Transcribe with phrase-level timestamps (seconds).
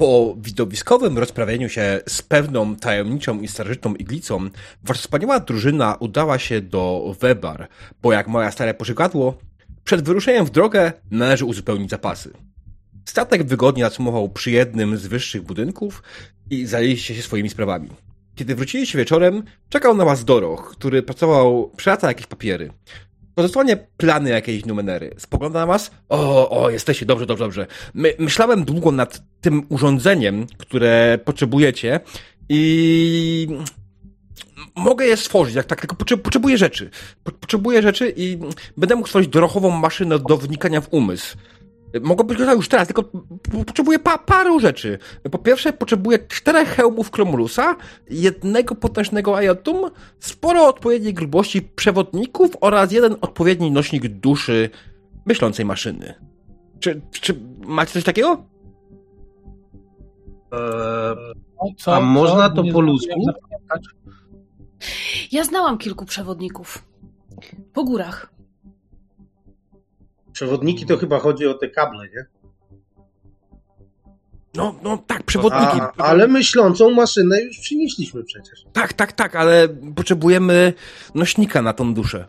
[0.00, 4.48] Po widowiskowym rozprawieniu się z pewną tajemniczą i starożytną iglicą,
[4.84, 7.68] wasza wspaniała drużyna udała się do Webar,
[8.02, 9.38] bo jak moja stare pożegadło,
[9.84, 12.32] przed wyruszeniem w drogę należy uzupełnić zapasy.
[13.04, 16.02] Statek wygodnie nacumował przy jednym z wyższych budynków
[16.50, 17.88] i zajęliście się swoimi sprawami.
[18.34, 22.70] Kiedy wróciliście wieczorem, czekał na was Doroch, który pracował, przelatał jakieś papiery.
[23.42, 25.14] Dosłownie plany jakiejś numenery.
[25.18, 25.90] Spogląda na was.
[26.08, 27.66] O, o, jesteście, dobrze, dobrze, dobrze.
[27.94, 32.00] My, myślałem długo nad tym urządzeniem, które potrzebujecie
[32.48, 33.48] i
[34.74, 36.90] mogę je stworzyć, jak tak, tylko potrzebuję rzeczy.
[37.24, 38.38] Potrzebuję rzeczy i
[38.76, 41.36] będę mógł stworzyć dorochową maszynę do wnikania w umysł.
[42.00, 43.04] Mogę być już teraz, tylko
[43.66, 44.98] potrzebuję pa paru rzeczy.
[45.30, 47.76] Po pierwsze, potrzebuję czterech hełmów Kromulusa,
[48.10, 54.70] jednego potężnego ajotum, sporo odpowiedniej grubości przewodników oraz jeden odpowiedni nośnik duszy
[55.26, 56.14] myślącej maszyny.
[56.80, 58.44] Czy, czy macie coś takiego?
[60.52, 63.20] Eee, co, a można to po ludzku?
[65.32, 66.84] Ja znałam kilku przewodników.
[67.72, 68.32] Po górach.
[70.40, 72.24] Przewodniki to chyba chodzi o te kable, nie?
[74.54, 75.80] No, no tak, przewodniki.
[75.80, 78.64] A, ale myślącą maszynę już przynieśliśmy przecież.
[78.72, 80.72] Tak, tak, tak, ale potrzebujemy
[81.14, 82.24] nośnika na tą duszę.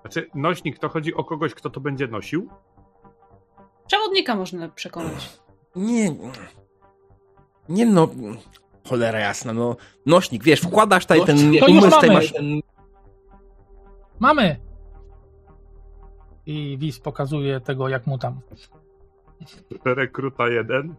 [0.00, 2.48] Znaczy, nośnik to chodzi o kogoś, kto to będzie nosił?
[3.86, 5.38] Przewodnika można przekonać.
[5.76, 6.16] Nie.
[7.68, 8.08] Nie no.
[8.88, 9.76] Cholera jasna, no.
[10.06, 12.60] Nośnik, wiesz, wkładasz tutaj ten umysł tej maszyny.
[14.18, 14.67] Mamy!
[16.48, 18.40] I Wiz pokazuje tego, jak mu tam.
[19.84, 20.94] Rekruta jeden.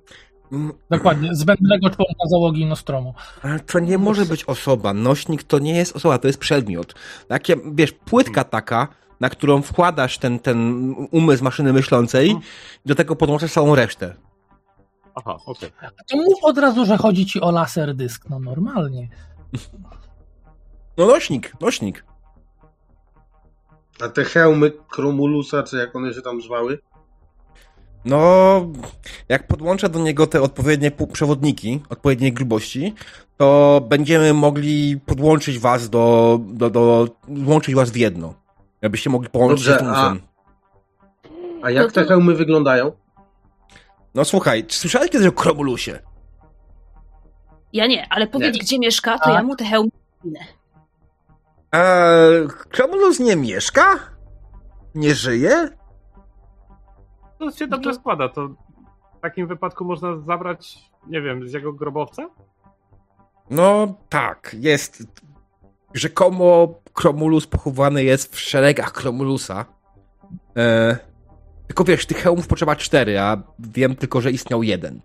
[0.51, 0.73] Mm.
[0.89, 3.13] Dokładnie, zbędnego członka załogi Nostromu.
[3.43, 4.93] Ale to nie może być osoba.
[4.93, 6.93] Nośnik to nie jest osoba, to jest przedmiot.
[7.27, 8.87] Takie, wiesz, płytka taka,
[9.19, 12.35] na którą wkładasz ten, ten umysł maszyny myślącej, i
[12.85, 14.15] do tego podłączasz całą resztę.
[15.15, 15.71] Aha, okej.
[15.77, 15.89] Okay.
[16.09, 19.09] To mów od razu, że chodzi ci o laser dysk, no normalnie.
[20.97, 22.08] No nośnik, nośnik.
[24.01, 26.79] A te hełmy Kromulusa, czy jak one się tam zwały?
[28.05, 28.67] No,
[29.29, 32.93] jak podłączę do niego te odpowiednie przewodniki, odpowiedniej grubości,
[33.37, 37.07] to będziemy mogli podłączyć was do, do, do
[37.45, 38.33] łączyć was w jedno.
[38.81, 40.15] Jakbyście mogli połączyć Dobrze, się z a,
[41.61, 42.91] a jak te hełmy wyglądają?
[44.15, 45.99] No słuchaj, czy słyszałeś kiedyś o Kromulusie?
[47.73, 48.59] Ja nie, ale powiedz, nie.
[48.59, 49.33] gdzie mieszka, to a?
[49.33, 49.91] ja mu te hełmy
[51.71, 53.99] Eee, Kromulus nie mieszka?
[54.95, 55.69] Nie żyje?
[57.39, 58.29] To się dobrze składa.
[58.29, 58.47] To
[59.17, 60.77] w takim wypadku można zabrać,
[61.07, 62.29] nie wiem, z jego grobowca?
[63.49, 65.03] No tak, jest.
[65.93, 69.65] Rzekomo Kromulus pochowany jest w szeregach Kromulusa.
[70.55, 70.95] Eee,
[71.67, 75.01] tylko wiesz, tych hełmów potrzeba cztery, a wiem tylko, że istniał jeden.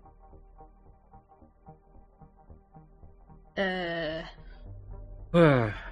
[3.55, 4.23] Eee.
[5.33, 5.84] Ech.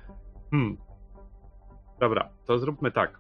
[0.53, 0.77] Hmm.
[1.99, 3.19] Dobra, to zróbmy tak.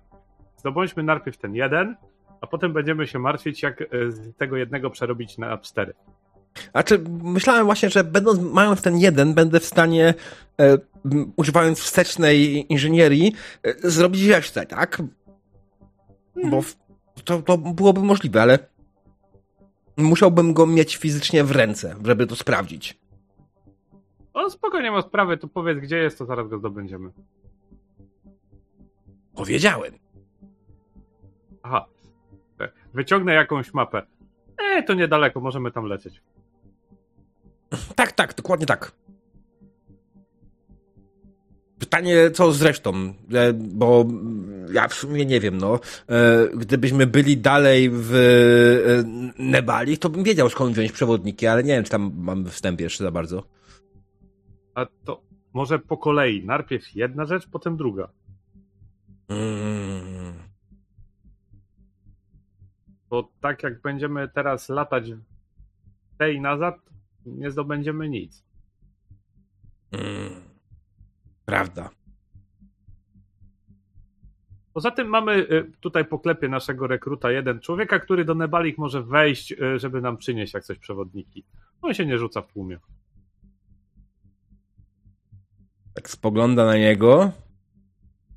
[0.57, 1.95] Zdobądźmy najpierw ten jeden,
[2.41, 5.93] a potem będziemy się martwić, jak e, z tego jednego przerobić na cztery.
[6.71, 10.13] Znaczy, myślałem właśnie, że będąc, mając ten jeden, będę w stanie,
[10.59, 10.77] e,
[11.35, 13.33] używając wstecznej inżynierii,
[13.63, 15.01] e, zrobić resztę, tak?
[16.51, 16.75] Bo w,
[17.23, 18.59] to, to byłoby możliwe, ale
[19.97, 23.02] musiałbym go mieć fizycznie w ręce, żeby to sprawdzić.
[24.33, 27.09] O, spokojnie ma sprawy, to powiedz gdzie jest, to zaraz go zdobędziemy.
[29.35, 29.93] Powiedziałem.
[31.63, 31.85] Aha.
[32.61, 34.01] E, wyciągnę jakąś mapę.
[34.57, 36.21] E, to niedaleko, możemy tam lecieć.
[37.95, 38.91] Tak, tak, dokładnie tak.
[41.79, 42.93] Pytanie, co z resztą,
[43.33, 44.05] e, bo
[44.71, 45.79] ja w sumie nie wiem, no.
[46.09, 48.13] E, gdybyśmy byli dalej w
[49.37, 53.03] Nebali, to bym wiedział, skąd wziąć przewodniki, ale nie wiem, czy tam mamy wstęp jeszcze
[53.03, 53.43] za bardzo.
[54.75, 55.21] A to
[55.53, 56.45] może po kolei.
[56.45, 58.09] Najpierw jedna rzecz, potem druga.
[59.29, 60.33] Mm.
[63.09, 65.03] Bo tak jak będziemy teraz latać
[66.17, 66.75] tej nazad,
[67.25, 68.43] nie zdobędziemy nic.
[69.91, 70.41] Mm.
[71.45, 71.89] Prawda.
[74.73, 79.03] Poza tym mamy y, tutaj po klepie naszego rekruta jeden człowieka, który do Nebalik może
[79.03, 81.43] wejść, y, żeby nam przynieść jak coś przewodniki.
[81.81, 82.79] On się nie rzuca w tłumie.
[86.03, 87.31] Tak spogląda na niego.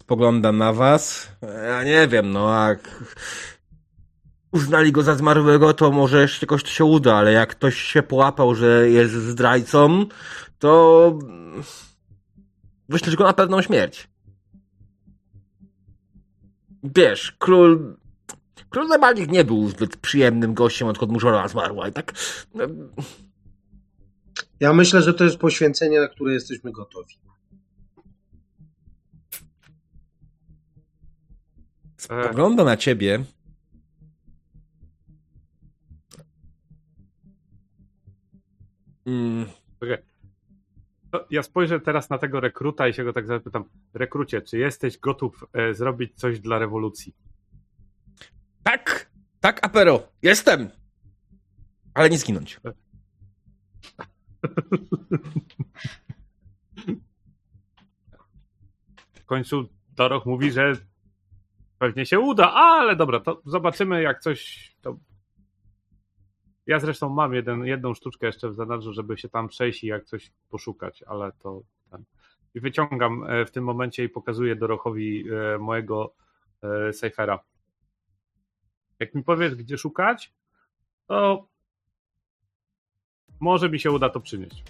[0.01, 1.29] Spogląda na was.
[1.67, 3.05] Ja nie wiem, no jak
[4.53, 8.03] uznali go za zmarłego, to może jeszcze jakoś to się uda, ale jak ktoś się
[8.03, 10.07] połapał, że jest zdrajcą,
[10.59, 11.19] to
[12.89, 14.09] wyślesz go na pewną śmierć.
[16.83, 17.97] Wiesz, król
[18.71, 21.89] Król Nebalik nie był zbyt przyjemnym gościem, odkąd mu żona zmarła.
[21.89, 22.13] I tak...
[22.55, 22.65] no,
[24.61, 27.15] Ja myślę, że to jest poświęcenie, na które jesteśmy gotowi.
[32.06, 33.25] Spogląda na ciebie.
[39.06, 39.47] Mm.
[41.11, 43.64] To ja spojrzę teraz na tego rekruta i się go tak zapytam.
[43.94, 47.14] Rekrucie, czy jesteś gotów e, zrobić coś dla rewolucji?
[48.62, 49.11] tak,
[49.41, 50.70] tak, Apero, jestem.
[51.94, 52.61] Ale nie zginąć.
[59.12, 60.76] W końcu Doroch mówi, że
[61.78, 64.96] pewnie się uda, ale dobra, to zobaczymy jak coś to...
[66.67, 70.05] Ja zresztą mam jeden, jedną sztuczkę jeszcze w zanadrzu, żeby się tam przejść i jak
[70.05, 71.62] coś poszukać, ale to...
[71.90, 72.05] Ten.
[72.55, 76.14] I wyciągam e, w tym momencie i pokazuję Dorochowi e, mojego
[76.62, 77.38] e, Cyphera.
[79.00, 80.32] Jak mi powiesz, gdzie szukać,
[81.06, 81.49] to
[83.40, 84.64] może mi się uda to przynieść.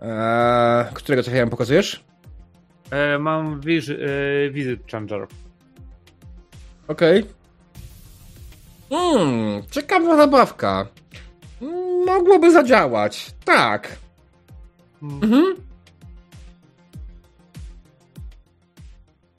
[0.00, 2.04] Eee, którego co pokazujesz?
[2.90, 5.26] E, mam wiz, e, Visit Changer.
[6.88, 7.24] Okej.
[8.90, 10.86] Hmm, ciekawa zabawka.
[12.06, 13.34] Mogłoby zadziałać.
[13.44, 13.96] Tak.
[15.02, 15.54] Mhm.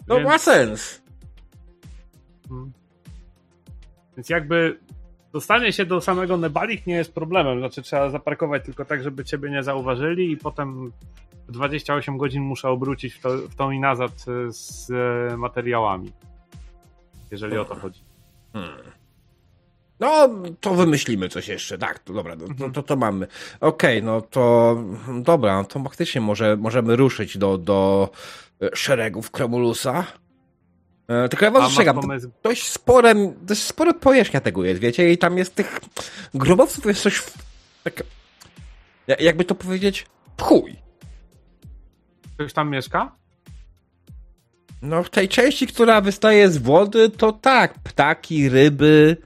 [0.08, 1.02] No Więc- ma sens.
[2.52, 2.72] Mm.
[4.18, 4.80] Więc jakby
[5.34, 7.60] dostanie się do samego Nebalik nie jest problemem.
[7.60, 10.92] Znaczy trzeba zaparkować tylko tak, żeby ciebie nie zauważyli i potem
[11.50, 16.12] 28 godzin muszę obrócić w, to, w tą i nazad e, z e, materiałami.
[17.34, 18.02] Jeżeli o to chodzi.
[18.54, 18.72] Hmm.
[20.00, 20.30] No,
[20.62, 21.78] to wymyślimy coś jeszcze.
[21.78, 23.28] Tak, to dobra, to, to, to, to mamy.
[23.60, 24.76] Okej, no to
[25.22, 28.10] dobra, no to faktycznie może, możemy ruszyć do, do
[28.62, 30.06] e, szeregów Kromulusa.
[31.08, 35.18] E, Tylko ja was ostrzegam, pomysł, dość spore, dość spore powierzchnia tego jest, wiecie, i
[35.18, 35.80] tam jest tych
[36.34, 37.24] grobowców jest coś
[37.84, 38.04] tak,
[39.08, 40.06] ja- jakby to powiedzieć,
[40.42, 40.76] chuj.
[42.36, 43.16] ktoś tam mieszka?
[44.84, 49.18] No w tej części, która wystaje z wody, to tak, ptaki, ryby.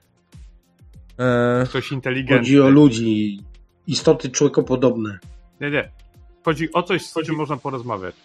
[1.19, 2.37] E, Ktoś inteligentny.
[2.37, 3.39] Chodzi o ludzi,
[3.87, 5.19] istoty człowiekopodobne.
[5.61, 5.91] Nie, nie.
[6.45, 8.15] Chodzi o coś, z czym można porozmawiać.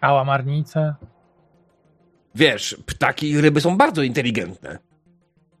[0.00, 0.94] Kałamarnice.
[2.34, 4.78] wiesz, ptaki i ryby są bardzo inteligentne.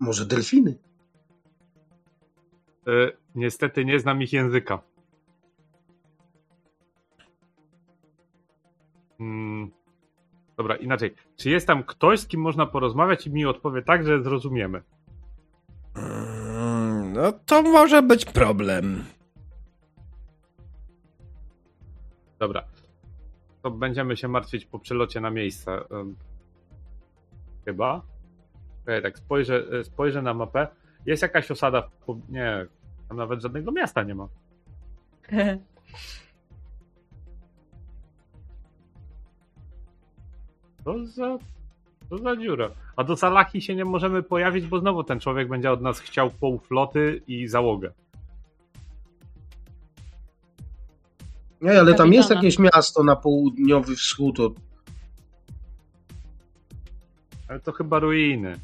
[0.00, 0.74] Może delfiny?
[2.86, 2.90] E,
[3.34, 4.78] niestety nie znam ich języka.
[9.18, 9.70] Hmm.
[10.62, 11.14] Dobra, inaczej.
[11.36, 14.82] Czy jest tam ktoś, z kim można porozmawiać i mi odpowie tak, że zrozumiemy?
[15.96, 19.04] Mm, No to może być problem.
[22.38, 22.64] Dobra.
[23.62, 25.80] To będziemy się martwić po przylocie na miejsce.
[27.64, 28.02] Chyba.
[28.82, 30.66] Okej, tak spojrzę, e, spojrzę na mapę.
[31.06, 31.88] Jest jakaś osada.
[32.28, 32.66] Nie,
[33.08, 34.28] tam nawet żadnego miasta nie ma.
[40.84, 41.38] To za,
[42.10, 42.70] to za dziura.
[42.96, 46.30] A do Salachi się nie możemy pojawić, bo znowu ten człowiek będzie od nas chciał
[46.30, 47.92] pół floty i załogę.
[51.60, 54.52] Nie, ale tam jest jakieś miasto na południowy wschód od...
[57.48, 58.56] Ale to chyba ruiny.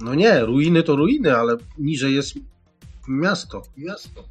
[0.00, 2.34] No nie, ruiny to ruiny, ale niżej jest
[3.08, 3.62] miasto.
[3.76, 4.24] Miasto.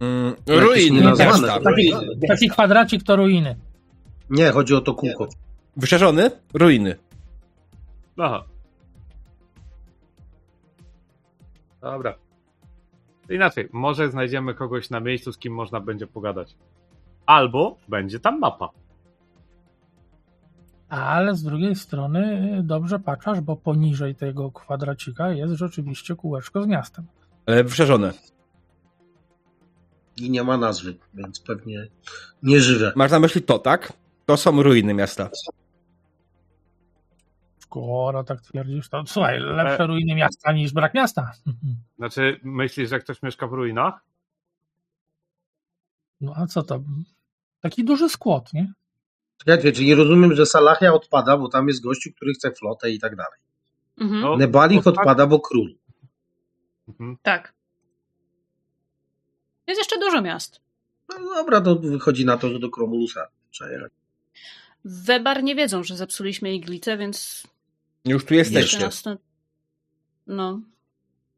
[0.00, 1.60] Mm, ruiny miasta.
[1.60, 1.92] Taki,
[2.28, 3.56] taki kwadracik to ruiny.
[4.30, 5.28] Nie, chodzi o to kółko.
[5.76, 6.30] Wyszerzony?
[6.54, 6.96] Ruiny.
[8.18, 8.44] Aha.
[11.80, 12.14] Dobra.
[13.30, 16.56] Inaczej, może znajdziemy kogoś na miejscu, z kim można będzie pogadać.
[17.26, 18.68] Albo będzie tam mapa.
[20.88, 26.66] Ale z drugiej strony y, dobrze patrzasz, bo poniżej tego kwadracika jest rzeczywiście kółeczko z
[26.66, 27.06] miastem.
[27.46, 28.12] Ale wyszerzone.
[30.16, 31.86] I nie ma nazwy, więc pewnie
[32.42, 32.92] nieżywe.
[32.96, 33.92] Masz na myśli to, tak?
[34.26, 35.30] To są ruiny miasta.
[37.82, 39.86] Skoro tak twierdzisz, to słuchaj, lepsze E.
[39.86, 41.32] ruiny miasta niż brak miasta.
[41.98, 44.04] Znaczy, myślisz, że ktoś mieszka w ruinach?
[46.20, 46.82] No a co to?
[47.60, 48.72] Taki duży skłot, nie?
[49.38, 53.16] Czekajcie, czyli rozumiem, że Salachia odpada, bo tam jest gościu, który chce flotę i tak
[53.16, 53.38] dalej.
[54.00, 55.00] Mhm, No, Nebalik to tak.
[55.00, 55.74] odpada, bo król.
[56.88, 57.16] Mhm.
[57.22, 57.54] tak.
[59.66, 60.60] Jest jeszcze dużo miast.
[61.08, 63.92] No dobra, to wychodzi na to, że do Kromulusa trzeba jechać.
[64.84, 67.46] Webar nie wiedzą, że zepsuliśmy iglicę, więc
[68.04, 68.84] Już tu jeszcze jesteście.
[68.86, 69.16] nas to...
[70.26, 70.60] No.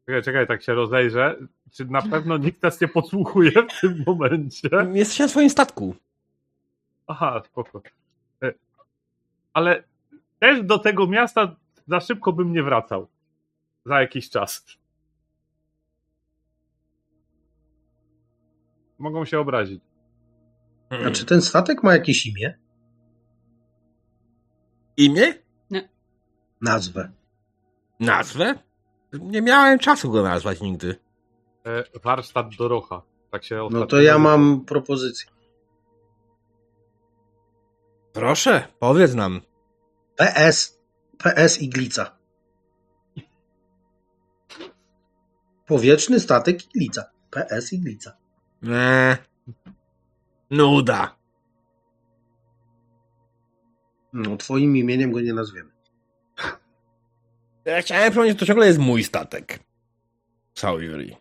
[0.05, 1.35] Czekaj, czekaj, tak się rozejrzę.
[1.71, 4.69] Czy na pewno nikt nas nie podsłuchuje w tym momencie?
[4.93, 5.95] Jesteście na swoim statku.
[7.07, 7.81] Aha, spoko.
[8.43, 8.53] E,
[9.53, 9.83] Ale
[10.39, 11.55] też do tego miasta
[11.87, 13.07] za szybko bym nie wracał.
[13.85, 14.65] Za jakiś czas.
[18.97, 19.83] Mogą się obrazić.
[20.89, 22.57] A czy ten statek ma jakieś imię?
[24.97, 25.33] Imię?
[26.61, 27.11] Nazwę.
[27.99, 28.55] Nazwę?
[29.13, 30.95] Nie miałem czasu go nazwać nigdy.
[31.65, 33.01] E, warsztat Dorocha.
[33.31, 35.31] Tak się No to ja mam propozycję.
[38.13, 39.41] Proszę, powiedz nam.
[40.15, 40.79] PS.
[41.17, 42.17] PS Iglica.
[45.65, 47.03] Powietrzny statek Iglica.
[47.29, 48.17] PS Iglica.
[48.63, 49.17] Eee,
[50.51, 51.15] nuda.
[54.13, 55.74] No, twoim imieniem go nie nazwiemy.
[57.65, 59.59] Ja chciałem powiedzieć, że to ciągle jest mój statek.
[60.55, 61.15] Sauri.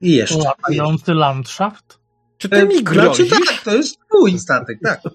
[0.00, 0.38] I jeszcze.
[0.38, 1.98] Latający landschaft?
[2.38, 3.30] Czy ty mi Znaczy grozisz?
[3.30, 5.00] tak, to jest mój statek, tak.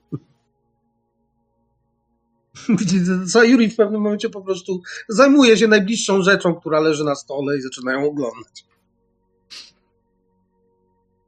[2.80, 7.58] Widzicie, Sayuri w pewnym momencie po prostu zajmuje się najbliższą rzeczą, która leży na stole
[7.58, 8.66] i zaczynają oglądać.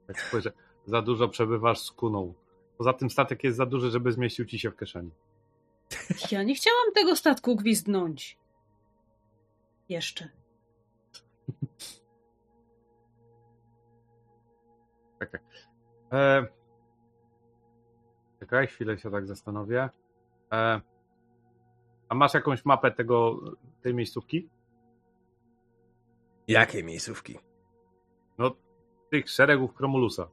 [0.08, 0.51] Tak spojrzę.
[0.86, 2.34] Za dużo przebywasz z kuną.
[2.77, 5.12] Poza tym statek jest za duży, żeby zmieścił ci się w kieszeni.
[6.31, 8.38] Ja nie chciałam tego statku gwizdnąć.
[9.91, 10.29] Jeszcze.
[15.19, 15.41] Czekaj.
[16.12, 16.48] E...
[18.39, 19.89] Czekaj, chwilę się tak zastanowię.
[20.53, 20.81] E...
[22.10, 23.39] A masz jakąś mapę tego,
[23.81, 24.50] tej miejscówki?
[26.48, 27.39] Jakie miejscówki?
[28.38, 28.55] No,
[29.10, 30.27] tych szeregów Kromulusa.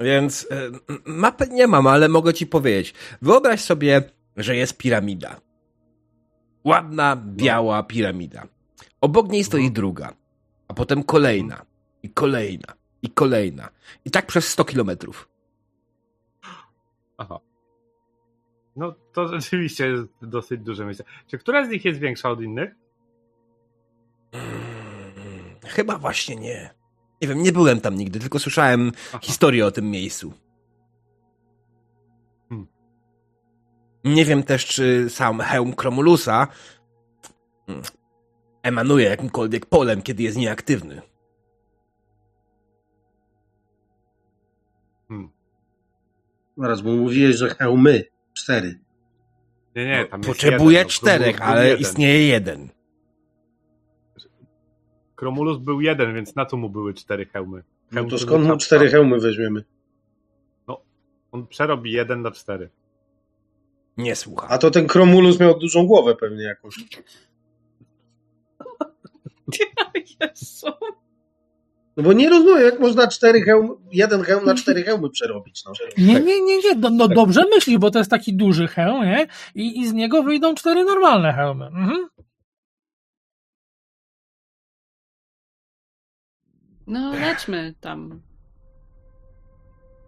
[0.00, 2.94] Więc e, m- mapy nie mam, ale mogę ci powiedzieć.
[3.22, 4.02] Wyobraź sobie,
[4.36, 5.40] że jest piramida.
[6.64, 8.46] Ładna, biała piramida.
[9.00, 9.74] Obok niej stoi Mhm.
[9.74, 10.12] druga,
[10.68, 11.62] a potem kolejna,
[12.02, 13.68] i kolejna, i kolejna.
[14.04, 15.28] I tak przez 100 kilometrów.
[17.18, 17.38] Aha.
[18.76, 21.04] No, to rzeczywiście jest dosyć duże miejsce.
[21.26, 22.70] Czy która z nich jest większa od innych?
[24.32, 26.70] Mm, Chyba właśnie nie.
[27.22, 29.18] Nie wiem, nie byłem tam nigdy, tylko słyszałem Aha.
[29.22, 30.32] historię o tym miejscu.
[34.04, 36.46] Nie wiem też, czy sam hełm Kromulusa
[38.62, 41.02] emanuje jakimkolwiek polem, kiedy jest nieaktywny.
[45.08, 45.30] Hmm.
[46.56, 48.04] Zaraz, bo mówiłeś, że hełmy.
[48.32, 48.78] Cztery.
[49.76, 51.80] Nie, nie, No, tam jest Potrzebuję jeden, no, czterech, był ale jeden.
[51.80, 52.68] istnieje jeden.
[55.14, 57.62] Kromulus był jeden, więc na co mu były cztery hełmy?
[57.92, 59.64] No Hełm to to skąd mu cztery hełmy weźmiemy?
[61.32, 62.70] On przerobi jeden na cztery.
[63.96, 64.48] Nie słucha.
[64.48, 66.74] A to ten Kromulus miał dużą głowę pewnie jakąś.
[70.20, 70.66] Jezu.
[71.96, 75.64] No bo nie rozumiem, jak można cztery hełm, jeden hełm na cztery hełmy przerobić.
[75.64, 75.72] No.
[75.98, 76.74] Nie, nie, nie, nie.
[76.76, 79.26] No, no dobrze myślisz, bo to jest taki duży hełm, nie?
[79.54, 81.66] I, I z niego wyjdą cztery normalne hełmy.
[81.66, 82.08] Mhm.
[86.86, 88.22] No, lećmy tam.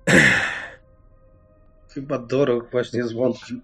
[1.95, 3.61] Chyba Dorok właśnie zwątpił.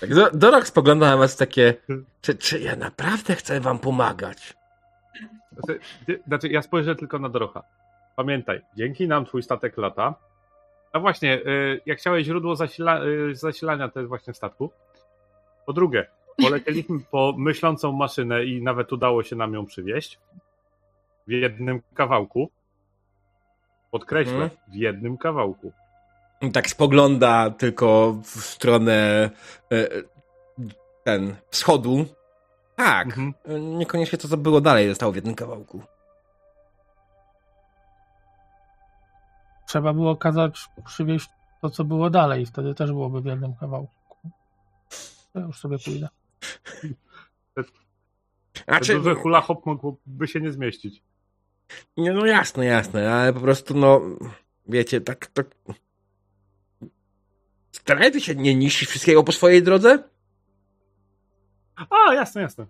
[0.00, 1.74] Tak, Do- Dorok spogląda na was takie,
[2.20, 4.54] czy, czy ja naprawdę chcę wam pomagać?
[5.52, 7.62] Znaczy, ty- znaczy, ja spojrzę tylko na Dorocha.
[8.16, 10.14] Pamiętaj, dzięki nam twój statek lata.
[10.92, 14.70] A właśnie, y, jak chciałeś źródło zasila, y, zasilania, to jest właśnie w statku.
[15.66, 16.06] Po drugie,
[16.42, 20.18] polecieliśmy po myślącą maszynę i nawet udało się nam ją przywieźć.
[21.26, 22.50] W jednym kawałku.
[23.90, 24.50] Podkreślę, Mhm.
[24.68, 25.72] w jednym kawałku.
[26.52, 29.30] Tak spogląda tylko w stronę
[29.72, 29.88] e,
[31.04, 32.06] ten wschodu.
[32.76, 33.06] Tak.
[33.06, 33.34] Mhm.
[33.78, 35.82] Niekoniecznie to, co było dalej, zostało w jednym kawałku.
[39.66, 41.28] Trzeba było kazać przywieźć
[41.62, 42.46] to, co było dalej.
[42.46, 44.16] Wtedy też byłoby w jednym kawałku.
[45.32, 46.08] To już sobie pójdę.
[48.68, 51.02] Znaczy, Te duże hula hop mógłby się nie zmieścić.
[51.96, 54.00] nie, no jasne, jasne, ale po prostu, no,
[54.68, 55.46] wiecie, tak, tak...
[57.72, 60.04] Starajcie się nie niszczyć wszystkiego po swojej drodze.
[61.90, 62.66] A, jasne, jasne.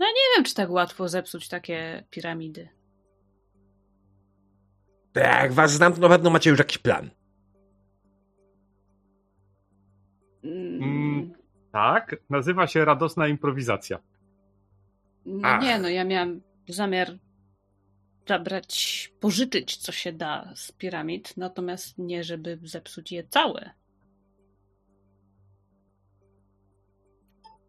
[0.00, 2.68] Nie wiem, czy tak łatwo zepsuć takie piramidy.
[5.14, 7.10] Jak was znam, to na pewno macie już jakiś plan.
[10.44, 11.32] Mm, Mm.
[11.72, 13.98] Tak, nazywa się radosna improwizacja.
[15.26, 15.62] No Ach.
[15.62, 17.18] nie, no ja miałam zamiar
[18.28, 23.70] zabrać, pożyczyć co się da z piramid, natomiast nie, żeby zepsuć je całe.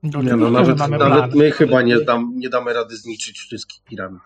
[0.03, 4.21] No, Nie, no, nawet, nawet my chyba nie, dam, nie damy rady zniszczyć wszystkich piramid.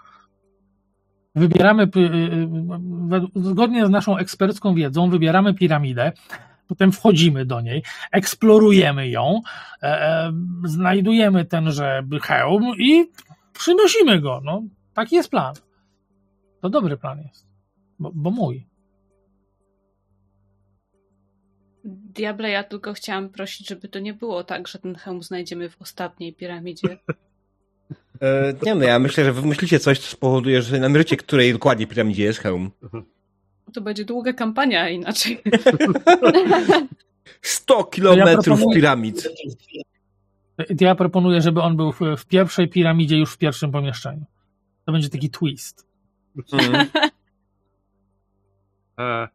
[1.35, 2.47] Wybieramy, y, y,
[3.07, 6.11] według- zgodnie z naszą ekspercką wiedzą, wybieramy piramidę.
[6.67, 9.41] Potem wchodzimy do niej, eksplorujemy ją,
[9.83, 10.33] e, e,
[10.63, 13.05] znajdujemy tenże hełm i
[13.53, 14.41] przynosimy go.
[14.43, 15.53] No, taki jest plan.
[16.61, 17.47] To dobry plan jest,
[17.99, 18.67] bo, bo mój.
[21.83, 25.81] Diable, ja tylko chciałam prosić, żeby to nie było tak, że ten hełm znajdziemy w
[25.81, 26.97] ostatniej piramidzie.
[28.21, 32.23] E, nie no, ja myślę, że wymyślicie coś, co spowoduje, że namierzycie, której dokładnie piramidzie
[32.23, 32.71] jest hełm.
[33.73, 35.41] To będzie długa kampania inaczej.
[37.41, 39.29] 100 kilometrów proponuję- piramid.
[40.79, 44.25] Ja proponuję, żeby on był w, w pierwszej piramidzie, już w pierwszym pomieszczeniu.
[44.85, 45.88] To będzie taki twist.
[46.53, 46.87] Mm.
[48.99, 49.27] E...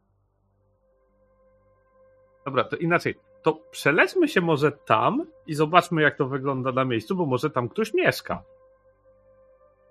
[2.44, 3.14] Dobra, to inaczej.
[3.42, 7.68] To przelećmy się może tam i zobaczmy, jak to wygląda na miejscu, bo może tam
[7.68, 8.42] ktoś mieszka.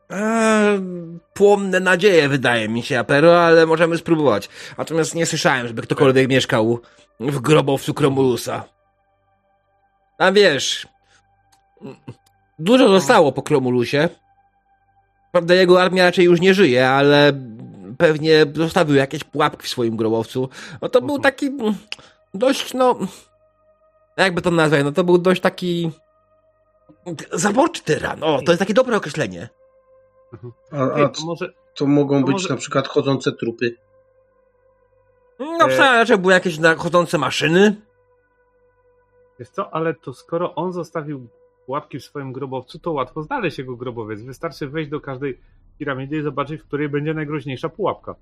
[0.09, 0.81] Eee,
[1.33, 4.49] płomne nadzieje, wydaje mi się, Apero, ale możemy spróbować.
[4.77, 6.79] Natomiast nie słyszałem, żeby ktokolwiek mieszkał
[7.19, 8.63] w grobowcu Kromulusa.
[10.17, 10.87] A wiesz,
[12.59, 14.09] dużo zostało po Kromulusie.
[15.33, 17.33] Prawda, jego armia raczej już nie żyje, ale
[17.97, 20.49] pewnie zostawił jakieś pułapki w swoim grobowcu.
[20.81, 21.21] No to był Mhm.
[21.21, 21.75] taki mm,
[22.33, 22.95] dość, no...
[24.17, 24.83] Jakby to nazwać?
[24.83, 25.91] No to był dość taki...
[27.31, 28.23] Zaborczy tyran.
[28.23, 29.49] O, to jest takie dobre określenie.
[30.71, 33.75] A, Ej, a to może to mogą to być może- na przykład chodzące trupy.
[35.39, 35.77] No, e...
[35.77, 37.81] raczej były jakieś chodzące maszyny.
[39.39, 41.27] Wiesz co, ale to skoro on zostawił
[41.67, 44.21] łapki w swoim grobowcu, to łatwo znaleźć jego grobowiec.
[44.21, 45.39] Wystarczy wejść do każdej
[45.79, 48.15] piramidy i zobaczyć, w której będzie najgroźniejsza pułapka.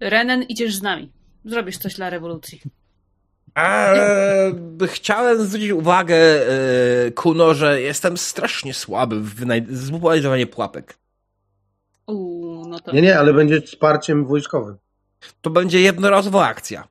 [0.00, 1.12] Renen, idziesz z nami.
[1.44, 2.60] Zrobisz coś dla rewolucji.
[3.54, 4.54] Eee,
[4.86, 10.98] chciałem zwrócić uwagę, e, Kuno, że jestem strasznie słaby w zbudowanie pułapek.
[12.06, 12.92] Uuu, no to...
[12.92, 14.76] Nie, nie, ale będzie wsparciem wojskowym.
[15.40, 16.88] To będzie jednorazowa akcja.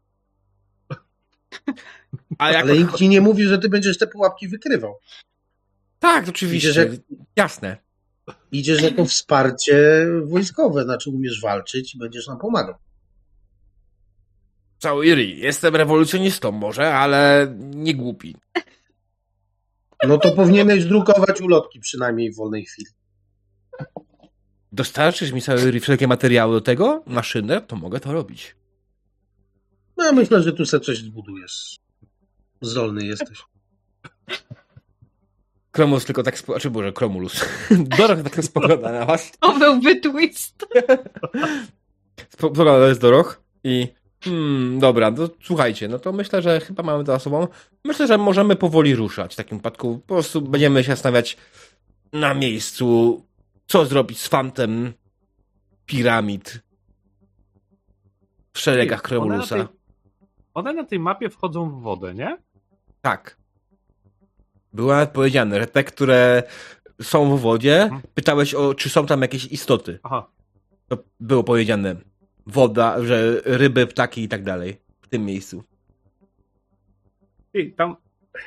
[2.37, 2.61] A jak...
[2.61, 4.99] Ale nikt ci nie mówi, że ty będziesz te pułapki wykrywał.
[5.99, 6.69] Tak, oczywiście.
[6.69, 7.77] Idziesz jak- Jasne.
[8.51, 12.75] Idziesz jako wsparcie wojskowe, znaczy umiesz walczyć i będziesz nam pomagał.
[14.79, 18.35] Cały Iri, jestem rewolucjonistą może, ale nie głupi.
[20.07, 22.87] No to powinieneś drukować ulotki przynajmniej w wolnej chwili.
[24.71, 28.55] Dostarczysz mi cały Iri wszelkie materiały do tego, maszynę, to mogę to robić.
[29.97, 31.77] No ja myślę, że tu sobie coś zbudujesz.
[32.61, 33.43] Zdolny jesteś.
[35.77, 37.45] Kromulus tylko tak spogląda, czy Boże, Kromulus.
[37.97, 39.31] Dorok tak spogląda na was.
[39.39, 40.65] To byłby twist.
[42.37, 43.87] Spogląda jest Doroch i
[44.21, 47.47] hmm, dobra, no słuchajcie, no to myślę, że chyba mamy to za sobą.
[47.83, 50.01] Myślę, że możemy powoli ruszać w takim wypadku.
[50.07, 51.37] Po prostu będziemy się zastanawiać
[52.13, 53.21] na miejscu,
[53.67, 54.93] co zrobić z fantem
[55.85, 56.59] piramid
[58.53, 59.55] w szeregach One na, Kromulusa.
[59.55, 59.65] tej,
[60.53, 62.37] one na tej mapie wchodzą w wodę, nie?
[63.01, 63.37] Tak.
[64.77, 66.43] Było nawet powiedziane, że te, które
[67.01, 68.01] są w wodzie, Mhm.
[68.13, 69.99] pytałeś o, czy są tam jakieś istoty.
[70.03, 70.27] Aha.
[70.87, 71.95] To było powiedziane.
[72.47, 74.77] Woda, że ryby, ptaki i tak dalej.
[75.01, 75.63] W tym miejscu.
[77.53, 77.95] I tam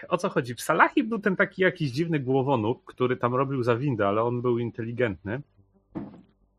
[0.09, 0.55] o co chodzi?
[0.55, 4.43] W Salahi był ten taki jakiś dziwny głowonóg, który tam robił za windę, ale on
[4.43, 5.43] był inteligentny.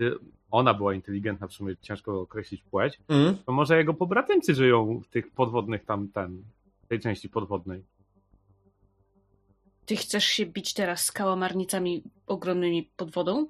[0.02, 0.12] Y,
[0.52, 3.00] Ona była inteligentna, w sumie ciężko określić płeć.
[3.10, 3.38] Mm.
[3.46, 6.44] To może jego pobratymcy żyją w tych podwodnych tam, ten,
[6.88, 7.84] tej części podwodnej.
[9.86, 13.48] Ty chcesz się bić teraz z kałamarnicami ogromnymi pod wodą?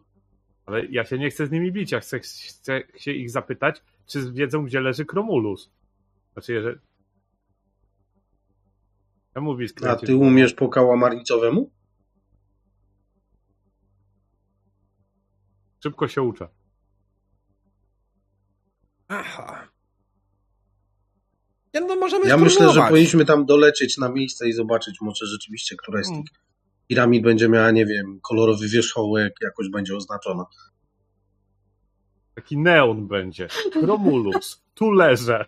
[0.65, 4.31] Ale ja się nie chcę z nimi bić, ja chcę, chcę się ich zapytać, czy
[4.33, 5.71] wiedzą, gdzie leży Kromulus.
[6.33, 6.79] Znaczy, jeżeli...
[9.35, 11.71] Ja mówię, A ty umiesz po kałamarnicowemu?
[15.83, 16.47] Szybko się uczę.
[19.07, 19.70] Aha.
[21.73, 25.75] Ja, no możemy Ja myślę, że powinniśmy tam dolecieć na miejsce i zobaczyć może rzeczywiście,
[25.75, 26.25] która z tych
[26.87, 30.45] piramid będzie miała, nie wiem, kolorowy wierzchołek, jakoś będzie oznaczona.
[32.35, 33.47] Taki neon będzie.
[33.81, 34.63] Romulus.
[34.73, 35.45] Tu leżę.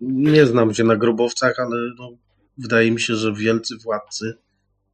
[0.00, 2.10] Nie znam się na grobowcach, ale no,
[2.58, 4.38] wydaje mi się, że wielcy władcy,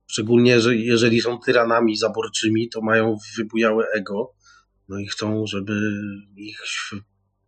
[0.06, 4.34] szczególnie że jeżeli są tyranami zaborczymi, to mają wybujałe ego,
[4.88, 5.92] no i chcą, żeby
[6.36, 6.60] ich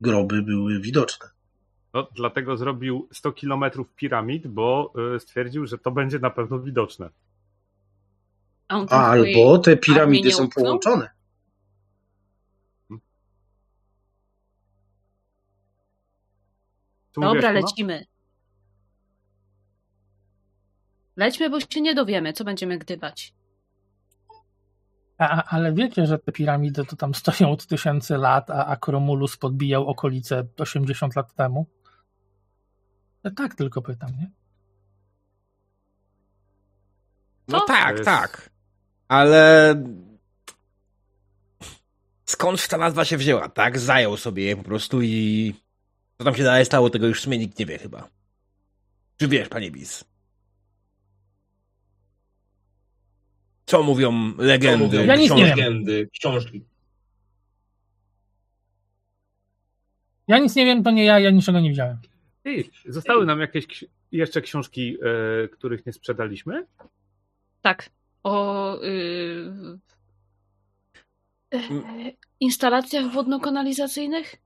[0.00, 1.26] groby były widoczne.
[1.94, 7.11] No, dlatego zrobił 100 kilometrów piramid, bo y, stwierdził, że to będzie na pewno widoczne.
[8.68, 11.11] A albo te piramidy są połączone.
[17.12, 17.61] Tu Dobra, no?
[17.61, 18.06] lecimy.
[21.16, 23.36] Lećmy, bo się nie dowiemy, co będziemy gdybać.
[25.18, 29.37] A, ale wiecie, że te piramidy to tam stoją od tysięcy lat, a, a Kromulus
[29.37, 31.66] podbijał okolice 80 lat temu?
[33.37, 34.31] Tak tylko pytam, nie?
[37.48, 37.66] No Co?
[37.66, 38.50] tak, To jest- tak.
[39.09, 39.74] Ale
[42.24, 43.79] skąd ta nazwa się wzięła, tak?
[43.79, 45.55] Zajął sobie je po prostu i
[46.18, 48.09] co tam się dalej stało, tego już w sumie nikt nie wie chyba.
[49.16, 50.05] Czy wiesz, panie Bis?
[53.66, 55.07] Co mówią legendy?
[55.07, 55.57] Ja nic nie wiem.
[55.57, 56.64] legendy, książki.
[60.29, 61.98] Ja nic nie wiem, to nie ja, ja niczego nie widziałem.
[62.44, 64.96] Ej, zostały nam jakieś jeszcze książki,
[65.44, 66.66] e, których nie sprzedaliśmy?
[67.62, 67.90] Tak.
[68.22, 69.79] O y,
[71.55, 71.59] e,
[72.40, 74.37] instalacjach wodno-kanalizacyjnych?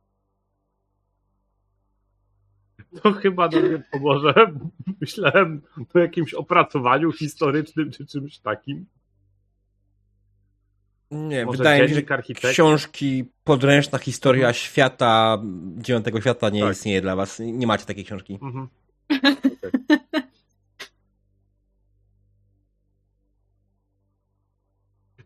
[3.02, 4.34] To chyba nam nie pomoże.
[5.00, 5.62] Myślałem
[5.94, 8.86] o jakimś opracowaniu historycznym czy czymś takim.
[11.10, 15.38] Nie, Może wydaje mi się, że książki, podręczna historia świata,
[15.76, 16.72] dziewiątego świata nie Tak.
[16.72, 17.38] istnieje dla was.
[17.38, 18.38] Nie macie takiej książki.
[18.42, 18.68] Mhm.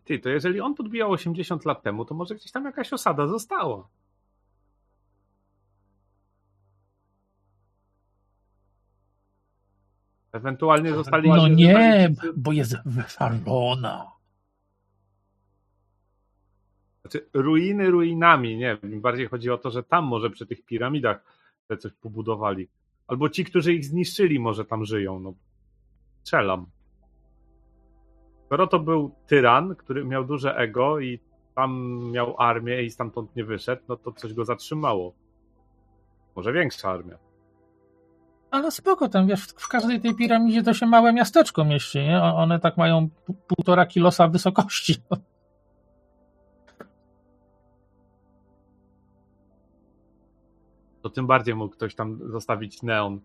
[0.05, 3.87] Ty, to jeżeli on podbijał 80 lat temu, to może gdzieś tam jakaś osada została.
[10.31, 11.29] Ewentualnie zostali...
[11.29, 14.14] No nie, bo jest wyfalona.
[17.05, 18.77] Znaczy, ruiny ruinami, nie.
[18.83, 21.23] Bardziej chodzi o to, że tam może przy tych piramidach
[21.67, 22.67] te coś pobudowali.
[23.07, 25.19] Albo ci, którzy ich zniszczyli, może tam żyją.
[25.19, 25.33] No,
[26.21, 26.65] strzelam.
[28.45, 31.19] Skoro to był tyran, który miał duże ego i
[31.55, 35.13] tam miał armię i stamtąd nie wyszedł, no to coś go zatrzymało.
[36.35, 37.17] Może większa armia.
[38.51, 42.21] Ale spoko, tam wiesz, w każdej tej piramidzie to się małe miasteczko mieści, nie?
[42.21, 43.09] One tak mają
[43.47, 44.95] półtora kilosa wysokości.
[51.05, 53.21] To tym bardziej mógł ktoś tam zostawić neon.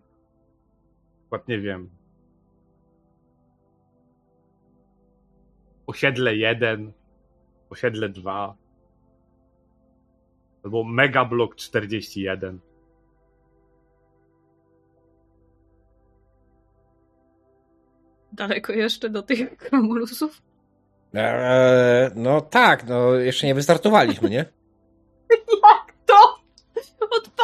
[1.19, 1.89] Przykład, nie wiem.
[5.87, 6.91] Osiedle 1,
[7.69, 8.55] osiedle 2.
[10.63, 12.59] Albo Megablok 41.
[18.33, 19.39] Daleko jeszcze do tych
[19.71, 20.41] Romulusów?
[21.13, 24.60] Eee, no tak, no jeszcze nie wystartowaliśmy, nie?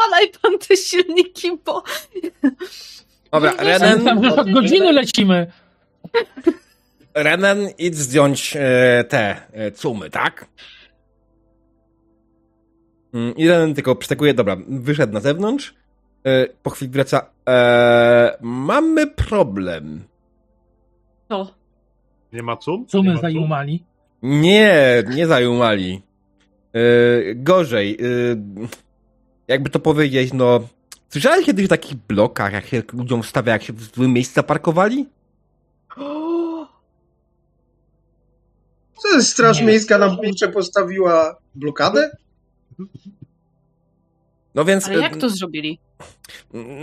[0.07, 1.83] Odpalaj pan te silniki, bo...
[3.31, 3.51] Dobra,
[4.05, 5.51] Tam już od godziny lecimy.
[7.13, 10.45] Renen, idź zdjąć e, te e, cumy, tak?
[13.13, 15.73] Mm, I Renen tylko przytakuje, dobra, wyszedł na zewnątrz,
[16.23, 20.03] e, po chwili wraca, e, mamy problem.
[21.27, 21.53] To.
[22.33, 22.85] Nie ma cum?
[22.85, 23.21] Co Nie my ma cum?
[23.21, 23.83] zajumali?
[24.21, 26.01] Nie, nie zajumali.
[26.73, 26.79] E,
[27.35, 27.97] gorzej,
[29.47, 30.67] jakby to powiedzieć, no,
[31.09, 35.05] słyszałeś kiedyś o takich blokach, jak się ludziom stawia, jak się w złym miejscu zaparkowali?
[38.97, 39.65] Co jest Straż Nie.
[39.65, 42.11] Miejska na burcze postawiła blokadę?
[44.55, 44.87] No więc...
[44.87, 45.79] Ale jak to zrobili?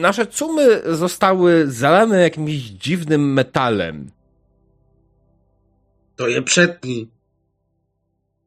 [0.01, 4.11] Nasze cumy zostały zalane jakimś dziwnym metalem.
[6.17, 7.09] To je przetnij.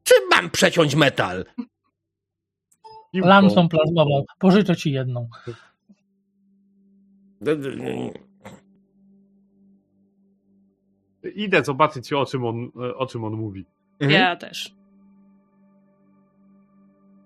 [0.04, 1.44] Czym mam przeciąć metal?
[3.12, 3.28] Piłką.
[3.28, 4.24] Lampą plazmową.
[4.38, 5.28] Pożyczę ci jedną.
[11.34, 13.64] Idę zobaczyć, o czym on, o czym on mówi.
[14.00, 14.20] Mhm.
[14.20, 14.74] Ja też.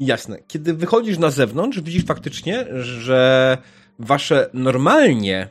[0.00, 0.38] Jasne.
[0.48, 3.58] Kiedy wychodzisz na zewnątrz, widzisz faktycznie, że
[3.98, 5.48] wasze normalnie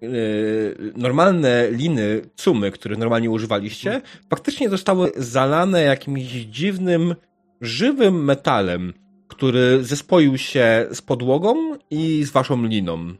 [0.00, 7.14] yy, normalne liny cumy, które normalnie używaliście, faktycznie zostały zalane jakimś dziwnym,
[7.60, 8.92] żywym metalem,
[9.34, 13.14] który zespoił się z podłogą i z waszą liną.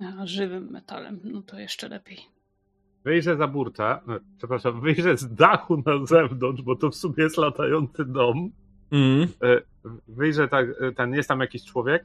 [0.00, 1.20] A, żywym metalem.
[1.24, 2.18] No to jeszcze lepiej.
[3.04, 4.00] Wyjrzę za burtę, e,
[4.38, 8.50] przepraszam, wyjrzę z dachu na zewnątrz, bo to w sumie jest latający dom.
[8.90, 9.28] Mm.
[9.42, 9.60] E,
[10.08, 12.04] Wyjrzę tak, e, ten, jest tam jakiś człowiek?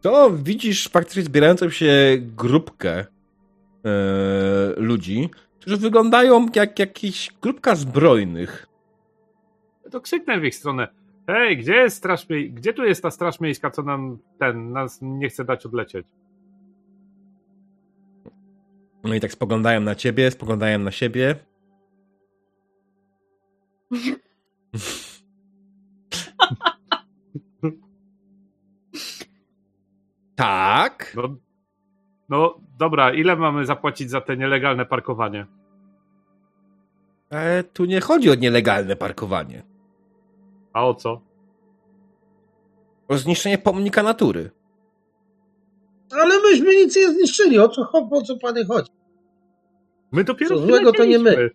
[0.00, 3.06] to widzisz faktycznie zbierającą się grupkę e,
[4.76, 8.66] ludzi, którzy wyglądają jak jakiś grupka zbrojnych.
[9.90, 10.88] To krzyknę w ich stronę.
[11.28, 14.98] Hej, gdzie jest straż mie- Gdzie tu jest ta straż miejska, co nam ten, nas
[15.02, 16.06] nie chce dać odlecieć?
[19.04, 21.36] No i tak spoglądają na ciebie, spoglądają na siebie.
[30.36, 31.12] tak.
[31.16, 31.36] No,
[32.28, 35.46] no dobra, ile mamy zapłacić za te nielegalne parkowanie?
[37.30, 39.62] Ale tu nie chodzi o nielegalne parkowanie.
[40.78, 41.20] A o co?
[43.08, 44.50] O zniszczenie pomnika natury.
[46.10, 47.58] Ale myśmy nic nie zniszczyli.
[47.58, 48.90] O co, o co panie chodzi?
[50.12, 51.50] My dopiero Co złego to nie my.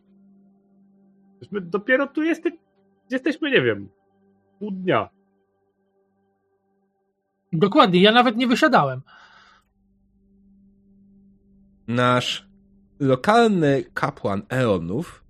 [1.51, 2.51] My dopiero tu jeste,
[3.09, 3.89] jesteśmy, nie wiem,
[4.59, 5.09] pół dnia.
[7.53, 9.01] Dokładnie, ja nawet nie wysiadałem.
[11.87, 12.47] Nasz
[12.99, 15.23] lokalny kapłan Eonów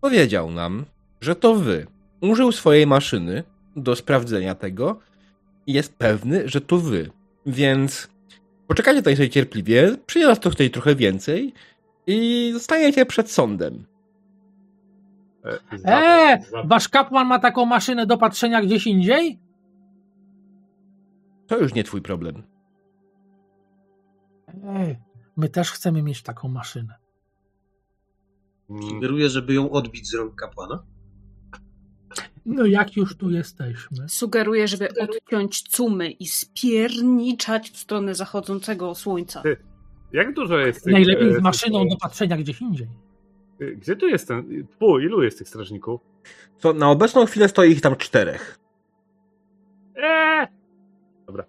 [0.00, 0.84] powiedział nam,
[1.20, 3.42] że to wy użył swojej maszyny
[3.76, 4.98] do sprawdzenia tego
[5.66, 7.10] i jest pewny, że to wy.
[7.46, 8.08] Więc
[8.66, 11.52] poczekajcie tutaj sobie cierpliwie, przyjdzie to tutaj trochę więcej
[12.06, 13.86] i zostaniecie przed sądem.
[15.44, 19.38] E, Eee, wasz kapłan ma taką maszynę do patrzenia gdzieś indziej?
[21.46, 22.42] To już nie twój problem.
[24.68, 24.96] Ej,
[25.36, 26.94] my też chcemy mieć taką maszynę.
[28.70, 30.82] Mm, Sugeruję, żeby ją odbić z rąk kapłana.
[32.46, 34.08] No jak już tu jesteśmy.
[34.08, 39.42] Sugeruję, żeby odciąć cumy i spierniczać w stronę zachodzącego słońca.
[39.42, 39.56] Ty-
[40.12, 40.92] Jak dużo jest tych...
[40.92, 42.88] Najlepiej e, z maszyną do patrzenia gdzieś indziej.
[43.60, 44.66] e, Gdzie tu jest ten...
[44.78, 46.00] Pu, ilu jest tych strażników?
[46.60, 48.58] To na obecną chwilę stoi ich tam czterech.
[49.96, 50.46] Eee!
[51.26, 51.44] Dobra.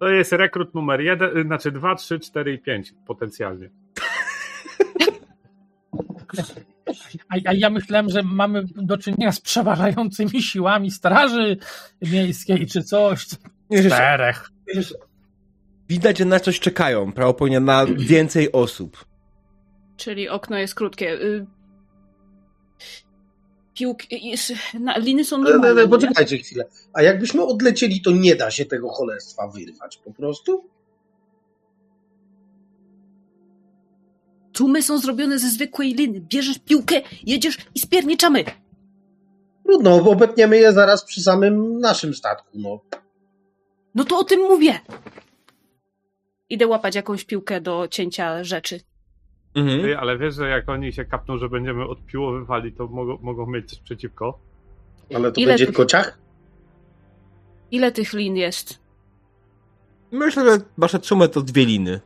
[0.00, 3.70] To jest rekrut numer jeden, y, znaczy dwa, trzy, cztery i pięć potencjalnie.
[7.28, 11.56] A, a ja myślałem, że mamy do czynienia z przeważającymi siłami straży
[12.02, 13.26] miejskiej czy coś.
[13.86, 14.50] Czterech.
[15.88, 19.04] Widać, że na coś czekają, prawdopodobnie na więcej osób.
[19.96, 21.12] Czyli okno jest krótkie.
[21.12, 21.46] Y,
[23.74, 25.74] Piłki, jest, na, liny są No, no, normalne.
[25.74, 25.88] no, nie?
[25.88, 26.64] poczekajcie chwilę.
[26.92, 30.64] A jakbyśmy odlecieli, to nie da się tego cholerstwa wyrwać po prostu?
[34.52, 36.20] Cumy są zrobione ze zwykłej liny.
[36.20, 38.44] Bierzesz piłkę, jedziesz i spierniczamy.
[39.64, 42.48] Trudno, bo obetniemy je zaraz przy samym naszym statku.
[42.54, 42.80] No.
[43.94, 44.80] No to o tym mówię.
[46.50, 48.80] Idę łapać jakąś piłkę do cięcia rzeczy.
[49.54, 49.80] Mhm.
[49.82, 53.70] Ty, ale wiesz, że jak oni się kapną, że będziemy odpiłowywali, to mogą, mogą mieć
[53.70, 54.38] coś przeciwko?
[55.14, 56.18] Ale to Ile będzie tych- tylko ciach?
[57.70, 58.78] Ile tych lin jest?
[60.12, 62.00] Myślę, że wasze sumy to dwie liny.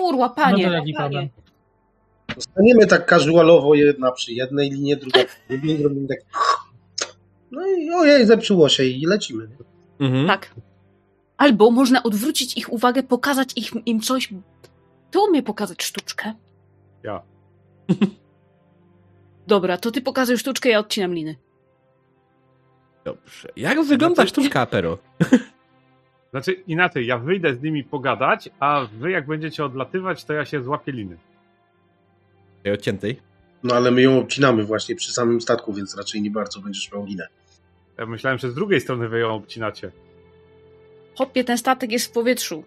[0.00, 0.64] Kurwa, No panie.
[0.66, 1.28] to jaki problem?
[2.38, 6.18] Staniemy tak casualowo, jedna przy jednej linie, druga przy drugiej, zrobimy tak...
[7.50, 9.48] No i ojej, zepsuło się i lecimy.
[10.00, 10.26] Mhm.
[10.26, 10.54] Tak.
[11.36, 14.28] Albo można odwrócić ich uwagę, pokazać ich, im coś.
[15.10, 16.34] Kto umie pokazać sztuczkę?
[17.02, 17.22] Ja.
[19.46, 21.36] Dobra, to ty pokazuj sztuczkę, ja odcinam liny.
[23.04, 23.48] Dobrze.
[23.56, 24.98] Jak wygląda Znaczy- sztuczka Apero?
[26.30, 30.62] Znaczy inaczej, ja wyjdę z nimi pogadać, a wy jak będziecie odlatywać, to ja się
[30.62, 31.16] złapię liny.
[32.62, 33.20] Tej odciętej.
[33.62, 37.04] No ale my ją obcinamy właśnie przy samym statku, więc raczej nie bardzo będziesz miał
[37.04, 37.26] linę.
[37.98, 39.90] Ja myślałem, że z drugiej strony wy ją obcinacie.
[41.14, 42.64] Hopie, ten statek jest w powietrzu.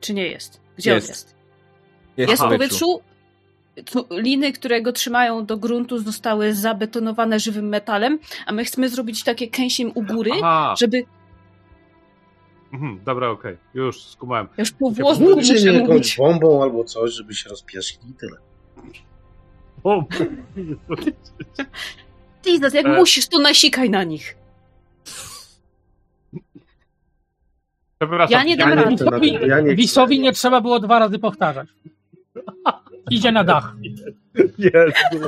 [0.00, 0.60] Czy nie jest?
[0.76, 1.06] Gdzie Jest.
[1.06, 1.34] on jest?
[2.16, 3.00] Jest, Jest w powietrzu.
[4.10, 9.48] Liny, które go trzymają do gruntu, zostały zabetonowane żywym metalem, a my chcemy zrobić takie
[9.48, 11.04] kęsiem u góry, Aha, żeby.
[12.72, 14.46] Mhm, dobra, okej, już skumałem.
[14.46, 18.36] Ja już po włosku muszę mnie jakąś bombą albo coś, żeby się rozpieszli i tyle.
[22.46, 22.96] Jesus, jak E.
[22.98, 24.36] musisz, to nasikaj na nich.
[27.98, 28.32] przepraszam.
[28.32, 28.96] Ja nie dam Ja rady.
[28.96, 29.74] to, ja nie.
[29.74, 31.68] Wisowi nie trzeba było dwa razy powtarzać.
[33.10, 33.74] Idzie na dach.
[34.58, 35.26] Jezu.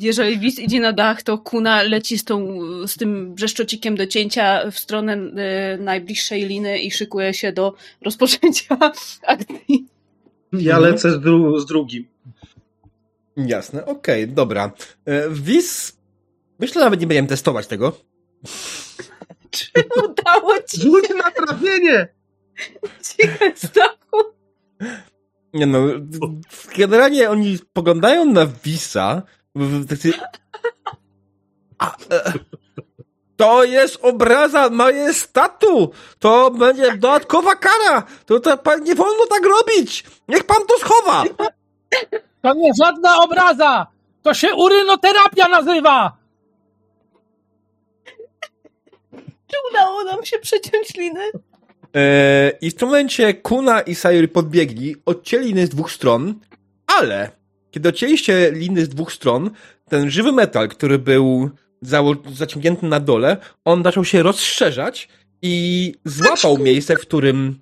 [0.00, 4.70] Jeżeli widz idzie na dach, to kuna leci z, tą, z tym brzeszczocikiem do cięcia
[4.70, 8.78] w stronę e, najbliższej liny i szykuje się do rozpoczęcia
[9.26, 9.86] akcji.
[10.52, 12.06] Ja lecę z, dru- z drugim.
[13.36, 14.72] Jasne, okej, dobra.
[15.06, 15.96] E, Wis...
[16.58, 17.92] Myślę, że nawet nie będziemy testować tego.
[20.04, 22.08] Udało ci Rzuć na trafienie!
[23.02, 24.34] się z dachu.
[25.54, 25.78] Nie no,
[26.76, 29.22] generalnie oni poglądają na Wisa.
[31.78, 32.32] A, e,
[33.36, 35.90] to jest obraza majestatu!
[36.18, 38.02] To będzie dodatkowa kara!
[38.26, 40.04] To, to pan, nie wolno tak robić!
[40.28, 41.24] Niech pan to schowa!
[42.42, 43.86] To nie żadna obraza!
[44.22, 46.16] To się urynoterapia nazywa!
[49.46, 51.30] Czy udało nam się przeciąć liny?
[51.96, 56.34] E, I w tym momencie Kuna i Sayuri podbiegli, odcięli liny z dwóch stron,
[56.86, 57.39] ale
[57.70, 59.50] kiedy odcięliście liny z dwóch stron,
[59.88, 61.50] ten żywy metal, który był
[62.34, 65.08] zaciągnięty na dole, on zaczął się rozszerzać
[65.42, 67.60] i złapał miejsce, w którym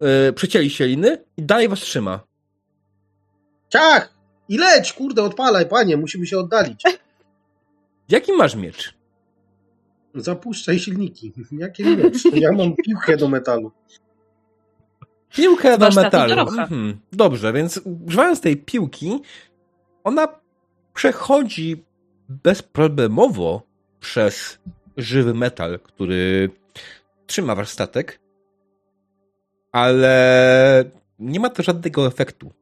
[0.00, 2.20] e, przecięliście liny i dalej was trzyma.
[3.68, 4.16] Ciach!
[4.48, 6.82] I leć, kurde, odpalaj, panie, musimy się oddalić.
[8.08, 8.94] Jaki masz miecz?
[10.14, 11.32] Zapuszczaj silniki.
[11.52, 12.24] Jakie miecz?
[12.32, 13.72] Ja mam piłkę do metalu.
[15.34, 16.40] Piłkę do metalu.
[16.40, 17.00] Mhm.
[17.12, 19.20] Dobrze, więc używając tej piłki,
[20.04, 20.28] ona
[20.94, 21.84] przechodzi
[22.28, 23.62] bezproblemowo
[24.00, 24.58] przez
[24.96, 26.50] żywy metal, który
[27.26, 28.20] trzyma wasz statek,
[29.72, 30.84] ale
[31.18, 32.52] nie ma to żadnego efektu.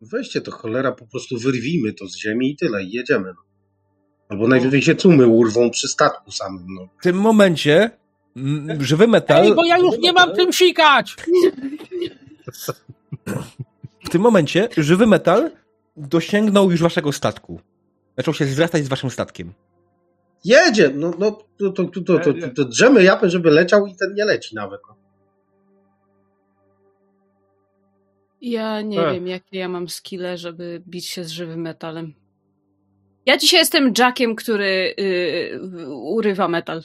[0.00, 3.28] Weźcie to cholera, po prostu wyrwijmy to z ziemi i tyle, i jedziemy.
[3.28, 3.42] no.
[4.28, 6.66] Albo najwyżej się cumy urwą przy statku samym.
[6.68, 6.88] No.
[6.98, 7.90] W tym momencie
[8.80, 9.42] żywy metal.
[9.42, 11.16] Ej, bo ja już nie mam czym sikać!
[14.04, 15.50] W tym momencie żywy metal
[15.96, 17.60] dosięgnął już waszego statku.
[18.16, 19.52] Zaczął się zwracać z waszym statkiem.
[20.44, 20.90] Jedzie!
[20.94, 24.14] No, no to, to, to, to, to, to, to drzemy japę, żeby leciał i ten
[24.14, 24.80] nie leci nawet.
[24.88, 24.96] No.
[28.40, 29.14] Ja nie E.
[29.14, 32.14] wiem, jakie ja mam skille, żeby bić się z żywym metalem.
[33.26, 36.82] Ja dzisiaj jestem Jackiem, który yy, urywa metal.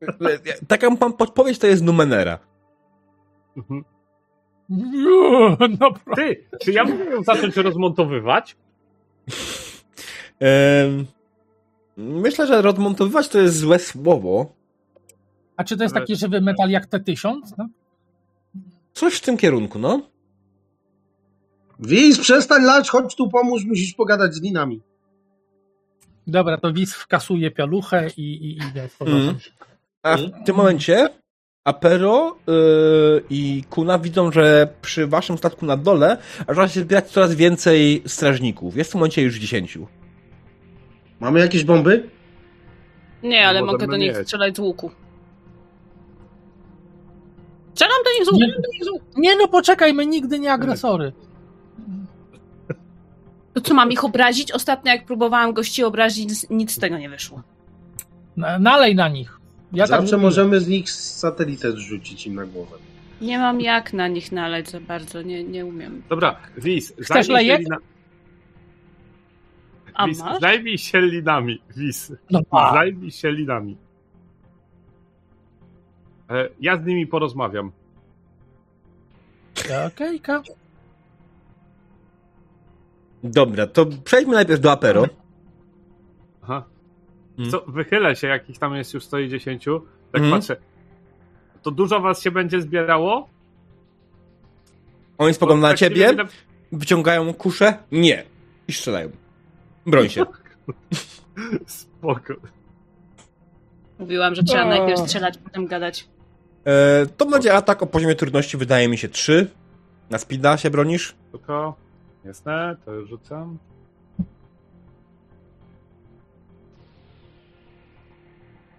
[0.68, 2.38] Taka mam podpowiedź to jest Numenera.
[3.56, 3.84] Mhm.
[6.16, 8.56] Ty, czy ja mogę ją zacząć rozmontowywać?
[11.96, 14.52] Myślę, że rozmontowywać to jest złe słowo.
[15.56, 17.34] A czy to jest taki żywy metal jak T1000?
[17.58, 17.68] No?
[18.92, 20.00] Coś w tym kierunku, no.
[21.80, 24.82] Wiz, przestań lać, chodź tu pomóż, musisz pogadać z linami.
[26.26, 29.22] Dobra, to Wiz wkasuje pialuchę i, i idę z powrotem.
[29.22, 29.36] Mm.
[30.06, 31.08] A w tym momencie
[31.64, 36.16] Apero yy, i Kuna widzą, że przy waszym statku na dole
[36.48, 38.76] zaczyna się zbierać coraz więcej strażników.
[38.76, 39.78] Jest w tym momencie już 10.
[41.20, 42.08] Mamy jakieś bomby?
[43.22, 44.26] Nie, ale Możemy mogę do nich mieć.
[44.26, 44.90] strzelać z łuku.
[47.74, 48.46] Strzelam do nich z łuku, Nie.
[48.46, 49.04] strzelam do nich z łuku.
[49.16, 51.12] Nie no, poczekaj, my nigdy nie agresory.
[53.54, 54.52] To co, mam ich obrazić?
[54.52, 57.42] Ostatnio jak próbowałam gości obrazić, nic- nic z tego nie wyszło.
[58.36, 59.40] Na- Nalej na nich.
[59.76, 62.76] Ja Zawsze możemy z nich satelitę zrzucić im na głowę.
[63.20, 66.02] Nie mam jak na nich naleć za bardzo, nie, nie umiem.
[66.08, 67.60] Dobra, Wiz, Chcesz zajmij się, lejek?
[67.60, 67.76] lina...
[69.94, 70.40] A Wiz, masz?
[70.40, 72.12] zajmij się linami, Wiz.
[72.30, 73.76] No, a, Zajmij się linami.
[76.30, 77.72] E, Ja z nimi porozmawiam.
[79.86, 80.42] okejka.
[83.24, 85.06] Dobra, to przejdźmy najpierw do Apero.
[87.38, 87.50] Mm.
[87.50, 89.64] Co, wychylę się, jak ich tam jest już 110.
[90.12, 90.30] Tak Mm.
[90.30, 90.56] patrzę.
[91.62, 93.28] To dużo was się będzie zbierało?
[95.18, 96.32] Oni spoglądają na Tak ciebie, będzie
[96.72, 97.74] wyciągają kuszę.
[97.92, 98.24] Nie.
[98.68, 99.10] I strzelają.
[99.86, 100.24] Broń się.
[101.66, 102.34] Spoko.
[103.98, 104.68] Mówiłam, że trzeba O.
[104.68, 106.08] najpierw strzelać, potem gadać.
[106.64, 109.50] E, to będzie atak o poziomie trudności, wydaje mi się 3.
[110.10, 111.14] Na speeda się bronisz?
[111.28, 111.74] Spoko.
[112.24, 113.58] Jasne, to już rzucam.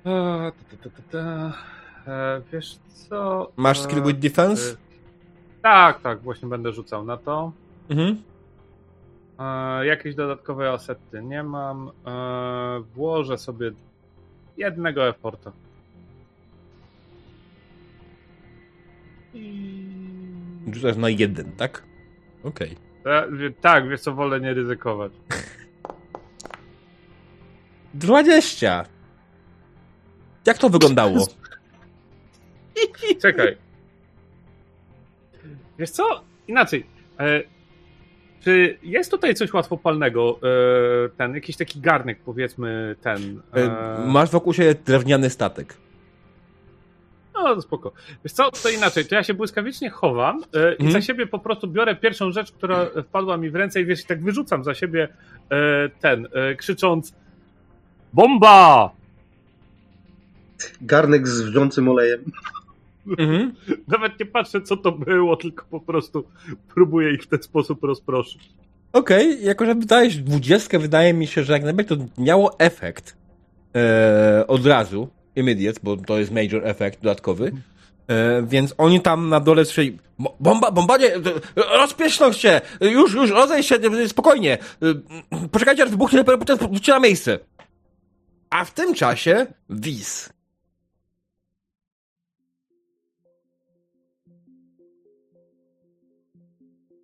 [0.08, 1.54] E, ta, ta, ta.
[2.12, 2.78] E, wiesz
[3.10, 3.52] co?
[3.58, 4.72] Masz E, skill with defense?
[4.74, 4.76] e,
[5.62, 7.52] Tak, tak, właśnie będę rzucał na to.
[7.90, 8.22] Mhm.
[9.40, 11.92] E, jakieś dodatkowe asety nie mam.
[12.08, 13.72] E, włożę sobie
[14.58, 15.52] jednego efforta.
[19.34, 19.84] I...
[20.74, 21.84] Rzucasz na jeden, tak?
[22.44, 22.78] Okej.
[23.06, 25.12] E, wie- tak, wiesz co, wolę nie ryzykować.
[27.94, 28.86] 20.
[30.48, 31.28] Jak to wyglądało?
[33.22, 33.58] Czekaj.
[35.80, 36.22] Wiesz co?
[36.48, 36.86] Inaczej.
[37.20, 37.42] E,
[38.44, 40.40] czy jest tutaj coś łatwopalnego?
[41.06, 43.42] E, ten, jakiś taki garnek, powiedzmy, ten.
[43.56, 45.74] E, E, Masz wokół siebie drewniany statek.
[47.34, 47.92] No, to spoko.
[48.24, 50.92] Wiesz co, to inaczej, to ja się błyskawicznie chowam e, i Mhm.
[50.92, 54.24] za siebie po prostu biorę pierwszą rzecz, która wpadła mi w ręce i wiesz, tak
[54.24, 55.08] wyrzucam za siebie
[55.52, 57.14] e, ten, e, krzycząc
[58.14, 58.90] BOMBA!
[60.82, 62.24] Garnek z wrzącym olejem.
[63.20, 63.54] Mhm.
[63.88, 66.24] Nawet nie patrzę, co to było, tylko po prostu
[66.76, 68.50] próbuję ich w ten sposób rozproszyć.
[68.94, 73.16] Okej, jako że wydałeś 20, wydaje mi się, że jak najbardziej to miało efekt
[73.76, 77.52] e, od razu, immediate, bo to jest major efekt dodatkowy.
[78.08, 79.98] E, więc oni tam na dole strzeli.
[80.20, 81.20] "Bo- Bomba, bombardzie, e,
[81.56, 82.62] rozpieszną się!
[82.82, 84.58] Już, już, rozejść się, e, spokojnie.
[85.34, 86.58] E, Poczekajcie, aż wybuchnie, dopiero potem
[86.88, 87.40] na miejsce.
[88.50, 90.30] A w tym czasie Wiz.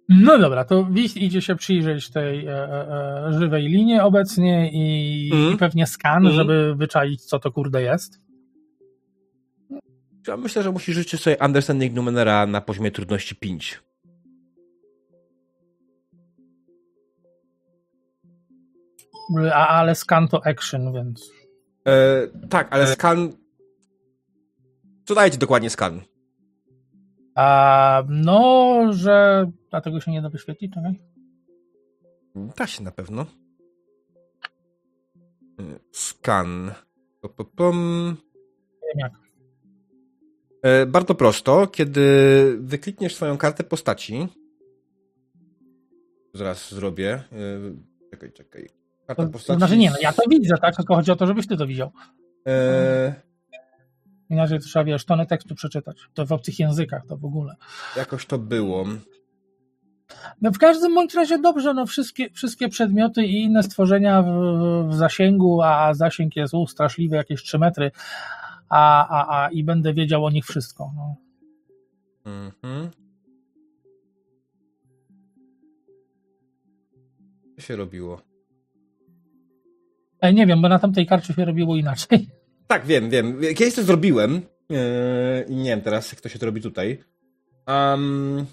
[0.10, 5.54] No dobra, to idzie się przyjrzeć tej e, e, e, żywej linii obecnie i, Mhm.
[5.54, 6.36] i pewnie skan, Mhm.
[6.36, 8.22] żeby wyczaić, co to kurde jest.
[10.28, 13.80] Ja myślę, że musisz życzyć sobie Understanding Numenera na poziomie trudności 5.
[19.54, 21.32] A, ale skan to action, więc.
[21.88, 23.32] E, tak, ale skan...
[25.06, 26.02] Co daje ci dokładnie skan?
[27.36, 31.00] A, no, że dlatego się nie da wyświetlić, czekaj.
[32.58, 33.26] Da się na pewno.
[37.56, 38.08] Pom.
[38.82, 39.12] Nie wiem jak.
[40.62, 42.04] E, Bardzo prosto, kiedy
[42.60, 44.28] wyklikniesz swoją kartę postaci.
[46.34, 47.14] Zaraz zrobię.
[47.14, 47.30] E,
[48.12, 48.70] Czekaj, czekaj.
[49.08, 49.58] Karta To, to postaci.
[49.58, 50.76] znaczy nie, no ja to widzę, tak?
[50.76, 51.92] Tylko chodzi o to, żebyś ty to widział.
[52.48, 53.16] E,
[54.30, 55.98] Inaczej trzeba, wiesz, tony tekstu przeczytać.
[56.14, 57.56] To w obcych językach to w ogóle.
[57.96, 58.86] jakoś to było.
[60.42, 64.28] No w każdym bądź razie dobrze, no wszystkie, wszystkie przedmioty i inne stworzenia w,
[64.90, 67.92] w zasięgu, a zasięg jest straszliwy, jakieś 3 metry,
[68.70, 70.92] a, a, a i będę wiedział o nich wszystko.
[70.96, 71.16] No.
[72.26, 72.90] Mhm.
[77.56, 78.22] Co się robiło?
[80.22, 82.28] E, nie wiem, bo na tamtej karcie się robiło inaczej.
[82.68, 83.42] Tak, wiem, wiem.
[83.56, 84.42] Kiedyś to zrobiłem.
[84.70, 84.78] Yy,
[85.50, 87.04] I nie wiem teraz, jak to się to robi tutaj.
[87.68, 88.46] Um,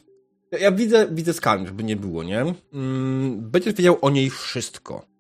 [0.59, 2.45] ja widzę, widzę skan, żeby nie było, nie?
[2.73, 5.11] Um, będziesz wiedział o niej wszystko.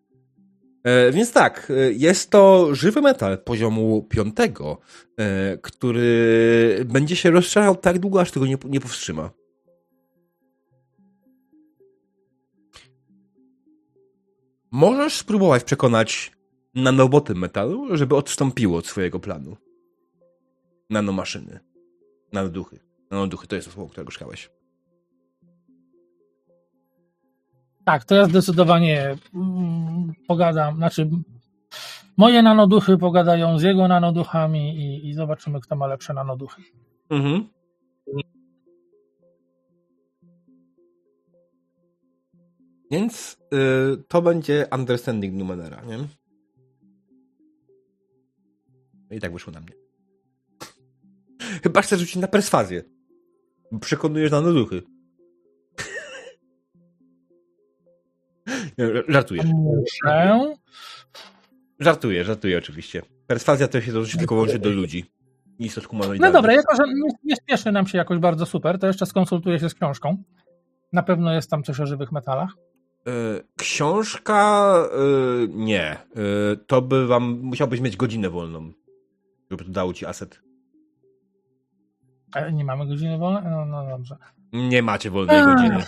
[0.84, 4.78] E, więc tak, e, jest to żywy metal poziomu piątego,
[5.16, 9.30] e, który będzie się rozszerzał tak długo, aż tego nie, powstrzyma.
[14.70, 16.32] Możesz spróbować przekonać
[16.74, 19.56] nanoboty metalu, żeby odstąpiło od swojego planu.
[20.90, 21.60] Nanomaszyny.
[22.32, 22.80] Nanoduchy.
[23.10, 24.50] Nanoduchy to jest słowo, którego szukałeś.
[27.84, 31.10] Tak, to ja zdecydowanie mm, pogadam, znaczy
[32.16, 36.62] moje nanoduchy pogadają z jego nanoduchami i, i zobaczymy, kto ma lepsze nanoduchy.
[37.10, 37.48] Mhm.
[42.90, 45.98] Więc y, to będzie understanding Numenera, nie?
[49.10, 49.72] No i tak wyszło na mnie.
[51.62, 52.82] Chyba chcę rzucić na perswazję.
[53.80, 54.40] Przekonujesz na
[59.08, 59.42] Żartuję.
[59.44, 60.54] Muszę.
[61.80, 63.02] Żartuję, żartuję oczywiście.
[63.26, 65.04] Perswazja to się dotyczy tylko wyłącznie do ludzi.
[65.58, 66.32] Istot No humanoidalnych.
[66.32, 66.82] dobra, jako że
[67.24, 70.22] nie, spieszy nam się jakoś bardzo super, to jeszcze skonsultuję się z książką.
[70.92, 72.50] Na pewno jest tam coś o żywych metalach.
[73.08, 74.74] Y, Książka
[75.44, 75.96] y, nie.
[76.52, 78.72] Y, To by wam musiałbyś mieć godzinę wolną,
[79.50, 80.40] żeby to dało ci aset.
[82.34, 83.42] E, Nie mamy godziny wolnej?
[83.44, 84.16] No, no dobrze.
[84.52, 85.84] Nie macie wolnej godziny.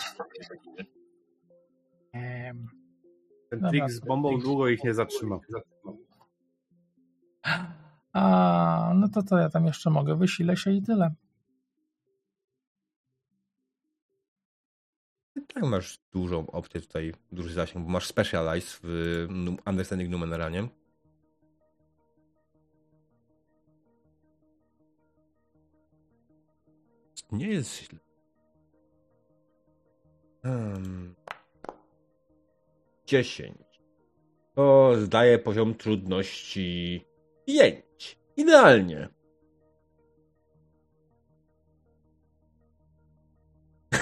[3.53, 5.39] Ten trik z bombą długo ich nie zatrzyma.
[8.13, 10.17] A, no to co ja tam jeszcze mogę?
[10.17, 11.15] Wysilę się i tyle.
[15.55, 19.27] Tak masz dużą opcję tutaj, duży zasięg, bo masz specialize w
[19.67, 20.69] understanding numenera, nie?
[27.33, 27.99] Nie jest źle.
[30.43, 31.15] Hmm.
[33.13, 33.55] 10.
[34.55, 37.05] To zdaje poziom trudności
[37.47, 38.19] 5.
[38.37, 39.09] Idealnie.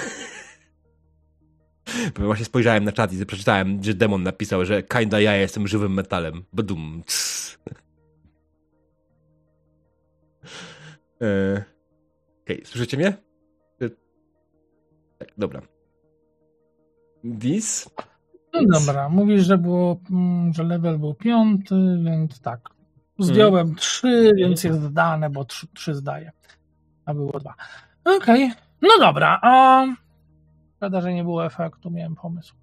[2.15, 6.43] Właśnie spojrzałem na czat i przeczytałem, że demon napisał, że kinda ja jestem żywym metalem.
[6.53, 7.03] Badum.
[11.21, 11.63] E,
[12.43, 13.13] Okej, słyszycie mnie?
[15.17, 15.61] Tak, dobra.
[17.41, 17.89] This?
[18.53, 21.75] No dobra, mówisz, że było, mm, że level był piąty,
[22.05, 22.69] więc tak.
[23.19, 26.31] Zdjąłem trzy, więc jest dane, bo trzy, trzy zdaje.
[27.05, 27.53] A było dwa.
[28.05, 29.39] Okej, no dobra.
[29.41, 29.85] A...
[30.75, 32.55] Szkoda, że nie było efektu, miałem pomysł.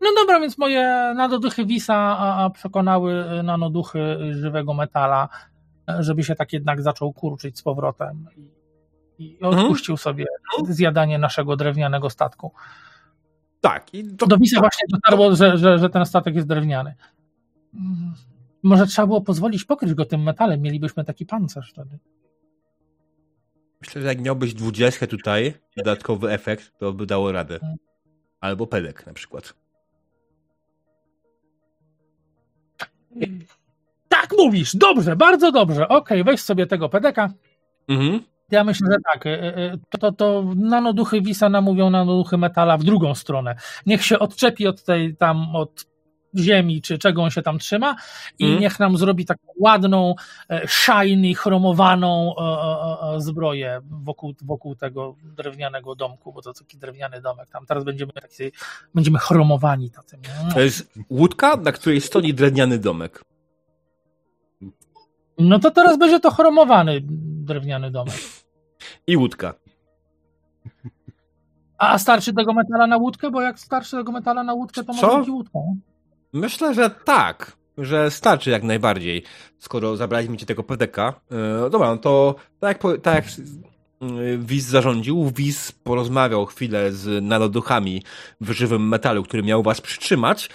[0.00, 5.28] No dobra, więc moje nanoduchy Wisa a, przekonały nanoduchy żywego metala,
[5.90, 8.50] e, żeby się tak jednak zaczął kurczyć z powrotem i,
[9.18, 10.24] i odpuścił sobie
[10.68, 12.52] zjadanie naszego drewnianego statku.
[13.60, 13.94] Tak.
[13.94, 16.94] I to, Do Wisa właśnie dotarło, że, że, że ten statek jest drewniany.
[17.74, 18.14] Mm,
[18.62, 21.98] Może trzeba było pozwolić pokryć go tym metalem, mielibyśmy taki pancerz wtedy.
[23.80, 27.58] Myślę, że jak miałbyś dwudziestkę tutaj, dodatkowy efekt, to by dało radę.
[28.40, 29.54] Albo pedek na przykład.
[34.08, 35.88] Tak mówisz, dobrze, bardzo dobrze.
[35.88, 37.32] Okej, weź sobie tego pedeka.
[37.88, 38.22] Mhm.
[38.50, 39.26] Ja myślę, że tak.
[39.26, 43.54] y, y, To, to, to nanoduchy Wisa namówią nanoduchy metala w drugą stronę.
[43.86, 45.86] Niech się odczepi od tej tam, od
[46.38, 47.96] ziemi, czy czego on się tam trzyma
[48.38, 48.60] i Mhm.
[48.62, 50.14] niech nam zrobi taką ładną,
[50.50, 56.78] e, shiny, chromowaną e, e, e, zbroję wokół, wokół tego drewnianego domku, bo to taki
[56.78, 57.48] drewniany domek.
[57.50, 58.52] Tam teraz będziemy taki,
[58.94, 60.18] będziemy chromowani tacy.
[60.54, 63.22] To jest łódka, na której stoi drewniany domek.
[65.38, 67.00] No to teraz będzie to chromowany
[67.44, 68.14] drewniany domek.
[69.06, 69.54] I łódka.
[71.78, 73.30] A starczy tego metala na łódkę?
[73.30, 75.06] Bo jak starczy tego metala na łódkę, to Co?
[75.06, 75.76] może być nie?
[76.32, 79.22] Myślę, że tak, że starczy jak najbardziej,
[79.58, 81.20] skoro zabraliśmy ci tego PDK.
[81.30, 83.46] Yy, dobra, no to tak jak, tak jak
[84.10, 88.02] yy, Wiz zarządził, Wiz porozmawiał chwilę z naroduchami
[88.40, 90.50] w żywym metalu, który miał was przytrzymać.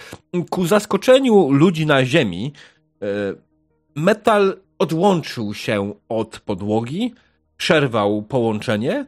[0.50, 2.52] Ku zaskoczeniu ludzi na ziemi,
[3.00, 3.08] yy,
[3.96, 7.14] metal odłączył się od podłogi,
[7.56, 9.06] przerwał połączenie,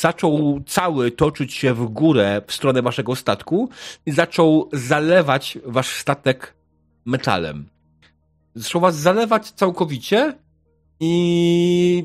[0.00, 3.68] zaczął cały toczyć się w górę w stronę waszego statku
[4.06, 6.54] i zaczął zalewać wasz statek
[7.04, 7.68] metalem.
[8.54, 10.34] Zaczął was zalewać całkowicie
[11.00, 12.04] i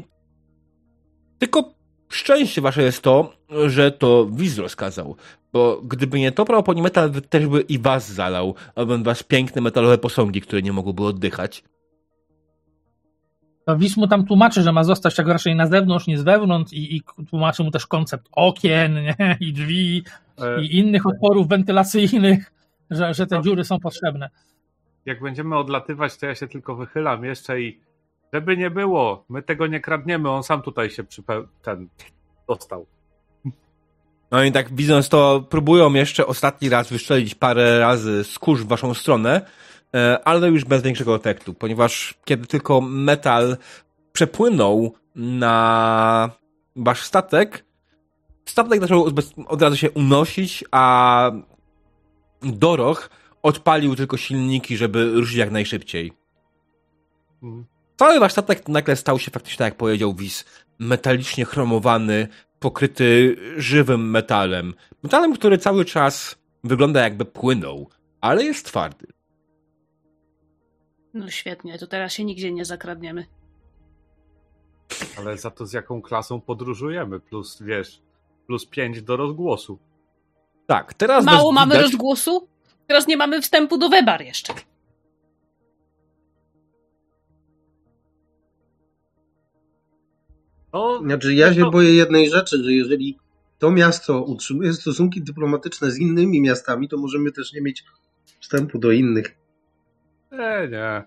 [1.39, 1.73] tylko
[2.09, 3.33] szczęście wasze jest to,
[3.67, 5.15] że to Wiz rozkazał.
[5.53, 9.97] Bo gdyby nie to prawdopodobnie metal też by i was zalał, albo was piękne metalowe
[9.97, 11.63] posągi, które nie mogłyby oddychać.
[13.67, 16.73] To Wis mu tam tłumaczy, że ma zostać tak raczej na zewnątrz, nie z wewnątrz
[16.73, 19.37] i, i tłumaczy mu też koncept okien nie?
[19.39, 20.03] i drzwi
[20.41, 22.51] E, i innych otworów wentylacyjnych,
[22.91, 24.29] że, że te dziury są potrzebne.
[25.05, 27.79] Jak będziemy odlatywać, to ja się tylko wychylam jeszcze i
[28.33, 31.43] żeby nie było, my tego nie kradniemy, on sam tutaj się przype...
[31.61, 31.89] ten
[32.47, 32.85] dostał.
[34.31, 38.67] No i tak widząc to, próbują jeszcze ostatni raz wystrzelić parę razy z kurz w
[38.67, 39.45] waszą stronę, e,
[40.25, 43.57] ale już bez większego efektu, ponieważ kiedy tylko metal
[44.13, 46.29] przepłynął na
[46.75, 47.65] wasz statek,
[48.45, 49.09] statek zaczął
[49.47, 51.31] od razu się unosić, a
[52.41, 53.09] Doroch
[53.43, 56.13] odpalił tylko silniki, żeby ruszyć jak najszybciej.
[57.43, 57.65] Mhm.
[57.97, 60.45] Cały wasz statek nagle stał się faktycznie, tak jak powiedział Wiz,
[60.79, 62.27] metalicznie chromowany,
[62.59, 64.73] pokryty żywym metalem.
[65.03, 67.89] Metalem, który cały czas wygląda jakby płynął,
[68.21, 69.07] ale jest twardy.
[71.17, 73.25] No świetnie, to teraz się nigdzie nie zakradniemy.
[75.17, 78.01] Ale za to z jaką klasą podróżujemy, plus wiesz,
[78.47, 79.79] plus 5 do rozgłosu.
[80.67, 82.47] Tak, teraz Mało mamy widać- rozgłosu?
[82.87, 84.53] Teraz nie mamy wstępu do Webar jeszcze.
[90.73, 93.17] No, Znaczy, ja się to- boję jednej rzeczy, że jeżeli
[93.59, 97.83] to miasto utrzymuje stosunki dyplomatyczne z innymi miastami, to możemy też nie mieć
[98.39, 99.35] wstępu do innych.
[100.31, 101.03] Nie, nie.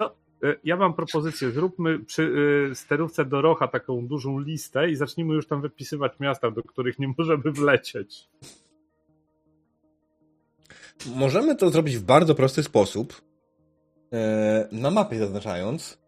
[0.00, 1.50] No, y, ja mam propozycję.
[1.50, 2.22] Zróbmy przy
[2.70, 6.98] y, sterówce do Rocha taką dużą listę i zacznijmy już tam wypisywać miasta, do których
[6.98, 8.28] nie możemy wlecieć.
[11.16, 13.22] Możemy to zrobić w bardzo prosty sposób.
[14.12, 15.98] E, Na mapie zaznaczając,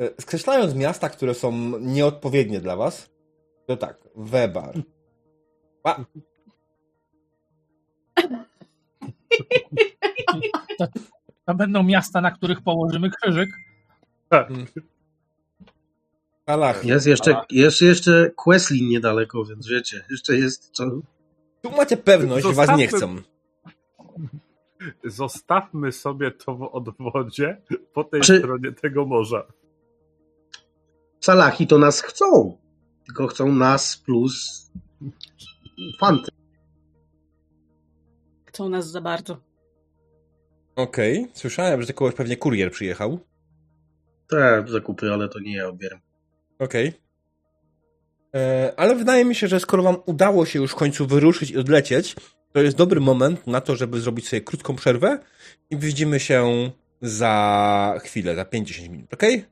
[0.00, 3.10] e, skreślając miasta, które są nieodpowiednie dla was.
[3.66, 4.74] To tak, Webar.
[5.84, 6.00] A,
[11.48, 13.50] To będą miasta, na których położymy krzyżyk.
[16.46, 16.84] Alach.
[16.84, 20.84] Jest jeszcze, jest jeszcze Questlin niedaleko, więc wiecie, jeszcze jest co.
[21.62, 23.28] Tu macie pewność, że was nie Zostawmy- chcą.
[25.04, 29.46] Zostawmy sobie to w odwodzie po tej Czy- stronie tego morza.
[31.20, 32.58] Salachi to nas chcą,
[33.06, 34.66] tylko chcą nas plus
[36.00, 36.30] fanty.
[38.44, 39.47] Chcą nas za bardzo.
[40.78, 43.18] Okej, słyszałem, że tylko kogoś pewnie kurier przyjechał.
[44.30, 46.00] Te zakupy, ale to nie ja odbieram.
[46.58, 46.92] Okej.
[48.34, 51.58] E, Ale wydaje mi się, że skoro wam udało się już w końcu wyruszyć i
[51.58, 52.16] odlecieć,
[52.52, 55.18] to jest dobry moment na to, żeby zrobić sobie krótką przerwę
[55.70, 56.70] i widzimy się
[57.02, 59.44] za chwilę, za 5-10 minut, okej?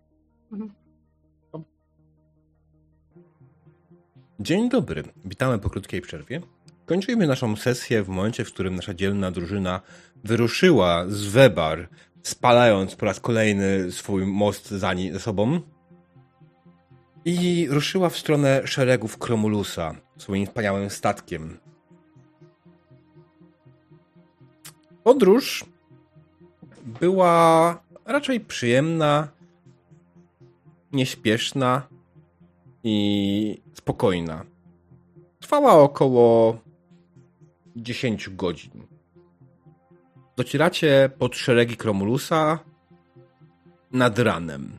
[4.40, 6.40] Dzień dobry, witamy po krótkiej przerwie.
[6.86, 9.80] Kończymy naszą sesję w momencie, w którym nasza dzielna drużyna
[10.26, 11.88] wyruszyła z Webar,
[12.22, 15.60] spalając po raz kolejny swój most za ni- za sobą
[17.24, 21.58] i ruszyła w stronę szeregów Kromulusa swoim wspaniałym statkiem.
[25.04, 25.64] Podróż
[27.00, 29.28] była raczej przyjemna,
[30.92, 31.88] nieśpieszna
[32.84, 34.44] i spokojna.
[35.40, 36.58] Trwała około
[37.76, 38.95] 10 godzin.
[40.36, 42.58] Docieracie pod szeregi Kromulusa
[43.92, 44.78] nad ranem.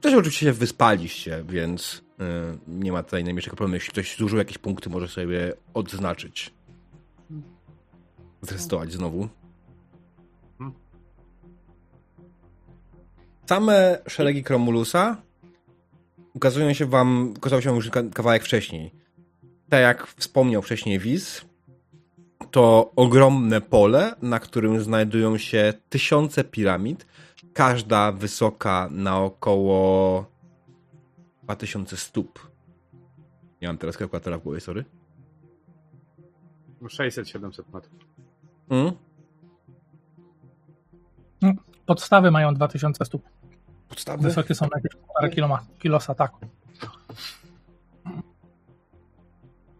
[0.00, 3.74] Też oczywiście się wyspaliście, więc y, nie ma tutaj najmniejszego problemu.
[3.74, 6.54] Jeśli ktoś zużył jakieś punkty, może sobie odznaczyć.
[8.42, 9.28] Zrestować znowu.
[13.48, 15.22] Same szeregi Kromulusa
[16.34, 18.92] ukazują się wam, ukazały się już ka- kawałek wcześniej.
[19.68, 21.47] Tak jak wspomniał wcześniej Wiz,
[22.50, 27.06] to ogromne pole, na którym znajdują się tysiące piramid,
[27.52, 30.26] każda wysoka na około
[31.42, 32.50] 2000 stóp.
[33.62, 34.84] Nie mam teraz kalkulatora w głowie, sorry.
[36.82, 37.98] 600-700 metrów.
[38.70, 38.92] Mm?
[41.86, 43.22] Podstawy mają 2000 stóp.
[43.88, 44.22] Podstawy?
[44.22, 46.32] Wysokie są na jakieś parę kiloma, kilosa, tak.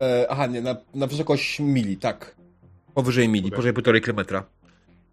[0.03, 2.38] E, aha, nie, na, na wysokość mili, tak.
[2.99, 4.45] Powyżej mili, powyżej półtorej kilometra.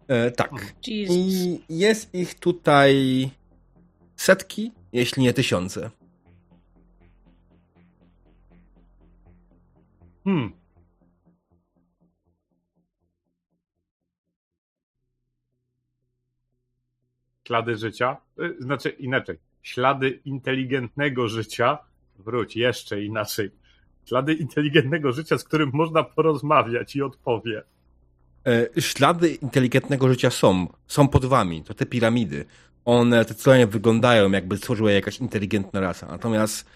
[0.08, 0.50] E, tak.
[0.86, 1.16] Jesus.
[1.16, 2.94] I jest ich tutaj
[4.16, 5.90] setki, jeśli nie tysiące.
[10.24, 10.52] Hmm.
[17.46, 21.78] Ślady życia, y, znaczy inaczej, ślady inteligentnego życia,
[22.18, 23.50] wróć, jeszcze inaczej.
[24.04, 27.62] Ślady inteligentnego życia, z którym można porozmawiać i odpowie.
[28.46, 30.66] E, ślady inteligentnego życia są.
[30.86, 31.62] Są pod wami.
[31.62, 32.44] To te piramidy.
[32.84, 36.06] One zdecydowanie wyglądają, jakby stworzyła jakaś inteligentna rasa.
[36.06, 36.66] Natomiast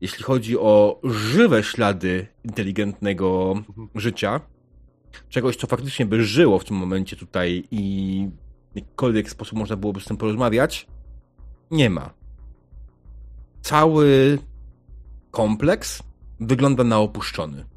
[0.00, 3.54] jeśli chodzi o żywe ślady inteligentnego
[3.94, 4.40] życia,
[5.28, 8.28] czegoś, co faktycznie by żyło w tym momencie tutaj i
[8.72, 10.86] w jakikolwiek sposób można byłoby z tym porozmawiać,
[11.70, 12.10] nie ma.
[13.60, 14.38] Cały
[15.30, 16.02] kompleks
[16.40, 17.71] wygląda na opuszczony.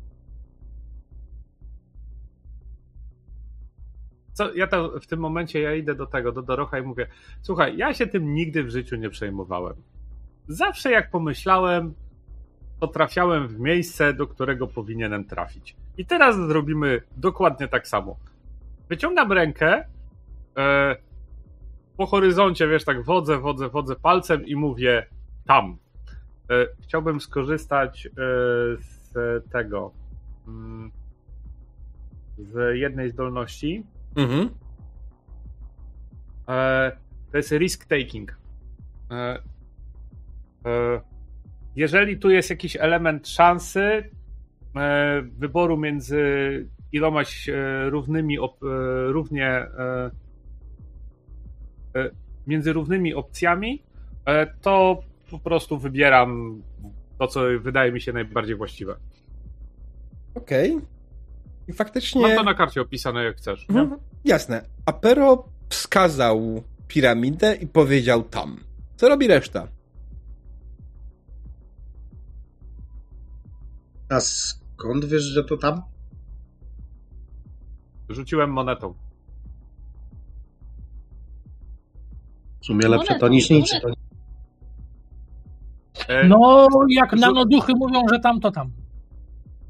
[4.36, 7.08] Co, ja to w tym momencie ja idę do tego, do Dorocha i mówię,
[7.42, 9.76] słuchaj, ja się tym nigdy w życiu nie przejmowałem.
[10.48, 11.94] Zawsze jak pomyślałem,
[12.80, 15.76] to trafiałem w miejsce, do którego powinienem trafić.
[15.98, 18.18] I teraz zrobimy dokładnie tak samo.
[18.90, 19.86] Wyciągam rękę,
[20.58, 20.96] e,
[21.98, 25.06] po horyzoncie, wiesz, tak wodzę, wodzę, wodzę palcem i mówię
[25.48, 25.78] tam.
[26.50, 28.12] E, chciałbym skorzystać e,
[28.80, 29.14] z
[29.52, 29.92] tego,
[30.48, 30.92] mm,
[32.38, 33.84] z jednej zdolności,
[34.16, 34.50] Mhm.
[36.50, 36.92] E,
[37.32, 38.38] to jest risk taking.
[39.12, 39.16] E,
[40.66, 41.02] e,
[41.76, 44.10] jeżeli tu jest jakiś element szansy,
[44.76, 46.20] e, wyboru między
[46.92, 48.68] ilomaś e, równymi, op, e,
[49.12, 49.68] równie
[52.48, 53.84] między równymi opcjami,
[54.62, 56.62] to po prostu wybieram
[57.20, 58.96] to, co wydaje mi się najbardziej właściwe.
[60.36, 60.80] Okej.
[61.68, 62.22] I faktycznie.
[62.22, 63.66] Mam to na karcie opisane, jak chcesz.
[63.70, 63.80] nie?
[63.82, 64.00] Mhm.
[64.26, 64.66] Jasne.
[64.86, 68.58] Apero wskazał piramidę i powiedział tam.
[68.96, 69.68] Co robi reszta?
[74.10, 75.82] A skąd wiesz, że to tam?
[78.10, 78.94] Rzuciłem monetą.
[82.62, 83.74] W sumie lepsze to niż nic.
[86.08, 88.72] E, No, jak nanoduchy mówią, że tam, to tam.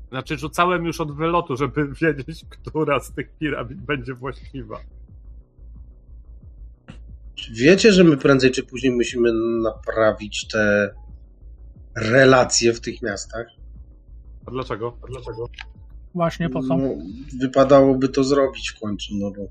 [0.10, 4.80] Znaczy rzucałem już od wylotu, żeby wiedzieć, która z tych piramid będzie właściwa.
[7.36, 9.30] Czy Wiecie, że my prędzej czy później musimy
[9.64, 10.94] naprawić te
[11.96, 13.48] relacje w tych miastach?
[14.46, 14.98] A dlaczego?
[15.04, 15.50] A dlaczego?
[16.14, 16.78] Właśnie po co?
[16.78, 16.90] No,
[17.42, 19.48] wypadałoby to zrobić w końcu, no bo...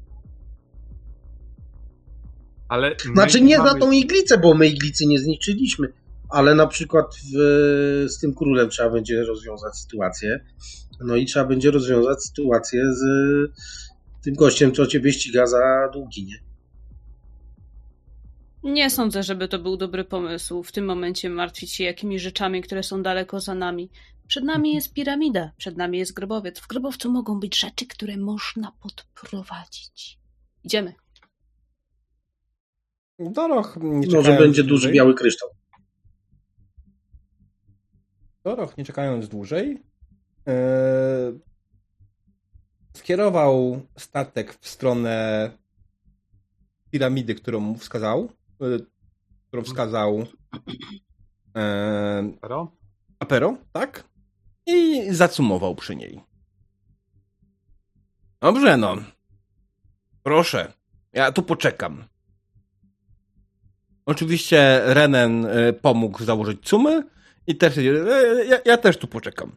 [2.69, 3.71] Ale Znaczy nie mamy...
[3.71, 5.93] za tą iglicę, bo my iglicy nie zniszczyliśmy,
[6.35, 7.37] ale na przykład w,
[8.09, 10.45] z tym królem trzeba będzie rozwiązać sytuację.
[11.01, 13.05] No i trzeba będzie rozwiązać sytuację z
[14.23, 16.45] tym gościem, co ciebie ściga za długi, nie?
[18.73, 22.83] Nie sądzę, żeby to był dobry pomysł w tym momencie martwić się jakimiś rzeczami, które
[22.83, 23.91] są daleko za nami.
[24.27, 26.61] Przed nami jest piramida, przed nami jest grobowiec.
[26.61, 30.19] W grobowcu mogą być rzeczy, które można podprowadzić.
[30.65, 30.93] Idziemy.
[33.19, 35.49] Doroch, nie Może będzie duży biały kryształ.
[38.45, 39.83] Doroch, nie czekając dłużej,
[40.49, 40.53] e,
[42.97, 45.51] skierował statek w stronę
[46.91, 48.29] piramidy, którą mu wskazał,
[48.61, 48.65] e,
[49.49, 50.27] którą wskazał
[51.57, 52.73] e, Pero?
[53.19, 54.05] Apero, tak?
[54.67, 56.21] I zacumował przy niej.
[58.41, 58.97] Dobrze, no.
[60.23, 60.73] Proszę,
[61.13, 62.05] ja tu poczekam.
[64.07, 65.47] Oczywiście Renen
[65.83, 67.14] pomógł założyć cumy
[67.47, 67.83] i też e,
[68.47, 69.57] ja, ja też tu poczekam.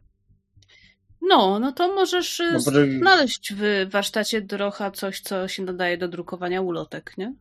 [1.22, 2.60] No, no to możesz y, No,
[3.00, 7.36] znaleźć w warsztacie Drocha coś, co się nadaje do drukowania ulotek, nie?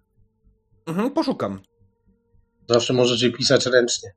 [0.86, 1.60] Mhm, poszukam.
[2.68, 4.10] Zawsze możecie pisać ręcznie.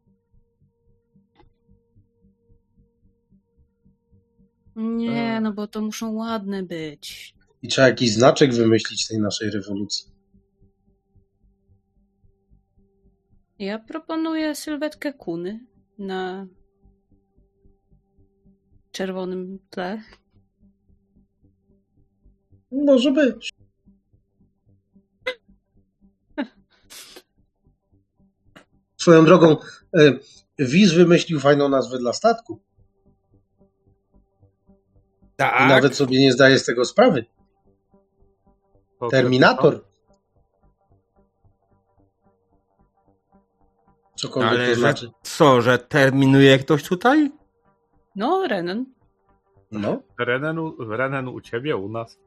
[4.75, 7.35] Nie, no bo to muszą ładne być.
[7.61, 10.11] I trzeba jakiś znaczek wymyślić tej naszej rewolucji.
[13.59, 15.59] Ja proponuję sylwetkę kuny
[15.99, 16.47] na
[18.91, 20.03] czerwonym tle.
[22.71, 23.53] Może być.
[28.97, 29.57] Swoją drogą,
[29.97, 30.13] e,
[30.59, 32.59] Wiz wymyślił fajną nazwę dla statku.
[35.35, 35.65] Tak.
[35.65, 37.25] I nawet sobie nie zdaje z tego sprawy.
[38.99, 39.88] To- Terminator.
[44.21, 45.11] Cokolwiek Ale to że, znaczy.
[45.23, 47.31] co, że terminuje ktoś tutaj?
[48.15, 48.85] No, Renan.
[49.71, 50.01] No.
[50.19, 52.19] Renen, u- Renen u ciebie, u nas.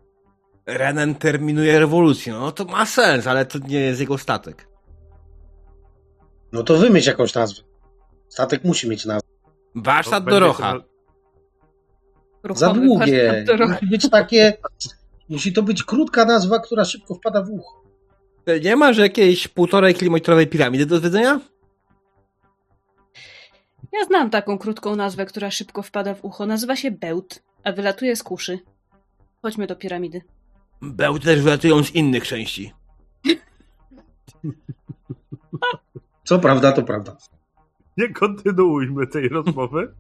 [0.67, 2.33] Renen terminuje rewolucję.
[2.33, 4.69] No to ma sens, ale to nie jest jego statek.
[6.53, 7.63] no to wymyśl jakąś nazwę.
[8.29, 9.29] Statek musi mieć nazwę.
[9.75, 10.75] Warsztat do Rocha.
[12.49, 13.45] to- Za długie.
[13.69, 14.57] Musi być takie.
[15.29, 17.83] Musi to być krótka nazwa, która szybko wpada w ucho.
[18.63, 21.41] Nie masz jakiejś półtorej kilometrowej piramidy do zwiedzenia?
[23.93, 26.47] Ja znam taką krótką nazwę, która szybko wpada w ucho.
[26.47, 28.59] Nazywa się Bełt, a wylatuje z kuszy.
[29.43, 30.23] Chodźmy do piramidy.
[30.83, 32.73] Bełty też wylatują z innych części.
[36.25, 37.17] Co prawda, to prawda.
[37.97, 39.95] Nie kontynuujmy tej rozmowy.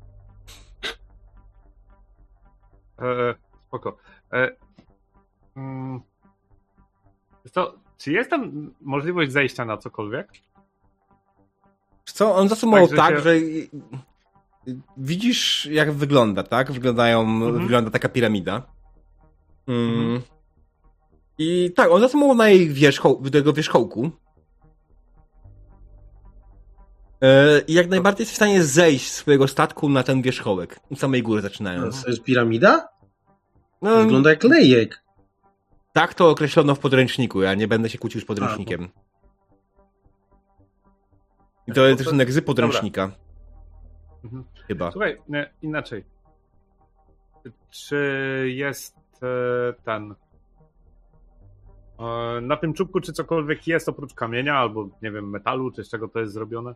[2.99, 3.35] E,
[3.67, 3.97] spoko.
[4.33, 4.57] E,
[5.57, 6.01] mm,
[7.53, 10.29] co, czy jest tam możliwość zejścia na cokolwiek?
[12.05, 13.67] Co, on zasumował Tak, tak, że że, się-
[14.97, 16.73] widzisz jak wygląda, tak?
[16.73, 17.59] Wyglądają, Mhm.
[17.63, 18.63] wygląda taka piramida.
[19.69, 19.91] Mm.
[19.91, 20.21] Mhm.
[21.39, 24.11] I tak, on zasumował na jej wierzchoł, do jego wierzchołku.
[27.23, 30.81] E, I jak najbardziej jest w stanie zejść z swojego statku na ten wierzchołek.
[30.97, 32.03] Z samej góry zaczynając.
[32.03, 32.89] To jest piramida?
[33.83, 35.03] No, Wygląda jak lejek.
[35.93, 37.43] tak to określono w podręczniku.
[37.43, 38.89] Ja nie będę się kłócił z podręcznikiem.
[41.67, 43.11] I to jest to- rysunek z podręcznika.
[44.25, 44.45] Mhm.
[44.69, 44.91] Chyba.
[44.91, 46.05] Słuchaj, nie, inaczej.
[47.71, 47.97] Czy
[48.55, 50.15] jest e, ten.
[52.01, 55.91] E, na tym czubku, czy cokolwiek jest oprócz kamienia, albo nie wiem, metalu, czy z
[55.91, 56.75] czego to jest zrobione?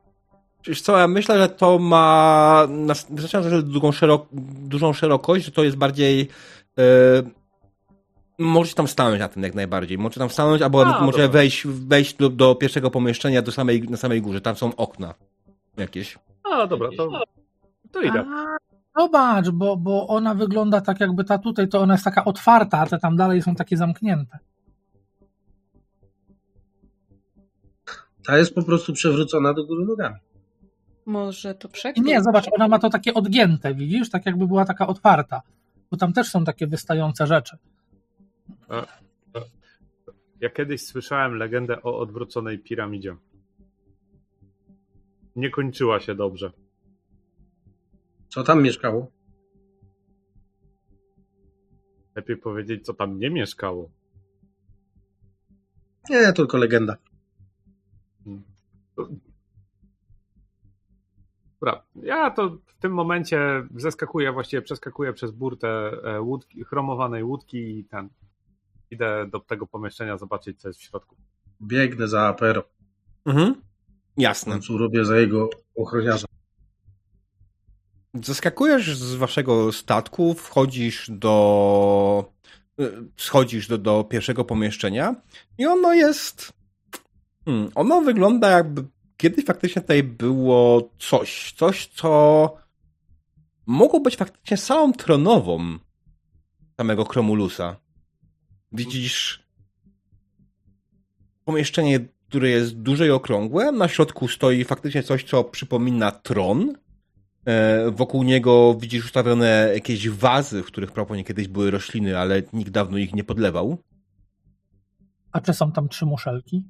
[0.67, 4.27] Wiesz co, ja myślę, że to ma na- wystarczająco że długą, szerok,
[4.69, 6.29] dużą szerokość, że to jest bardziej
[6.79, 6.83] e,
[8.39, 9.99] możesz tam stanąć na tym jak najbardziej.
[9.99, 11.29] Może tam stanąć, albo A, może dobra.
[11.29, 14.41] wejść, wejść do, do pierwszego pomieszczenia do samej, na samej górze.
[14.41, 15.15] Tam są okna
[15.77, 16.19] jakieś.
[16.53, 17.23] A, dobra, to,
[17.93, 18.25] to idę.
[18.35, 18.57] A,
[18.99, 22.87] Zobacz, bo, bo ona wygląda tak jakby ta tutaj, to ona jest taka otwarta, a
[22.87, 24.39] te tam dalej są takie zamknięte.
[28.27, 30.17] Ta jest po prostu przewrócona do góry nogami.
[31.07, 32.05] Może to I przekrój?
[32.07, 34.11] nie, zobacz, ona ma to takie odgięte, widzisz?
[34.11, 35.43] Tak jakby była taka otwarta.
[35.91, 37.57] Bo tam też są takie wystające rzeczy.
[40.41, 43.17] Ja kiedyś słyszałem legendę o odwróconej piramidzie.
[45.37, 46.53] Nie kończyła się dobrze.
[48.29, 49.11] Co tam mieszkało?
[52.15, 53.91] Lepiej powiedzieć, co tam nie mieszkało.
[56.11, 56.97] Nie, tylko legenda.
[61.61, 65.69] Dobra, ja to w tym momencie zeskakuję, właściwie przeskakuję przez burtę
[66.05, 68.09] e, łódki, chromowanej łódki i ten.
[68.91, 71.17] Idę do tego pomieszczenia zobaczyć, co jest w środku.
[71.63, 72.63] Biegnę za Apero.
[73.27, 73.55] Mhm.
[74.17, 74.53] Jasne.
[74.53, 76.27] końcu robię za jego ochroniarza.
[78.15, 82.33] Zaskakujesz z waszego statku, wchodzisz do.
[82.81, 85.15] y, schodzisz do, do pierwszego pomieszczenia
[85.59, 86.53] i ono jest.
[87.45, 88.85] Hmm, ono wygląda jakby
[89.17, 91.53] kiedyś faktycznie tutaj było coś.
[91.53, 92.55] Coś, co
[93.67, 95.79] mogło być faktycznie salą tronową
[96.77, 97.77] samego Kromulusa.
[98.73, 99.43] Widzisz
[101.45, 103.73] pomieszczenie, które jest duże i okrągłe.
[103.73, 106.75] Na środku stoi faktycznie coś, co przypomina tron.
[107.47, 112.71] E, Wokół niego widzisz ustawione jakieś wazy, w których proponie kiedyś były rośliny, ale nikt
[112.71, 113.79] dawno ich nie podlewał.
[115.33, 116.65] A czy są tam trzy muszelki?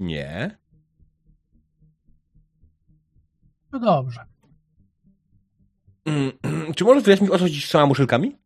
[0.00, 0.58] Nie.
[3.72, 4.24] No dobrze.
[6.04, 6.32] Mm,
[6.76, 8.36] Czy możesz wyjaśnić, o co chodzi z trzema muszelkami?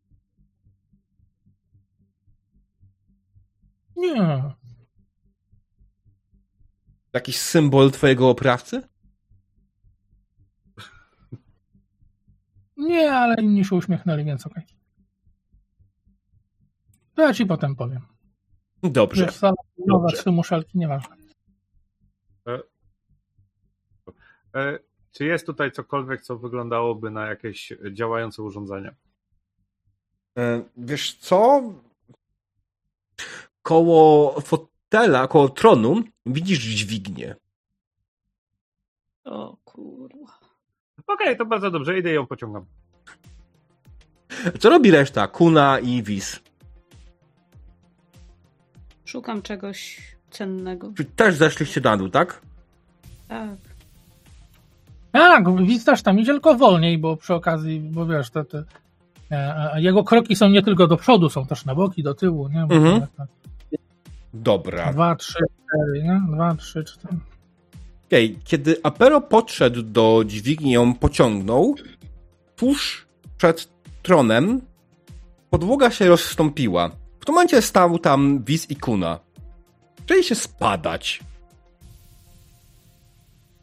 [4.02, 4.54] Nie.
[7.12, 8.82] Jakiś symbol twojego oprawcy?
[12.76, 14.62] Nie, ale inni się uśmiechnęli, więc okej.
[17.14, 18.06] To ja ci potem powiem.
[18.82, 19.24] Dobrze.
[19.26, 19.54] Że sala
[19.86, 20.16] nowa, Dobrze.
[20.22, 21.16] trzy muszelki, nieważne.
[24.54, 24.78] E,
[25.12, 28.94] czy jest tutaj cokolwiek, co wyglądałoby na jakieś działające urządzenie?
[30.38, 31.62] E, Wiesz co?
[33.62, 37.36] Koło fotela, koło tronu widzisz dźwignię.
[39.24, 40.38] O kurwa.
[41.06, 42.64] Okej, to bardzo dobrze, idę ją pociągam.
[44.60, 45.26] Co robi reszta?
[45.26, 46.40] Kuna i Wis.
[49.04, 50.00] Szukam czegoś
[50.30, 50.92] cennego.
[50.96, 52.42] Czy też zeszliście na dół, tak?
[53.28, 53.58] Tak.
[55.12, 58.64] Tak, widz też tam idzie, tylko wolniej, bo przy okazji, bo wiesz, te, te,
[59.30, 62.66] e, jego kroki są nie tylko do przodu, są też na boki, do tyłu, nie?
[62.66, 63.00] Bo Mhm.
[63.00, 63.28] tak, tak.
[64.34, 64.92] Dobra.
[64.92, 66.22] Dwa, trzy, cztery, nie?
[66.34, 67.16] Dwa, trzy, cztery.
[68.06, 71.74] Okej, kiedy Apero podszedł do dźwigni ją pociągnął,
[72.56, 73.06] tuż
[73.38, 73.68] przed
[74.02, 74.60] tronem
[75.50, 76.90] podłoga się rozstąpiła.
[77.20, 79.18] W tym momencie stał tam Wiz i Kuna.
[79.98, 81.20] Zaczęli się spadać.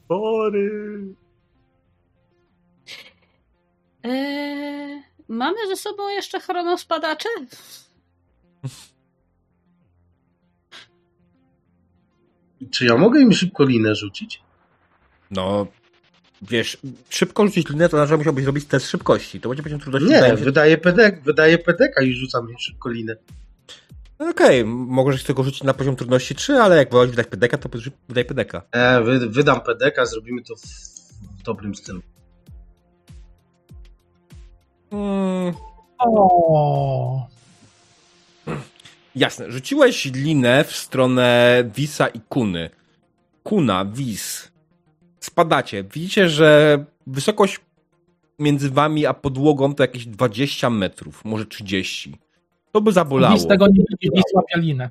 [0.07, 0.70] Pory.
[4.03, 7.30] Eee, mamy ze sobą jeszcze chronospadacze?
[12.72, 14.41] Czy ja mogę im szybko linę rzucić?
[15.32, 15.68] No,
[16.41, 16.78] wiesz,
[17.10, 19.39] szybko rzucić linę, to znaczy, że musiałbyś zrobić test szybkości.
[19.41, 20.10] To będzie poziom trudności.
[20.10, 23.16] Nie, wydaje się- wydaje pedek, wydaje pedeka i rzucam im szybko linę.
[24.20, 27.70] Okej, możesz tylko rzucić na poziom trudności 3, ale jak wolałeś wydać pedeka, to
[28.10, 28.62] wydaj pedeka.
[28.72, 30.62] E, wy, wydam pedeka, zrobimy to w,
[31.39, 32.01] w dobrym stylu.
[34.91, 35.53] Mm,
[35.99, 37.28] O,
[39.20, 42.70] jasne, rzuciłeś linę w stronę Wisa i Kuny.
[43.43, 44.51] Kuna, Wis.
[45.20, 45.84] Spadacie.
[45.84, 47.59] Widzicie, że wysokość
[48.39, 52.17] między wami a podłogą to jakieś 20 metrów, może 30.
[52.72, 53.36] To by zabolało.
[53.36, 54.89] Widz tego nie widz łapie linę.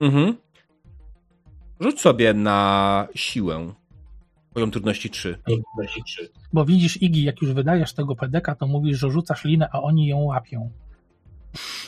[0.00, 0.36] Mhm.
[1.80, 3.72] Rzuć sobie na siłę.
[4.54, 5.38] Poziom trudności 3.
[6.52, 10.06] Bo widzisz, Igi, jak już wydajesz tego pedeka, to mówisz, że rzucasz linę, a oni
[10.06, 10.70] ją łapią.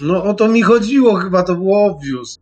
[0.01, 2.41] No o to mi chodziło, chyba to było obvious.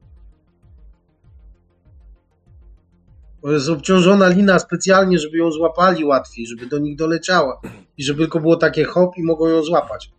[3.43, 7.61] Bo jest obciążona lina specjalnie, żeby ją złapali łatwiej, żeby do nich doleciała.
[7.99, 10.11] I żeby tylko było takie hop i mogą ją złapać.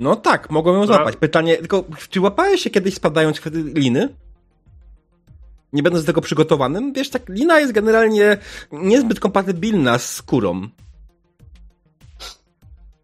[0.00, 1.16] No tak, mogą ją złapać.
[1.16, 4.08] Pytanie, tylko czy łapałeś się kiedyś spadając z liny?
[5.72, 6.92] Nie będąc do tego przygotowanym?
[6.92, 8.38] Wiesz, tak, lina jest generalnie
[8.72, 10.68] niezbyt kompatybilna z skórą.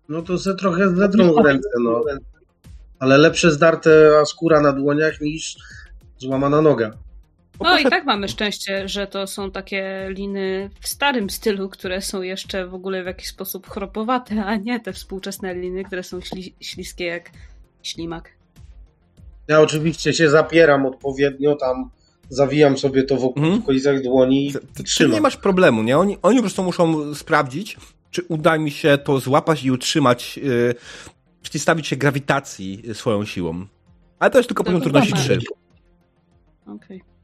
[0.09, 2.03] No to se trochę zetrą ręce, no.
[2.99, 5.57] Ale lepsze zdarte skóra na dłoniach niż
[6.19, 6.91] złamana noga.
[7.61, 12.23] No i tak mamy szczęście, że to są takie liny w starym stylu, które są
[12.23, 16.55] jeszcze w ogóle w jakiś sposób chropowate, a nie te współczesne liny, które są śli
[16.61, 17.31] śliskie jak
[17.83, 18.31] ślimak.
[19.49, 21.91] Ja oczywiście się zapieram odpowiednio, tam
[22.29, 23.61] zawijam sobie to wokół Mhm.
[23.61, 25.13] w okolicach dłoni i Ty, ty trzymam.
[25.15, 25.99] nie masz problemu, nie?
[25.99, 27.77] Oni, oni po prostu muszą sprawdzić,
[28.11, 30.75] czy uda mi się to złapać i utrzymać, yy,
[31.49, 33.67] przeciwstawić się grawitacji swoją siłą.
[34.19, 35.25] Ale to jest tylko poziom To trudności dobra.
[35.25, 35.41] 3.
[36.67, 36.99] Okej.
[36.99, 37.18] Tum,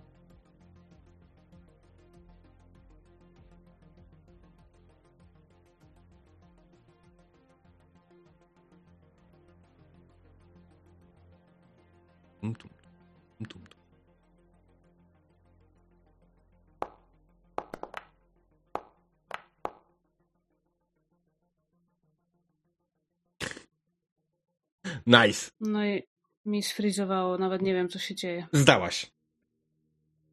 [25.07, 25.51] Nice.
[25.61, 26.03] No i
[26.47, 28.47] mi sfrizowało, nawet nie wiem co się dzieje.
[28.53, 29.13] Zdałaś.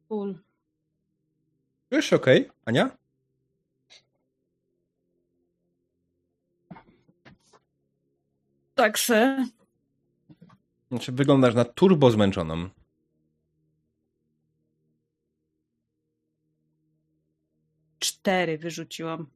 [0.08, 0.38] Cool.
[1.90, 2.96] Już okej, Ania?
[8.74, 9.46] Tak se.
[10.90, 12.68] Znaczy, wyglądasz na turbo zmęczoną.
[17.98, 19.26] Cztery wyrzuciłam.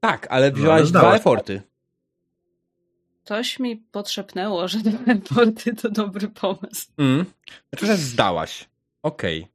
[0.00, 1.62] Tak, ale No, wziąłaś ale dwa eforty.
[3.28, 6.86] Coś mi podszepnęło, że dwa porty to dobry pomysł.
[6.98, 7.24] Mm.
[7.70, 8.68] Znaczy, że zdałaś.
[9.02, 9.48] Okej.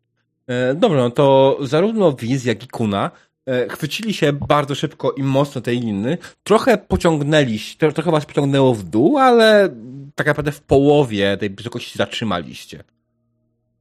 [0.48, 3.12] E, Dobra, no to zarówno Wiz, jak i Kuna
[3.46, 6.18] e, chwycili się bardzo szybko i mocno tej liny.
[6.44, 9.76] Trochę pociągnęliście, tro- trochę was pociągnęło w dół, ale
[10.16, 12.84] tak naprawdę w połowie tej wysokości zatrzymaliście.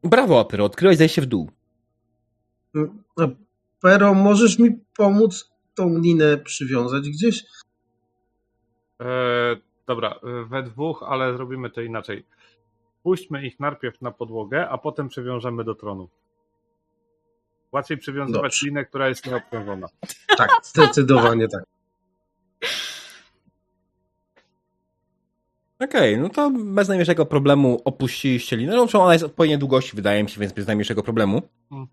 [0.04, 1.50] Brawo, Apyro, odkryłeś zejście w dół.
[2.74, 3.28] No,
[3.80, 7.44] Pero, możesz mi pomóc tą linę przywiązać gdzieś?
[9.00, 12.24] E, dobra, e, we dwóch, ale zrobimy to inaczej.
[13.02, 16.08] Puśćmy ich najpierw na podłogę, a potem przywiążemy do tronu.
[17.72, 18.66] Łatwiej przywiązywać Dobrze.
[18.66, 19.86] linę, która jest nieobciążona.
[20.38, 21.64] Tak, zdecydowanie tak.
[25.80, 28.76] Okej, no to bez najmniejszego problemu opuściliście linę.
[28.76, 31.42] No, ona jest odpowiedniej długości, wydaje mi się, więc bez najmniejszego problemu.
[31.70, 31.88] Hmm.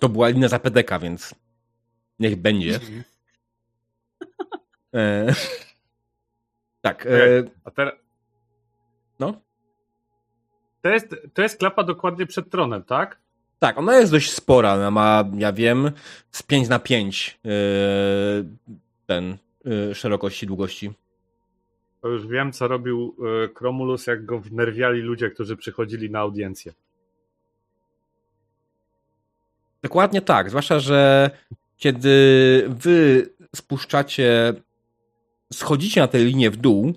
[0.00, 1.34] To była linia za PDK, więc
[2.18, 2.80] niech będzie.
[4.94, 5.26] E,
[6.88, 7.06] tak.
[7.06, 7.44] E.
[7.64, 7.94] A teraz.
[9.20, 9.40] no.
[10.82, 13.20] To jest, to jest klapa dokładnie przed tronem, tak?
[13.58, 14.74] Tak, ona jest dość spora.
[14.74, 15.90] Ona ma, ja wiem,
[16.30, 17.50] z 5 na 5 e,
[19.06, 19.36] ten
[19.90, 20.90] e, szerokości, długości.
[22.02, 23.16] To już wiem, co robił
[23.54, 26.72] Kromulus, jak go wnerwiali ludzie, którzy przychodzili na audiencję.
[29.82, 31.30] Dokładnie tak, zwłaszcza, że
[31.76, 34.54] kiedy wy spuszczacie,
[35.52, 36.92] schodzicie na tę linię w dół,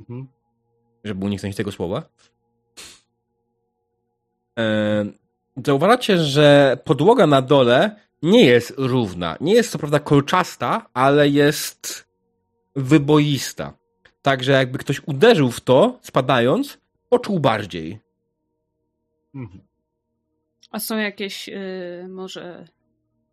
[0.00, 0.28] Mhm.
[1.04, 2.02] żeby uniknąć tego słowa,
[4.58, 5.04] e,
[5.66, 9.36] zauważacie, że podłoga na dole nie jest równa.
[9.40, 12.08] Nie jest co prawda kolczasta, ale jest
[12.76, 13.72] wyboista.
[14.22, 17.98] Także jakby ktoś uderzył w to, spadając, poczuł bardziej.
[19.34, 19.60] Mhm.
[20.70, 22.68] A są jakieś y, może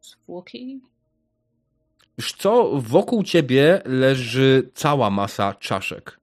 [0.02, 0.82] zwłoki?
[2.20, 6.20] Wiesz co, wokół ciebie leży cała masa czaszek.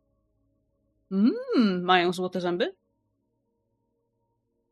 [1.13, 2.75] Mm, mają złote zęby?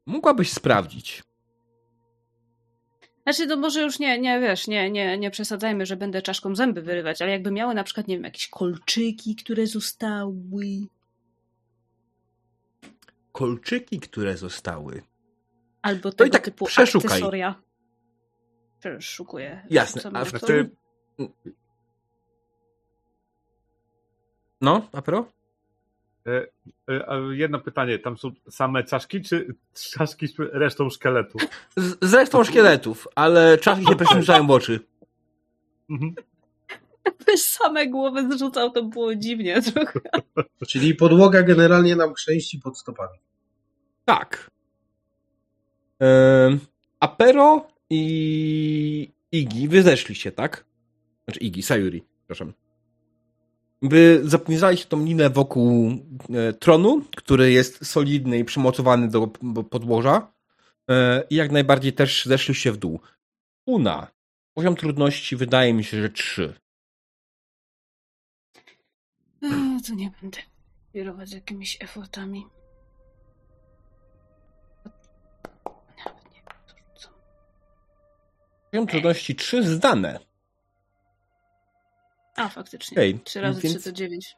[0.07, 1.23] Mogłabyś sprawdzić.
[3.23, 6.83] Znaczy, to może już nie, nie wiesz, nie, nie, nie przesadzajmy, że będę czaszką zęby
[6.83, 10.67] wyrywać, ale jakby miały na przykład, nie wiem, jakieś kolczyki, które zostały.
[13.33, 15.03] Kolczyki, które zostały.
[15.83, 17.11] Albo To tego i tak typu przeszukaj.
[17.11, 17.55] akcesoria.
[18.79, 19.67] Przeszukuję.
[19.71, 20.71] Jasne, Co a my-
[24.61, 25.27] No, apro?
[26.27, 26.47] e,
[26.91, 29.55] e, a jedno pytanie, tam są same czaszki, czy
[29.93, 31.39] czaszki z resztą szkieletu?
[31.77, 34.81] Z, z resztą szkieletów, ale czaszki się przymierzają w oczy.
[35.91, 36.15] Mhm.
[37.05, 40.01] Jakbyś same głowy zrzucał, to było dziwnie trochę.
[40.69, 43.19] Czyli podłoga generalnie nam chrzęści pod stopami.
[44.05, 44.51] Tak.
[47.01, 50.65] Apero i Igi, wy zeszliście, tak?
[51.25, 52.53] Znaczy Igi, Sayuri, przepraszam.
[53.83, 55.93] Wy zapinaliście tą linę wokół
[56.35, 59.27] e, tronu, który jest solidny i przymocowany do,
[59.71, 60.33] podłoża.
[60.91, 63.01] E, I jak najbardziej też zeszliście w dół.
[63.67, 64.11] Una.
[64.55, 66.55] Poziom trudności wydaje mi się, że trzy.
[69.43, 69.49] O,
[69.89, 70.39] to nie będę
[70.93, 72.35] kierować jakimiś rzucam.
[78.71, 80.34] Poziom trudności trzy zdane.
[82.37, 82.95] A, faktycznie.
[82.95, 84.37] Okej, 3 razy więc- 3 to 9.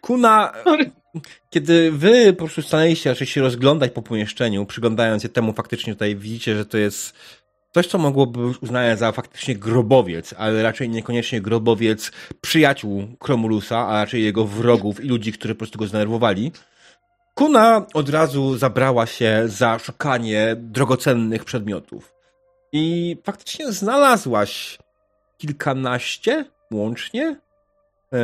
[0.00, 0.52] Kuna,
[1.50, 6.16] kiedy wy po prostu stanęliście, raczej się rozglądać po pomieszczeniu, przyglądając się temu, faktycznie tutaj
[6.16, 7.14] widzicie, że to jest
[7.74, 13.92] coś, co mogłoby być uznane za faktycznie grobowiec, ale raczej niekoniecznie grobowiec przyjaciół Kromulusa, a
[14.04, 16.52] raczej jego wrogów i ludzi, którzy po prostu go zdenerwowali.
[17.34, 22.14] Kuna od razu zabrała się za szukanie drogocennych przedmiotów.
[22.72, 24.78] I faktycznie znalazłaś
[25.40, 27.40] kilkanaście łącznie
[28.12, 28.18] e,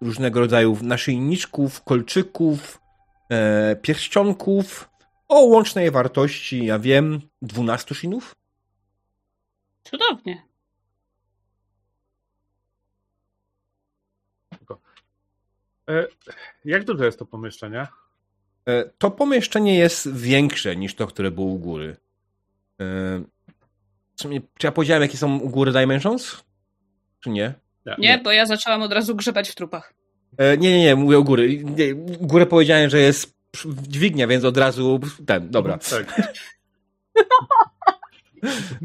[0.00, 2.80] różnego rodzaju naszyjniczków, kolczyków,
[3.30, 4.88] e, pierścionków
[5.28, 8.34] o łącznej wartości, ja wiem, 12 shinów.
[9.84, 10.42] Cudownie.
[15.88, 16.06] E,
[16.64, 17.86] jak duże jest to pomieszczenie?
[18.98, 21.96] To pomieszczenie jest większe niż to, które było u góry.
[24.22, 26.44] Czy, czy ja powiedziałem, jakie są u góry dimensions?
[27.20, 27.54] Czy nie?
[27.98, 29.94] Nie, bo ja zaczęłam od razu grzebać w trupach.
[30.38, 31.64] E, nie, nie, nie, mówię o góry.
[31.64, 33.34] Nie, u górę powiedziałem, że jest
[33.88, 35.78] dźwignia, więc od razu ten, dobra.
[35.78, 36.22] Tak.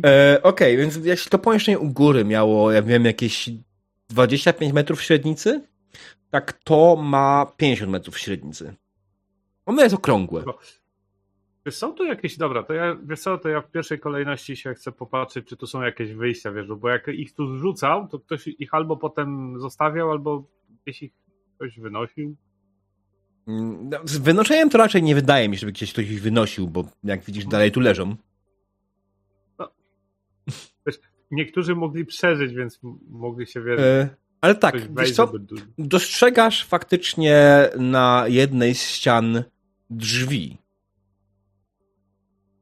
[0.06, 3.50] E, Okej, więc jeśli to pomieszczenie u góry miało, ja wiem, jakieś
[4.10, 5.62] 25 metrów średnicy,
[6.32, 8.76] tak to ma 50 metrów średnicy.
[9.66, 10.44] Ono jest okrągłe.
[11.68, 14.74] Wiesz, są tu jakieś, dobra, to ja, wiesz co, to ja w pierwszej kolejności się
[14.74, 18.48] chcę popatrzeć, czy tu są jakieś wyjścia, wiesz, bo jak ich tu zrzucał, to ktoś
[18.48, 20.44] ich albo potem zostawiał, albo
[20.84, 21.12] gdzieś ich
[21.56, 22.36] ktoś wynosił.
[23.48, 26.68] Mm, no, Z wynoszeniem to raczej nie wydaje mi się, żeby gdzieś ktoś ich wynosił,
[26.68, 28.16] bo jak widzisz, dalej tu leżą.
[31.32, 34.10] Niektórzy mogli przeżyć, więc mogli się, wiesz, E,
[34.42, 35.32] ale tak, wiesz co,
[35.78, 39.44] dostrzegasz faktycznie na jednej z ścian
[39.90, 40.67] drzwi.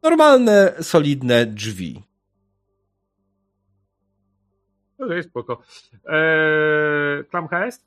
[0.09, 2.03] Normalne, solidne drzwi.
[4.99, 5.61] Okej, spoko.
[6.05, 7.85] Eee, klamka jest?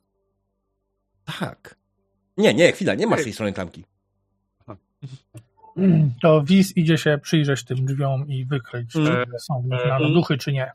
[1.41, 1.75] Tak.
[2.37, 3.25] Nie, nie, chwila, nie masz Ej.
[3.25, 3.85] tej strony klamki.
[6.23, 9.25] To Wiz idzie się przyjrzeć tym drzwiom i wykryć, Mm.
[9.27, 10.13] czy są w nich Mm.
[10.15, 10.73] duchy, czy nie.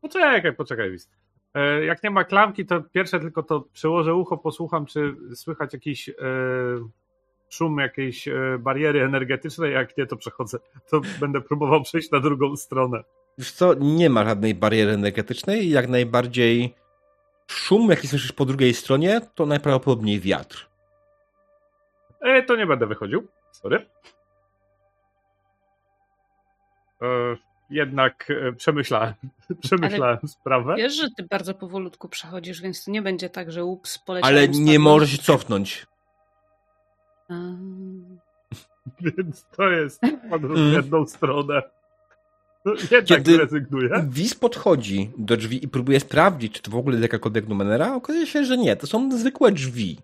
[0.00, 1.10] Poczekaj, poczekaj, Wis.
[1.54, 6.08] E, jak nie ma klamki, to pierwsze tylko to przełożę ucho, posłucham, czy słychać jakiś
[6.08, 6.14] e,
[7.52, 10.58] szum jakiejś e, bariery energetycznej, jak nie, to przechodzę,
[10.90, 13.04] to będę próbował przejść na drugą stronę.
[13.38, 16.74] Wiesz co, nie ma żadnej bariery energetycznej i jak najbardziej
[17.46, 20.68] szum, jaki słyszysz po drugiej stronie, to najprawdopodobniej wiatr.
[22.20, 23.86] E, to nie będę wychodził, sorry.
[27.02, 27.36] E,
[27.70, 29.14] jednak e, przemyślałem,
[29.62, 30.74] przemyślałem sprawę.
[30.76, 34.48] Wiesz, że ty bardzo powolutku przechodzisz, więc to nie będzie tak, że ups, poleciałem Ale
[34.48, 35.91] nie możesz się cofnąć.
[39.00, 40.70] Więc to jest podróż Mm.
[40.70, 41.62] w jedną stronę.
[42.64, 44.06] No, Jednak Kiedy- rezygnuję.
[44.08, 47.94] Wiz podchodzi do drzwi i próbuje sprawdzić, czy to w ogóle jest jakakolwiek numenera.
[47.94, 48.76] Okazuje się, że nie.
[48.76, 49.98] To są zwykłe drzwi.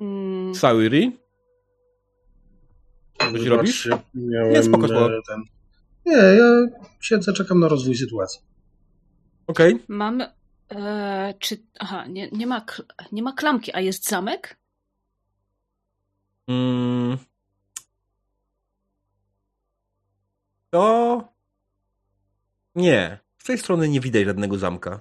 [0.00, 1.18] Mm, Sauri?
[3.18, 3.88] Coś Zobaczcie, robisz?
[4.14, 5.12] Miałem, Nie, spoko, spoko.
[5.16, 5.42] e, Ten...
[6.06, 6.44] Nie, ja
[7.00, 8.40] siedzę, czekam na rozwój sytuacji.
[9.46, 9.78] Okej.
[9.88, 10.32] Mamy.
[10.70, 11.62] E, czy.
[11.78, 14.56] Aha, nie, nie, ma, kl- nie ma klamki, a jest zamek?
[16.48, 17.18] Mm.
[20.70, 21.32] To...
[22.74, 23.18] Nie.
[23.38, 25.00] Z tej strony nie widać żadnego zamka.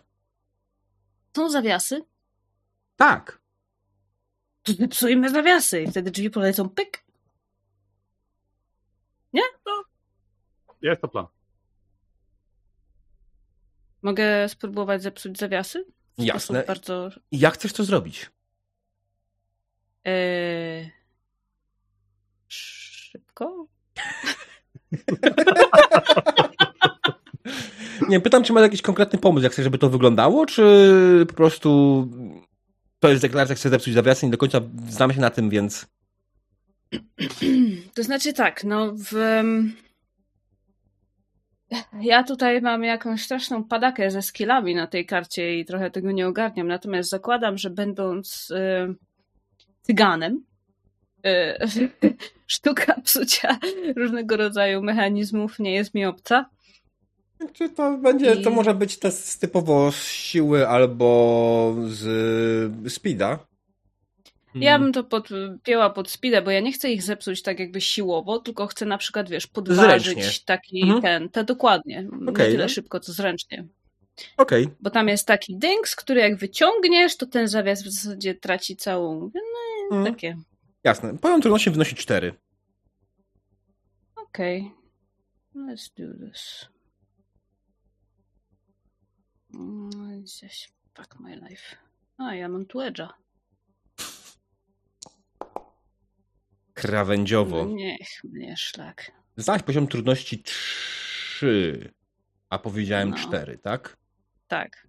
[1.35, 2.05] Są zawiasy?
[2.95, 3.41] Tak.
[4.63, 7.05] To zepsujmy zawiasy i wtedy drzwi polecą pyk.
[10.81, 11.25] Jest to plan.
[14.05, 15.85] Mogę spróbować zepsuć zawiasy?
[16.17, 16.63] W Jasne.
[16.67, 17.09] Bardzo.
[17.31, 18.29] Jak chcesz to zrobić?
[20.07, 20.89] E,
[22.47, 23.67] szybko?
[28.09, 32.07] Nie, pytam, czy masz jakiś konkretny pomysł, jak chcesz, żeby to wyglądało, czy po prostu
[32.99, 35.85] to jest deklaracja, chcę zepsuć zawiasy, nie do końca znam się na tym, więc...
[37.95, 39.13] To znaczy tak, no w.
[42.01, 46.27] Ja tutaj mam jakąś straszną padakę ze skillami na tej karcie i trochę tego nie
[46.27, 46.67] ogarniam.
[46.67, 48.95] Natomiast zakładam, że będąc y,
[49.81, 50.43] cyganem,
[51.25, 51.57] y,
[52.47, 53.57] sztuka psucia
[53.95, 56.49] różnego rodzaju mechanizmów nie jest mi obca.
[57.53, 63.39] Czy to będzie, I- to może być test typowo z siły albo z speeda?
[64.55, 68.39] Ja bym to podpięła pod speeda, bo ja nie chcę ich zepsuć tak jakby siłowo,
[68.39, 70.45] tylko chcę na przykład, wiesz, podważyć Zręcznie.
[70.45, 71.01] taki Mhm.
[71.01, 72.07] ten, te dokładnie.
[72.27, 72.69] Okej, nie tyle no.
[72.69, 73.65] szybko, co zręcznie.
[74.37, 78.75] Okej, Bo tam jest taki dings, który jak wyciągniesz, to ten zawias w zasadzie traci
[78.75, 79.31] całą.
[79.91, 80.13] No, Mhm.
[80.15, 80.37] takie.
[80.83, 81.17] jasne.
[81.17, 82.33] Poziom trudności wynosi 4.
[84.15, 84.71] Okej.
[85.55, 86.65] Let's do this.
[89.53, 90.23] Mm.
[90.93, 91.75] Fuck my life.
[92.17, 93.07] A, ja mam tu edge'a.
[96.75, 97.65] Krawędziowo.
[97.65, 99.11] Niech mnie szlak.
[99.37, 101.93] Znasz poziom trudności 3,
[102.49, 103.17] a powiedziałem No.
[103.17, 103.97] 4, tak?
[104.47, 104.87] Tak.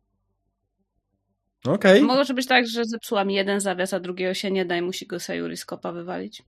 [1.65, 2.03] Okej.
[2.03, 5.21] Może być tak, że zepsułam jeden zawias, a drugiego się nie da i musi go
[5.21, 6.43] Sayuri z kopa wywalić.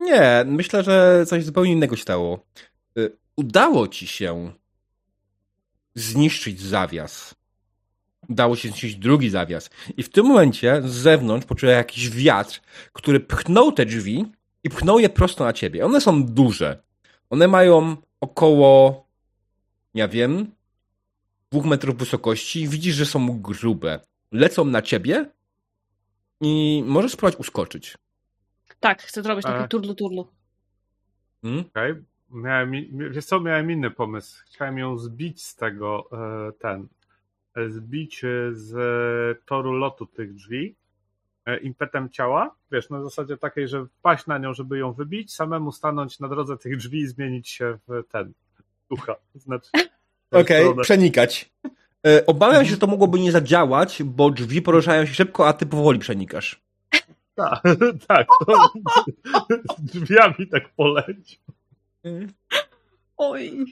[0.00, 2.46] Nie, myślę, że coś zupełnie innego się stało.
[2.98, 4.52] Y, Udało ci się
[5.94, 7.34] zniszczyć zawias.
[8.28, 9.70] Udało się zniszczyć drugi zawias.
[9.96, 12.60] I w tym momencie z zewnątrz poczułem jakiś wiatr,
[12.92, 14.24] który pchnął te drzwi
[14.64, 15.84] i pchnął je prosto na ciebie.
[15.84, 16.82] One są duże.
[17.30, 19.04] One mają około,
[19.94, 20.50] ja wiem,
[21.50, 22.68] dwóch metrów wysokości.
[22.68, 24.00] Widzisz, że są grube.
[24.32, 25.30] Lecą na ciebie
[26.40, 27.98] i możesz spróbować uskoczyć.
[28.80, 29.68] Tak, chcę zrobić taki E.
[29.68, 30.28] turlu turlu.
[31.42, 31.64] Hmm?
[31.70, 31.94] Okej.
[32.30, 32.72] Miałem,
[33.10, 34.42] wiesz co, miałem inny pomysł.
[34.46, 36.88] Chciałem ją zbić z tego, e, ten,
[37.54, 40.83] e, zbić e, z e, toru lotu tych drzwi e,
[41.62, 46.20] impetem ciała, wiesz, na zasadzie takiej, że wpaść na nią, żeby ją wybić, samemu stanąć
[46.20, 48.32] na drodze tych drzwi i zmienić się w ten,
[48.90, 49.14] ducha.
[49.34, 49.70] Znaczy,
[50.30, 50.82] Okej, stronę.
[50.82, 51.52] przenikać.
[52.06, 55.66] E, Obawiam się, że to mogłoby nie zadziałać, bo drzwi poruszają się szybko, a ty
[55.66, 56.60] powoli przenikasz.
[57.36, 57.62] Tak,
[58.08, 58.68] tak, to
[59.78, 61.40] z drzwiami tak poleć.
[63.16, 63.64] Oj.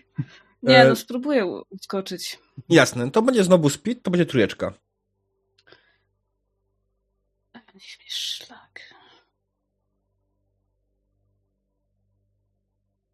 [0.62, 0.88] Nie, E.
[0.88, 2.38] no spróbuję uskoczyć.
[2.68, 4.72] Jasne, to będzie znowu speed, to będzie trójeczka.
[8.08, 8.94] Szlak.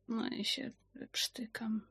[0.09, 0.71] No i się
[1.13, 1.87] przytykam.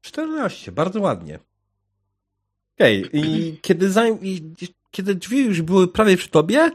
[0.00, 1.38] 14, bardzo ładnie.
[2.76, 3.90] Okej, i kiedy,
[4.22, 4.54] i
[4.90, 6.70] kiedy drzwi już były prawie przy tobie,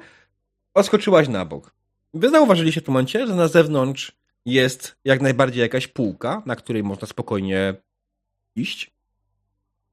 [0.74, 1.76] odskoczyłaś na bok.
[2.14, 4.12] Wy zauważyliście w tym momencie, że na zewnątrz
[4.45, 7.76] jest jak najbardziej jakaś półka, na której można spokojnie
[8.56, 8.91] iść.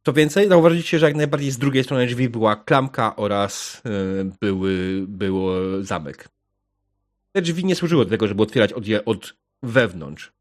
[0.07, 5.05] Co więcej, zauważyliście, że jak najbardziej z drugiej strony drzwi była klamka oraz yy, były,
[5.09, 6.29] było zamek.
[7.33, 10.33] Te drzwi nie służyły do tego, żeby otwierać od, je, od wewnątrz.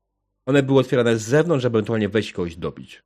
[0.45, 3.03] One były otwierane z zewnątrz, żeby ewentualnie wejść kogoś dobić.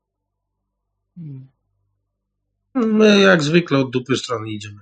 [2.75, 4.79] My jak zwykle od dupy strony idziemy.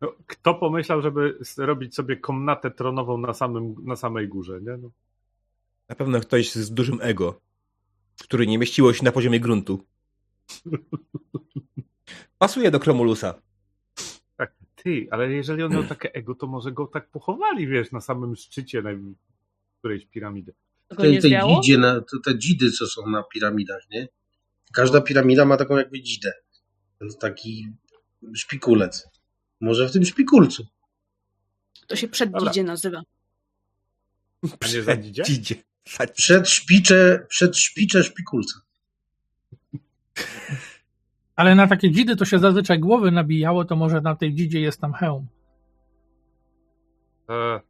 [0.00, 4.76] No, kto pomyślał, żeby robić sobie komnatę tronową na, samym, na samej górze, nie?
[4.76, 4.90] No.
[5.88, 7.40] Na pewno ktoś z dużym ego,
[8.22, 9.84] który nie mieściło się na poziomie gruntu.
[12.38, 13.42] Pasuje do Kromulusa.
[14.36, 18.00] Tak, ty, ale jeżeli on miał takie ego, to może go tak pochowali, wiesz, na
[18.00, 19.14] samym szczycie naj-
[19.78, 20.54] którejś piramidy.
[20.96, 24.08] Tej, tej dzidzie, na, te, te dzidy, co są na piramidach, nie?
[24.72, 26.32] Każda piramida ma taką jakby dzidę.
[27.20, 27.68] Taki
[28.34, 29.08] szpikulec.
[29.60, 30.66] Może w tym szpikulcu.
[31.86, 33.02] To się przeddzidzie nazywa.
[34.42, 34.66] A
[35.84, 38.60] Przed szpicze, przed szpicze szpikulca.
[41.36, 44.80] Ale na takie dzidy to się zazwyczaj głowy nabijało, to może na tej dzidzie jest
[44.80, 45.26] tam hełm.
[47.30, 47.60] E,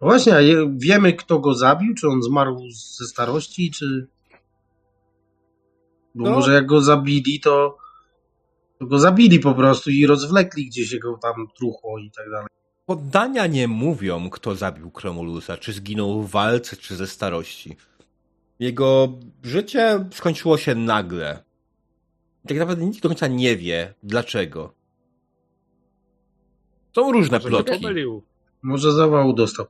[0.00, 0.40] No właśnie, a
[0.76, 1.94] wiemy kto go zabił?
[1.94, 4.06] Czy on zmarł ze starości, czy...
[6.14, 6.30] Bo No.
[6.30, 7.76] może jak go zabili, to,
[8.78, 12.48] to go zabili po prostu i rozwlekli gdzieś jego tam truchło i tak dalej.
[12.88, 17.76] Poddania nie mówią, kto zabił Kromulusa, czy zginął w walce, czy ze starości.
[18.58, 19.08] Jego
[19.42, 21.42] życie skończyło się nagle.
[22.48, 24.74] Tak naprawdę nikt do końca nie wie, dlaczego.
[26.94, 27.80] Są różne może się plotki.
[27.80, 28.22] pomylił.
[28.62, 29.66] Może zawału dostał.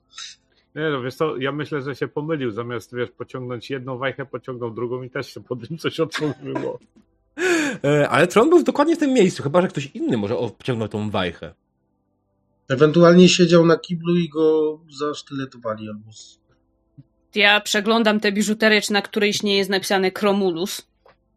[0.74, 2.50] Nie no, wiesz co, ja myślę, że się pomylił.
[2.50, 6.78] Zamiast, wiesz, pociągnąć jedną wajchę, pociągnął drugą i też się pod nim coś otworzyło.
[7.84, 11.10] E, Ale tron był dokładnie w tym miejscu, chyba że ktoś inny może obciągnął tą
[11.10, 11.54] wajchę.
[12.68, 16.12] Ewentualnie siedział na kiblu i go zasztyletowali albo...
[16.12, 16.38] z-
[17.34, 20.88] Ja przeglądam tę biżuterię, czy na którejś nie jest napisane Kromulus.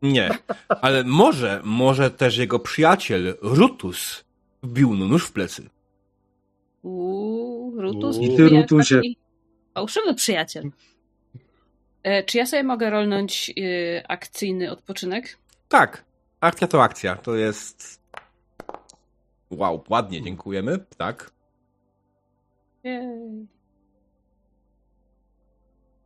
[0.01, 0.37] Nie,
[0.67, 4.23] ale może, może też jego przyjaciel Rutus
[4.63, 5.69] wbił mu nóż w plecy.
[6.83, 8.17] Uuu, Rutus.
[8.17, 8.25] Uuu.
[8.25, 9.01] I ty, Rutusie.
[9.73, 10.63] Fałszywy przyjaciel.
[12.03, 15.37] E, czy ja sobie mogę rolnąć e, akcyjny odpoczynek?
[15.69, 16.03] Tak,
[16.39, 17.15] akcja to akcja.
[17.15, 18.00] To jest.
[19.51, 20.79] Wow, ładnie, dziękujemy.
[20.97, 21.31] Tak.
[22.83, 23.47] Jej.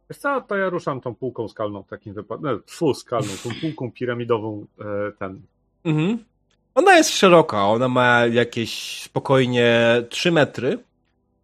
[0.09, 2.45] Wiesz co, to ja ruszam tą półką skalną w takim wypadku.
[2.45, 5.41] No, fu, skalną, tą półką piramidową e, ten.
[5.83, 6.17] Mhm.
[6.75, 10.77] Ona jest szeroka, ona ma jakieś spokojnie 3 metry,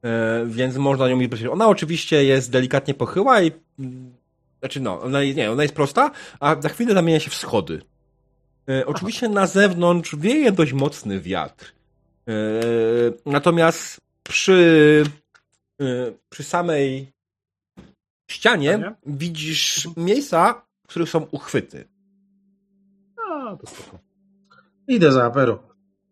[0.03, 1.45] e, więc można nią iść.
[1.45, 3.51] Ona oczywiście jest delikatnie pochyła i.
[4.59, 7.81] Znaczy, no, ona, nie, ona jest prosta, a za chwilę zamienia się w schody.
[8.69, 11.73] E, oczywiście na zewnątrz wieje dość mocny wiatr.
[12.31, 15.03] E, natomiast przy,
[15.81, 15.85] e,
[16.29, 17.11] przy samej
[18.31, 18.95] ścianie Ścianie?
[19.05, 21.87] widzisz miejsca, w których są uchwyty.
[23.29, 23.99] A, to spoko.
[24.87, 25.63] Idę za Apero.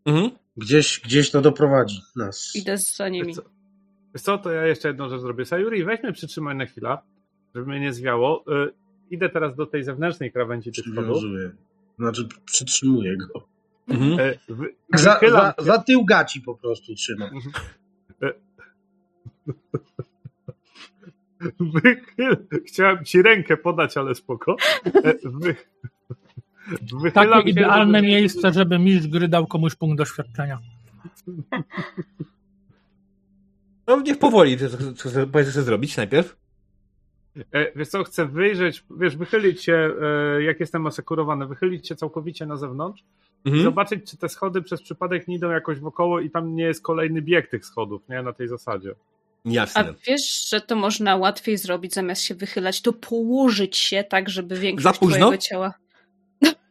[0.05, 0.31] Mhm.
[0.57, 2.51] Gdzieś, gdzieś to doprowadzi nas.
[2.55, 3.27] Idę za nimi.
[3.27, 3.41] Wiesz co,
[4.13, 5.45] wiesz co, to ja jeszcze jedną rzecz zrobię.
[5.45, 6.97] Sayuri, weź mnie przytrzymaj na chwilę,
[7.55, 8.43] żeby mnie nie zwiało.
[8.65, 8.73] Y,
[9.09, 11.23] idę teraz do tej zewnętrznej krawędzi tych schodów.
[11.99, 13.47] Znaczy, przytrzymuję go.
[13.89, 14.19] Mhm.
[14.19, 17.29] Y, wy, Za, za, za tył gaci po prostu trzymam.
[21.59, 22.37] Wychyl...
[22.67, 24.55] Chciałem ci rękę podać, ale spoko.
[24.85, 25.55] E, Wy...
[27.01, 30.59] Wychylam Takie się, idealne żeby- miejsce, żeby mistrz gry dał komuś punkt doświadczenia.
[33.87, 36.35] No niech powoli, co- co- co- powiedz, co chcesz zrobić najpierw.
[37.51, 39.91] E, Wiesz co, chcę wyjrzeć, wiesz, wychylić się,
[40.37, 43.03] e, jak jestem asekurowany, wychylić się całkowicie na zewnątrz
[43.45, 43.63] Mhm.
[43.63, 47.21] zobaczyć, czy te schody przez przypadek nie idą jakoś wokoło i tam nie jest kolejny
[47.21, 48.21] bieg tych schodów, nie?
[48.21, 48.95] Na tej zasadzie.
[49.45, 49.93] A Jasne.
[50.07, 54.95] wiesz, że to można łatwiej zrobić, zamiast się wychylać, to położyć się tak, żeby większość
[54.95, 55.17] Za późno?
[55.17, 55.73] twojego ciała...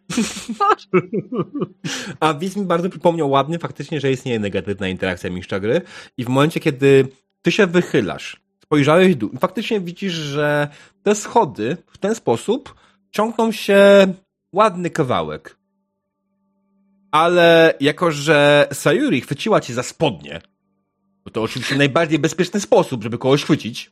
[2.21, 5.81] A widz mi bardzo przypomniał ładnie faktycznie, że istnieje negatywna interakcja mistrza gry
[6.17, 7.09] i w momencie, kiedy
[7.43, 10.69] ty się wychylasz, spojrzałeś w dół i faktycznie widzisz, że
[11.03, 12.75] te schody w ten sposób
[13.11, 14.07] ciągną się
[14.53, 15.58] ładny kawałek.
[17.11, 20.41] Ale jako, że Sayuri chwyciła cię za spodnie,
[21.25, 23.91] bo to oczywiście najbardziej bezpieczny sposób, żeby kogoś chwycić,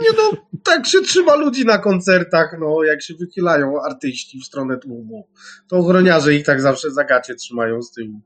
[0.00, 4.76] Nie no, tak się trzyma ludzi na koncertach, no, jak się wychylają artyści w stronę
[4.76, 5.26] tłumu.
[5.68, 8.20] To ochroniarze ich tak zawsze za gacie trzymają z tyłu.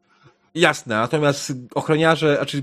[0.55, 2.63] Jasne, natomiast ochroniarze, znaczy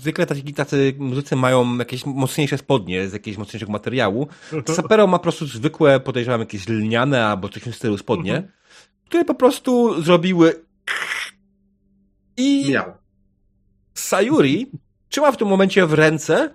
[0.00, 4.28] zwykle tacy, tacy muzycy mają jakieś mocniejsze spodnie z jakiegoś mocniejszego materiału.
[4.76, 8.52] Sapero ma po prostu zwykłe, podejrzewam, jakieś lniane albo coś w tym stylu spodnie, Mhm.
[9.14, 10.64] Które po prostu zrobiły
[12.36, 12.92] i Miał.
[13.94, 14.66] Sayuri
[15.08, 16.54] trzyma w tym momencie w ręce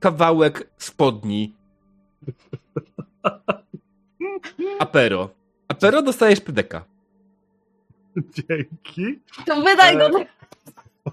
[0.00, 1.54] kawałek spodni
[4.78, 5.30] Apero.
[5.68, 6.84] Apero dostajesz pedeka.
[8.16, 9.20] Dzięki.
[9.46, 10.24] To wydaj E, go!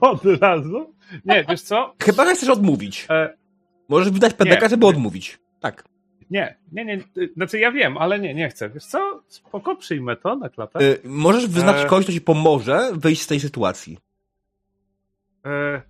[0.01, 0.93] Od razu.
[1.25, 1.93] Nie, wiesz co?
[1.99, 3.07] Chyba, chcesz odmówić.
[3.09, 3.37] E,
[3.89, 4.69] Możesz wydać pedeka, Nie.
[4.69, 5.39] żeby odmówić.
[5.59, 5.83] Tak.
[6.31, 6.99] Nie, nie, nie.
[7.35, 8.69] Znaczy ja wiem, ale nie, nie chcę.
[8.69, 9.23] Wiesz co?
[9.27, 10.81] Spoko, przyjmę to na klatę.
[10.81, 11.87] Y, możesz wyznaczyć E.
[11.87, 13.97] kogoś, kto ci pomoże wyjść z tej sytuacji.
[15.45, 15.81] E...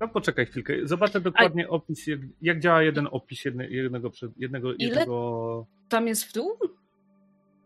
[0.00, 0.74] No poczekaj chwilkę.
[0.84, 4.88] Zobaczę dokładnie opis, jak, jak działa jeden opis jedne, jednego, jednego, Ile?
[4.88, 5.66] jednego...
[5.88, 6.58] Tam jest w dół?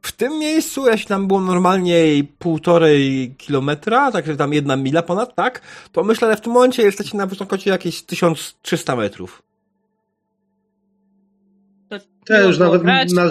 [0.03, 5.61] W tym miejscu, jeśli tam było normalnie półtorej kilometra, także tam jedna mila ponad, tak?
[5.93, 9.43] To myślę, że w tym momencie jesteście na wysokości jakieś 1300 metrów.
[12.31, 13.13] To Ja już nawet grać.
[13.13, 13.25] na,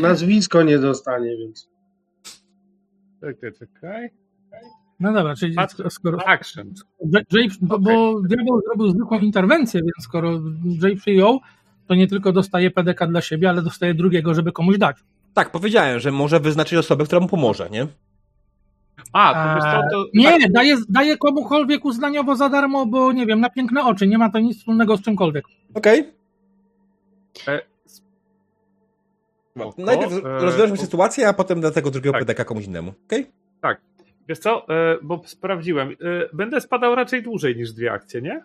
[0.00, 1.68] nazwisko nie dostanie, więc.
[3.20, 4.10] Czekaj, czekaj.
[5.00, 6.18] No dobra, czyli Patrz- skoro.
[6.26, 6.72] Action.
[7.32, 10.40] Jay, bo, bo diabeł zrobił zwykłą interwencję, więc skoro
[10.82, 11.40] Jay przyjął,
[11.86, 14.96] to nie tylko dostaje PDK dla siebie, ale dostaje drugiego, żeby komuś dać.
[15.34, 17.86] Tak, powiedziałem, że może wyznaczyć osobę, która mu pomoże, nie?
[19.12, 20.04] A, to to...
[20.14, 24.18] Nie, tak, daje, daje komukolwiek uznaniowo za darmo, bo nie wiem, na piękne oczy, nie
[24.18, 25.44] ma to nic wspólnego z czymkolwiek.
[25.74, 26.04] Okej.
[27.48, 27.60] E,
[29.58, 32.20] No, spoko, Najpierw e, rozwiążmy o- sytuację, a potem do tego drugiego Tak.
[32.22, 32.92] PDK komuś innemu.
[33.06, 33.26] Okej?
[34.28, 35.88] Wiesz co, e, bo sprawdziłem.
[35.90, 35.94] E,
[36.32, 38.42] Będę spadał raczej dłużej niż dwie akcje, nie?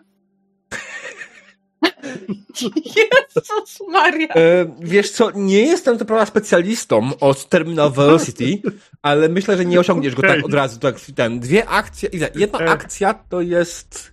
[2.96, 4.28] Jezus Maria.
[4.28, 8.62] E, Wiesz co, nie jestem to prawda specjalistą od Terminal Velocity,
[9.02, 10.36] ale myślę, że nie osiągniesz go Okej.
[10.36, 10.80] tak od razu.
[10.80, 12.30] Tak, ten, dwie akcje, ile?
[12.34, 12.68] jedna E.
[12.68, 14.12] akcja to jest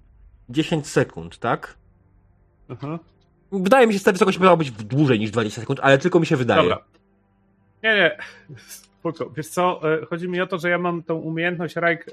[0.49, 1.78] 10 sekund, tak?
[2.69, 2.99] Aha.
[3.52, 6.26] Wydaje mi się, że ta wysokość miała być dłużej niż 20 sekund, ale tylko mi
[6.26, 6.61] się wydaje.
[6.61, 6.84] Dobra.
[7.84, 8.18] Nie, nie.
[9.02, 9.30] Spoko.
[9.30, 12.11] Wiesz co, e, chodzi mi o to, że ja mam tą umiejętność Rajk, e,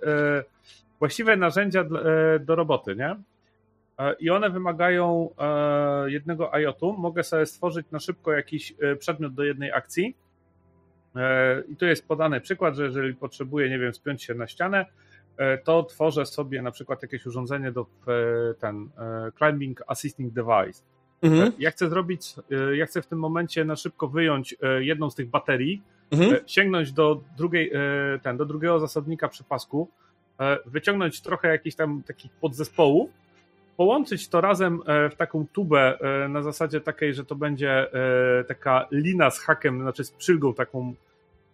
[0.98, 3.16] właściwe narzędzia e, do roboty, nie?
[4.20, 5.30] I one wymagają
[6.06, 6.92] jednego IOT-u.
[6.92, 10.16] Mogę sobie stworzyć na szybko jakiś przedmiot do jednej akcji.
[11.68, 14.86] I tu jest podany przykład, że jeżeli potrzebuję, nie wiem, spiąć się na ścianę,
[15.64, 17.86] to tworzę sobie na przykład jakieś urządzenie do
[18.58, 18.90] ten
[19.38, 20.82] Climbing Assisting Device.
[21.22, 25.10] Mhm, Ja chcę zrobić, e, ja chcę w tym momencie na szybko wyjąć e, jedną
[25.10, 26.34] z tych baterii, mhm.
[26.34, 29.88] e, sięgnąć do drugiej, e, ten, do drugiego zasobnika przy pasku,
[30.40, 33.10] e, wyciągnąć trochę jakichś tam takich podzespołów,
[33.76, 37.92] połączyć to razem e, w taką tubę e, na zasadzie takiej, że to będzie
[38.40, 40.94] e, taka lina z hakiem, znaczy z przylgą taką,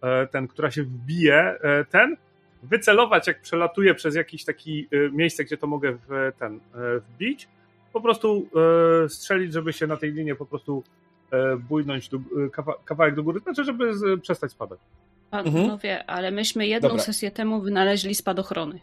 [0.01, 2.17] e, ten, która się wbije, e, ten,
[2.63, 4.71] wycelować jak przelatuje przez jakieś takie
[5.11, 6.59] miejsce, gdzie to mogę w ten e,
[6.99, 7.47] wbić,
[7.95, 8.47] po prostu
[9.05, 10.83] e, strzelić, żeby się na tej linie po prostu
[11.31, 13.91] e, bójnąć do, e, kawa, kawałek do góry, znaczy, żeby
[14.21, 14.79] przestać spadać.
[15.31, 17.03] Panowie, ale myśmy jedną Dobra.
[17.03, 18.79] sesję temu wynaleźli spadochrony.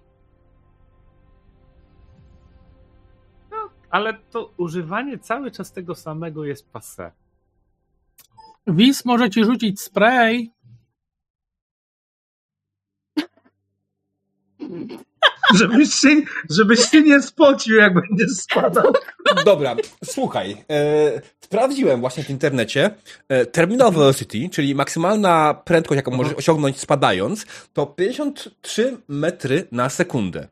[3.91, 7.13] Ale to używanie cały czas tego samego jest passe.
[8.67, 10.51] Wis może ci rzucić spray.
[15.55, 16.09] Żebyś się,
[16.51, 18.93] żebyś się nie spocił, jak będziesz spadał.
[19.45, 20.65] Dobra, słuchaj.
[20.71, 22.91] E, sprawdziłem właśnie w internecie.
[23.29, 30.49] E, terminal velocity, czyli maksymalna prędkość, jaką możesz osiągnąć spadając, to 53 metry na sekundę.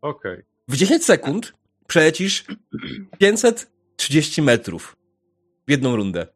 [0.00, 0.42] Okej.
[0.68, 1.52] W 10 sekund
[1.86, 2.44] przelecisz
[3.18, 4.96] 530 metrów
[5.68, 6.26] w jedną rundę.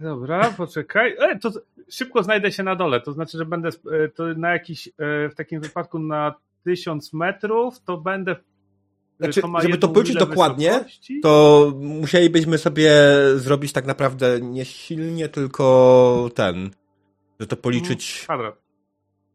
[0.00, 1.16] Dobra, poczekaj.
[1.18, 1.50] E, to
[1.90, 3.00] szybko znajdę się na dole.
[3.00, 7.80] To znaczy, że będę e, to na jakiś, e, w takim wypadku na 1000 metrów,
[7.84, 8.32] to będę.
[8.32, 8.36] e,
[9.18, 11.20] Znaczy, ma żeby to policzyć dokładnie, wysokości?
[11.20, 12.92] To musielibyśmy sobie
[13.36, 16.70] zrobić tak naprawdę nie silnie, tylko ten.
[17.40, 18.20] Że to policzyć.
[18.24, 18.67] Kwadrat.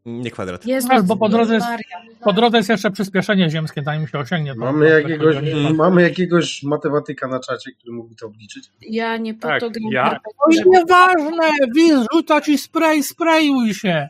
[0.06, 0.66] Nie kwadrat.
[0.66, 2.02] Jezus Albo po drodze jest- Maria.
[2.24, 4.54] Po drodze jest jeszcze przyspieszenie ziemskie, zanim się osiągnie.
[4.54, 8.70] to- Mamy to- jakiegoś, to- mamy jakiegoś matematyka na czacie, który mógłby to obliczyć.
[8.80, 11.50] Ja nie po Tak, to gram ja- Oj, żeby- nieważne!
[11.76, 14.08] Wis rzuca ci spray, sprayuj się!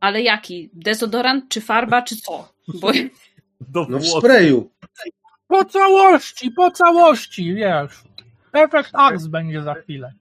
[0.00, 0.70] Ale jaki?
[0.72, 2.52] Dezodorant, czy farba, czy co?
[2.80, 2.92] Bo
[3.60, 4.70] Do No w sprayu.
[5.48, 8.02] Po całości, po całości, wiesz.
[8.52, 10.12] Efekt Axe będzie za chwilę.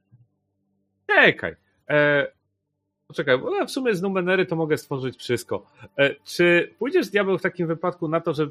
[1.07, 1.55] Czekaj.
[1.89, 2.27] E,
[3.09, 5.65] poczekaj, bo ja w sumie z numenery to mogę stworzyć wszystko.
[5.97, 8.43] E, czy pójdziesz diabeł w takim wypadku na to, że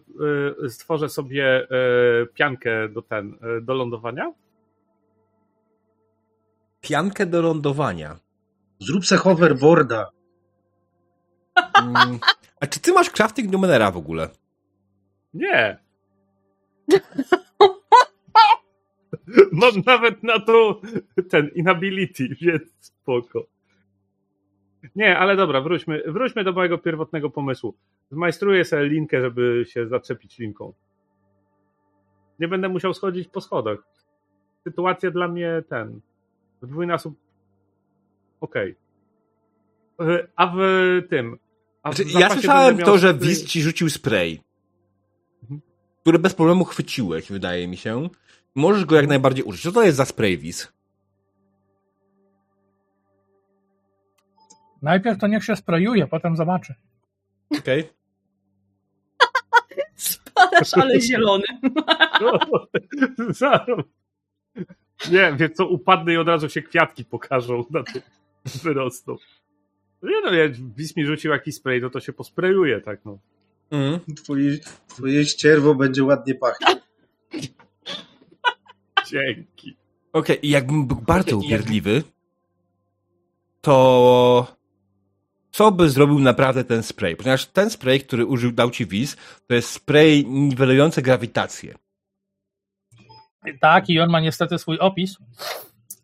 [0.62, 4.32] e, stworzę sobie e, piankę do ten, do lądowania?
[6.80, 8.18] Piankę do lądowania.
[8.78, 10.10] Zrób se hoverboarda.
[11.82, 12.18] Mm,
[12.60, 14.28] A czy ty masz crafting numenera w ogóle?
[15.35, 15.78] Nie.
[19.52, 20.80] Mam nawet na to
[21.30, 23.57] ten inability, więc spoko.
[24.96, 27.74] Nie, ale dobra, wróćmy, wróćmy do mojego pierwotnego pomysłu.
[28.10, 30.72] Zmajstruję sobie linkę, żeby się zaczepić linką.
[32.38, 33.78] Nie będę musiał schodzić po schodach.
[34.64, 36.00] Sytuacja dla mnie ten.
[36.62, 37.14] W dwójnasób.
[38.40, 38.76] Okej.
[40.00, 40.59] E, A w
[41.10, 41.38] tym.
[41.82, 44.40] A w Znaczy, ja słyszałem to, że Wiz ci rzucił spray,
[45.42, 45.60] Mhm.
[46.00, 48.09] który bez problemu chwyciłeś, wydaje mi się.
[48.55, 49.62] Możesz go jak najbardziej użyć.
[49.62, 50.72] Co to jest za spray, Wiz?
[54.82, 56.74] Najpierw to niech się sprayuje, potem zobaczy.
[57.59, 57.88] Okej.
[59.96, 61.44] spadasz, ale zielony.
[62.20, 62.38] No.
[65.10, 68.02] Nie, wie co, upadnę i od razu się kwiatki pokażą na tym,
[68.62, 69.16] wyrosną.
[70.02, 73.18] No Nie no, jak Wis mi rzucił jakiś spray, no to się posprayuje, tak no.
[73.70, 74.16] Mhm.
[74.16, 76.78] Twoje, twoje ścierwo będzie ładnie pachnieć.
[79.06, 79.76] Dzięki.
[80.12, 82.02] Okej, i jakbym był bardzo upierdliwy,
[83.60, 84.57] to
[85.59, 87.16] co by zrobił naprawdę ten spray?
[87.16, 89.16] Ponieważ ten spray, który użył, dał ci Wiz,
[89.47, 91.74] to jest spray niwelujący grawitację.
[93.60, 95.16] Tak, i on ma niestety swój opis.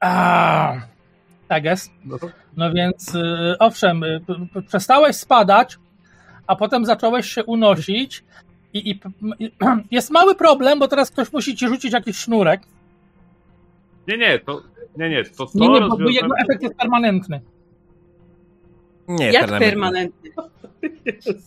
[0.01, 0.74] A,
[1.48, 1.90] tak jest.
[2.05, 2.16] No
[2.56, 4.20] No więc y, owszem, y,
[4.68, 5.78] przestałeś spadać,
[6.47, 8.24] a potem zacząłeś się unosić
[8.72, 9.01] i, i
[9.97, 12.62] jest mały problem, bo teraz ktoś musi ci rzucić jakiś sznurek.
[14.09, 14.62] Nie, nie, to.
[14.97, 17.40] Nie, nie, to, to Nie, nie, bo, jego efekt jest permanentny.
[19.09, 20.31] Nie, Jak permanentny.
[20.31, 21.44] permanentny.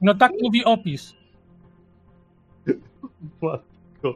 [0.00, 1.12] No tak mówi opis.
[3.42, 4.14] Matko.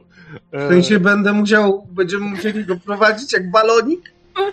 [0.53, 4.12] W sensie będę musiał, będziemy musieli go prowadzić jak balonik?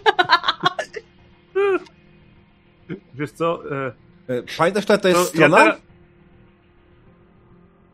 [3.14, 3.62] Wiesz co?
[3.88, 3.92] E,
[4.28, 5.58] E, Pamiętasz, która to jest to strona?
[5.58, 5.82] ja teraz,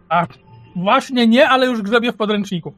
[0.09, 0.27] A
[0.75, 2.73] właśnie nie, ale już grzebię w podręczniku.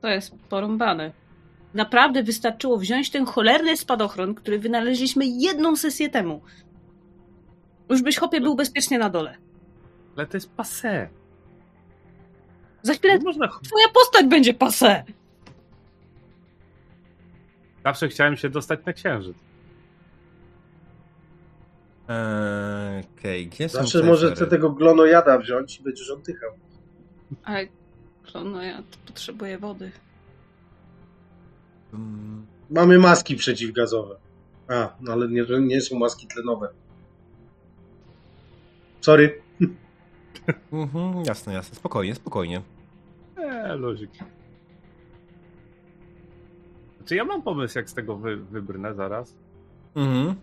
[0.00, 1.12] To jest porąbane.
[1.76, 6.42] Naprawdę wystarczyło wziąć ten cholerny spadochron, który wynaleźliśmy jedną sesję temu.
[7.90, 9.36] Już byś chopie był bezpiecznie na dole.
[10.16, 11.08] ale to jest passe.
[12.82, 13.48] Za chwilę można.
[13.48, 15.04] twoja postać będzie pase.
[17.84, 19.36] Zawsze chciałem się dostać na księżyc.
[22.08, 26.50] Eee, Okej, gdzie są może chcę tego glonojada wziąć i będziesz oddychał.
[27.44, 27.66] Ale
[28.44, 29.92] no ja potrzebuję wody.
[32.70, 34.16] Mamy maski przeciwgazowe.
[34.68, 36.68] A, no ale nie, nie są maski tlenowe.
[39.00, 39.42] Sorry.
[40.72, 41.76] Mhm, jasne, jasne.
[41.76, 42.62] Spokojnie, spokojnie.
[43.36, 44.10] Eee, luzik.
[46.96, 49.34] Znaczy ja mam pomysł, jak z tego wy, wybrnę zaraz.
[49.94, 50.34] Mhm.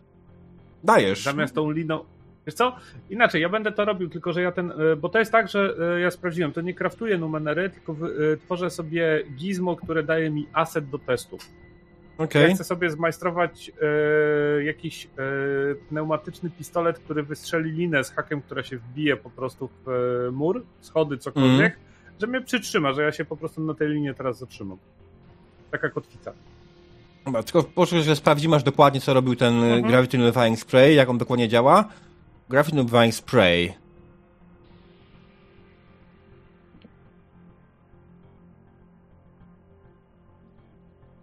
[0.84, 1.24] Dajesz.
[1.24, 2.06] Zamiast tą liną.
[2.46, 2.76] Wiesz co?
[3.10, 4.72] Inaczej, ja będę to robił, tylko że ja ten.
[4.72, 8.38] e, Bo to jest tak, że e, ja sprawdziłem, to nie kraftuję numenery, tylko e,
[8.38, 11.50] tworzę sobie gizmo, które daje mi asset do testów.
[12.18, 12.50] Okej.
[12.50, 13.72] Ja chcę sobie zmajstrować
[14.60, 15.10] e, jakiś e,
[15.90, 20.64] pneumatyczny pistolet, który wystrzeli linę z hakiem, która się wbije po prostu w e, mur,
[20.82, 21.78] schody, cokolwiek,
[22.22, 24.78] że mnie przytrzyma, że ja się po prostu na tej linie teraz zatrzymam.
[25.72, 26.34] Taka kotwica.
[27.26, 29.82] Dobra, tylko proszę, że sprawdzimy aż dokładnie, co robił ten mhm.
[29.82, 31.86] Gravity Nullifying Spray, jak on dokładnie działa.
[32.50, 33.76] Nullifying Spray.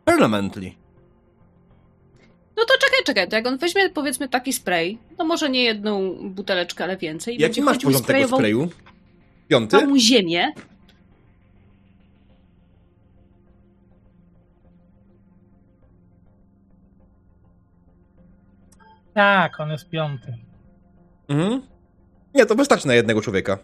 [0.05, 0.74] Permanently.
[2.56, 6.14] No to czekaj, czekaj, to jak on weźmie powiedzmy taki spray, no może nie jedną
[6.30, 7.38] buteleczkę, ale więcej.
[7.38, 8.68] Jaki masz poziom tego sprayu?
[9.48, 9.78] Piąty?
[9.78, 10.52] całą ziemię.
[19.14, 20.49] Tak, on jest piąty.
[21.31, 21.62] Mhm.
[22.35, 23.59] Nie, to wystarczy na jednego człowieka.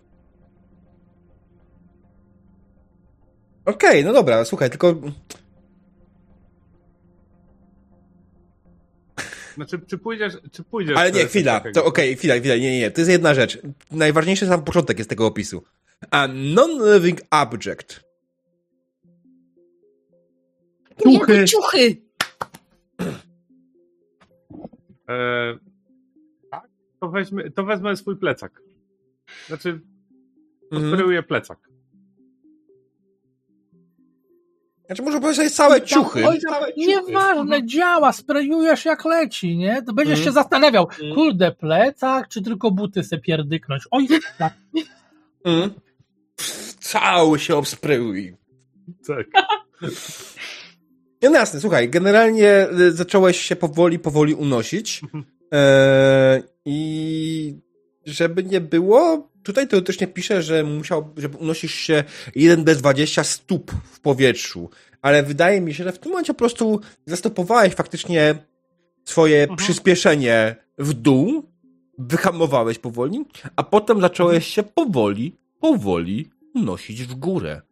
[3.65, 4.95] Okej, no dobra, słuchaj, tylko
[9.55, 10.97] Znaczy, czy pójdziesz, czy pójdziesz...
[10.97, 13.59] Ale nie, chwila, to okej, chwila, chwila, nie, nie, nie, to jest jedna rzecz.
[13.91, 15.63] Najważniejszy sam początek jest tego opisu.
[16.11, 18.01] A non-living object.
[21.03, 21.45] Ciuchy.
[21.45, 21.97] Ciuchy!
[25.09, 25.66] E?
[27.01, 28.63] To, weźmy, to wezmę swój plecak.
[29.47, 29.81] Znaczy,
[30.73, 30.93] Mhm.
[30.93, 31.59] sprayuję plecak.
[34.87, 36.27] Znaczy, może powiedzieć całe ciuchy.
[36.27, 36.39] Oj,
[36.77, 39.83] Nieważne, działa, sprayujesz jak leci, nie?
[39.83, 40.25] To będziesz Mhm.
[40.25, 41.15] się zastanawiał, Mhm.
[41.15, 43.83] kurde, plecak, czy tylko buty se pierdyknąć.
[43.91, 44.09] Oj,
[44.39, 44.55] tak.
[45.45, 45.71] Mhm.
[46.81, 48.37] Cały się obsprayuj.
[49.07, 49.27] Tak.
[51.23, 55.01] No jasne, słuchaj, generalnie y, zacząłeś się powoli, powoli unosić.
[55.53, 57.59] E, I
[58.07, 62.05] żeby nie było, tutaj teoretycznie pisze, że musiał, żeby unosisz się
[62.35, 64.71] 1 bez 20 stóp w powietrzu.
[65.03, 68.35] Ale wydaje mi się, że w tym momencie po prostu zastopowałeś faktycznie
[69.05, 69.57] swoje Mhm.
[69.57, 71.43] przyspieszenie w dół,
[71.99, 73.25] wyhamowałeś powoli,
[73.57, 77.63] a potem zacząłeś się powoli, powoli unosić w górę.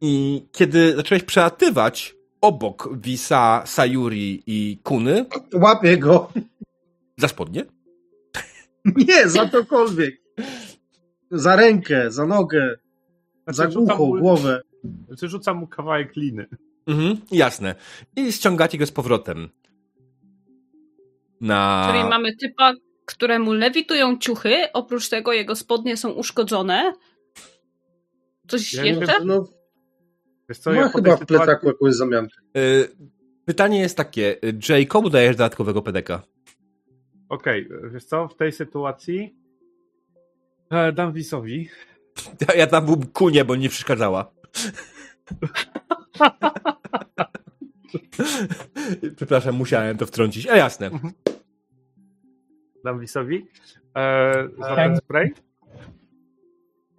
[0.00, 5.24] I kiedy zacząłeś przelatywać obok Wisa, Sayuri i Kuny
[5.54, 6.32] Łapię go.
[7.18, 7.64] Za spodnie,
[9.08, 10.22] Nie, za cokolwiek.
[11.30, 12.76] Za rękę, za nogę,
[13.46, 14.60] za Znaczy, rzucam ucho, mu- głowę.
[15.06, 16.46] Znaczy, rzucam mu kawałek liny.
[16.86, 17.74] Mhm, jasne.
[18.16, 19.48] I ściągacie go z powrotem.
[21.40, 21.88] Na.
[21.92, 22.72] Czyli mamy typa,
[23.04, 26.92] któremu lewitują ciuchy, oprócz tego jego spodnie są uszkodzone.
[28.48, 29.24] Coś Ja nie jeszcze?
[29.24, 29.44] No,
[30.48, 32.34] Wiesz co, ma ja chyba w plecaku jakąś zamiankę.
[32.56, 32.88] Y,
[33.44, 34.36] pytanie jest takie.
[34.68, 36.22] Jay, komu dajesz dodatkowego pedeka?
[37.28, 39.38] Okej, wiesz co, w tej sytuacji
[40.70, 41.68] E, dam Wisowi.
[42.48, 44.30] Ja, ja tam był kunie, bo nie przeszkadzała.
[49.16, 50.46] Przepraszam, musiałem to wtrącić.
[50.46, 50.90] A jasne.
[52.84, 53.46] Dam Wisowi.
[53.96, 54.96] E, Tak.
[54.96, 55.34] spray.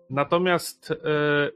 [0.10, 0.95] Natomiast e,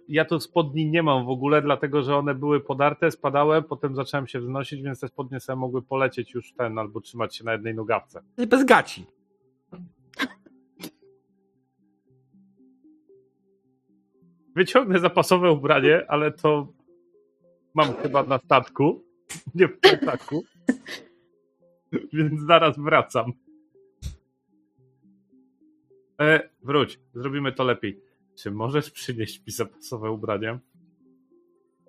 [0.07, 4.27] ja tu spodni nie mam w ogóle, dlatego że one były podarte, spadały, potem zacząłem
[4.27, 7.75] się wznosić, więc te spodnie sobie mogły polecieć już ten, albo trzymać się na jednej
[7.75, 8.21] nogawce.
[8.47, 9.05] Bez gaci.
[14.55, 16.67] Wyciągnę zapasowe ubranie, ale to
[17.73, 19.03] mam chyba na statku,
[19.55, 20.43] nie w plecaku.
[22.13, 23.33] Więc zaraz wracam.
[26.21, 28.12] E, wróć, zrobimy to lepiej.
[28.35, 30.59] Czy możesz przynieść mi zapasowe ubranie?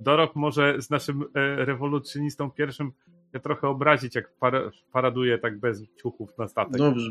[0.01, 2.93] Dorok może z naszym e, rewolucjonistą pierwszym
[3.35, 6.77] się trochę obrazić, jak para, paraduje tak bez ciuchów na statek.
[6.77, 7.11] Dobrze.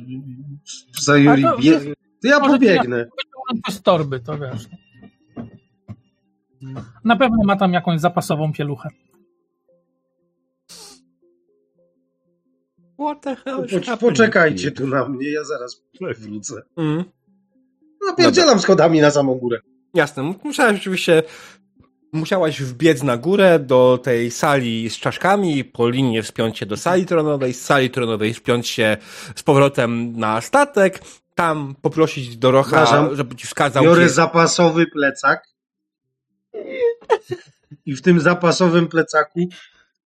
[0.93, 1.79] Sayuri, A to- bie...
[2.21, 3.05] to ja Może pobiegnę.
[3.65, 4.67] To z torby, to wiesz.
[7.03, 8.89] Na pewno ma tam jakąś zapasową pieluchę.
[12.99, 15.83] What the hell Po, poczekajcie tu na mnie, ja zaraz
[16.21, 16.61] wrócę.
[16.77, 17.03] Mm.
[18.07, 19.59] Napierdzielam schodami na samą górę.
[19.93, 21.23] Jasne, musiałeś oczywiście
[22.13, 27.05] musiałaś wbiec na górę do tej sali z czaszkami, po linie wspiąć się do sali
[27.05, 28.97] tronowej, z sali tronowej wspiąć się
[29.35, 30.99] z powrotem na statek,
[31.35, 33.15] tam poprosić Dorocha, Przepraszam.
[33.15, 34.09] żeby ci wskazał Biorę gdzie...
[34.09, 35.47] zapasowy plecak
[37.85, 39.39] i w tym zapasowym plecaku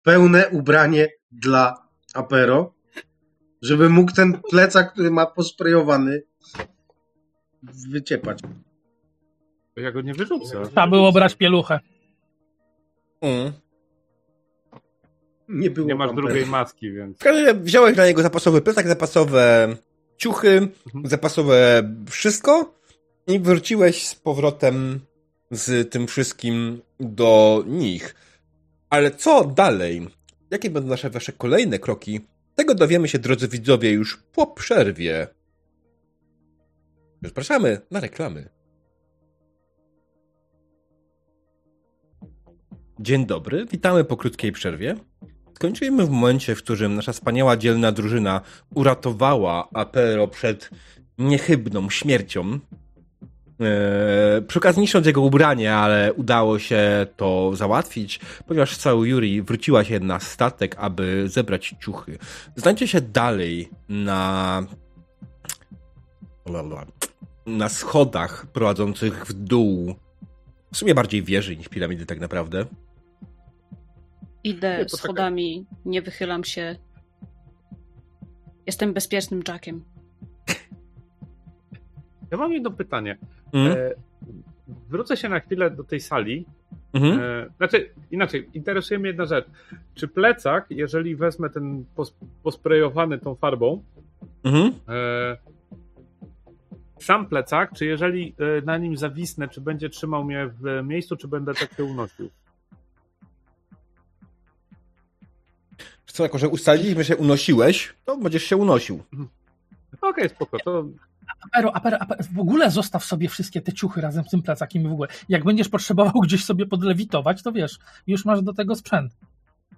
[0.02, 1.74] pełne ubranie dla
[2.14, 2.74] Apero,
[3.62, 6.22] żeby mógł ten plecak, który ma posprejowany,
[7.62, 8.38] wyciepać.
[9.76, 10.62] Ja go nie wyrzucę.
[10.66, 11.80] Trzeba było brać pieluchę.
[13.20, 13.52] Mm.
[15.48, 16.50] Nie było Nie masz drugiej pewnie.
[16.50, 17.16] maski, więc.
[17.18, 19.76] W każdym razie wziąłeś dla niego zapasowy plecak, zapasowe
[20.16, 21.06] ciuchy, Mhm.
[21.06, 22.74] zapasowe wszystko
[23.26, 25.00] i wróciłeś z powrotem
[25.50, 28.14] z tym wszystkim do nich.
[28.90, 30.08] Ale co dalej?
[30.50, 32.20] Jakie będą nasze wasze kolejne kroki?
[32.54, 35.26] Tego dowiemy się, drodzy widzowie, już po przerwie.
[37.22, 38.48] Zapraszamy na reklamy.
[43.00, 44.96] Dzień dobry, witamy po krótkiej przerwie.
[45.54, 48.40] Skończyliśmy w momencie, w którym nasza wspaniała, dzielna drużyna
[48.74, 50.70] uratowała Apero przed
[51.18, 52.58] niechybną śmiercią.
[53.60, 59.84] Eee, przy okazji niszcząc jego ubranie, ale udało się to załatwić, ponieważ cały Yuri wróciła
[59.84, 62.18] się na statek, aby zebrać ciuchy.
[62.56, 64.66] Znajdźcie się dalej na
[67.46, 69.94] na schodach prowadzących w dół.
[70.72, 72.66] W sumie bardziej wieży niż piramidy tak naprawdę.
[74.44, 76.76] Idę Nie, schodami, nie wychylam się.
[78.66, 79.84] Jestem bezpiecznym Jackiem.
[82.30, 83.18] Ja mam jedno pytanie.
[83.52, 83.78] Mhm.
[83.78, 83.90] E,
[84.88, 86.46] wrócę się na chwilę do tej sali.
[86.92, 87.20] Mhm.
[87.20, 89.46] E, znaczy, inaczej, interesuje mnie jedna rzecz.
[89.94, 93.82] Czy plecak, jeżeli wezmę ten pos, posprejowany tą farbą,
[94.44, 94.72] Mhm.
[94.88, 95.36] e,
[97.04, 101.28] sam plecak, czy jeżeli e, na nim zawisnę, czy będzie trzymał mnie w miejscu, czy
[101.28, 102.30] będę tak się unosił?
[106.06, 109.02] Co, jako że ustaliliśmy, że unosiłeś, to będziesz się unosił.
[110.00, 110.84] Okej, spoko, to
[111.40, 114.88] Apero, apero, apero, w ogóle zostaw sobie wszystkie te ciuchy razem z tym plecakiem i
[114.88, 115.08] w ogóle.
[115.28, 119.16] Jak będziesz potrzebował gdzieś sobie podlewitować, to wiesz, już masz do tego sprzęt.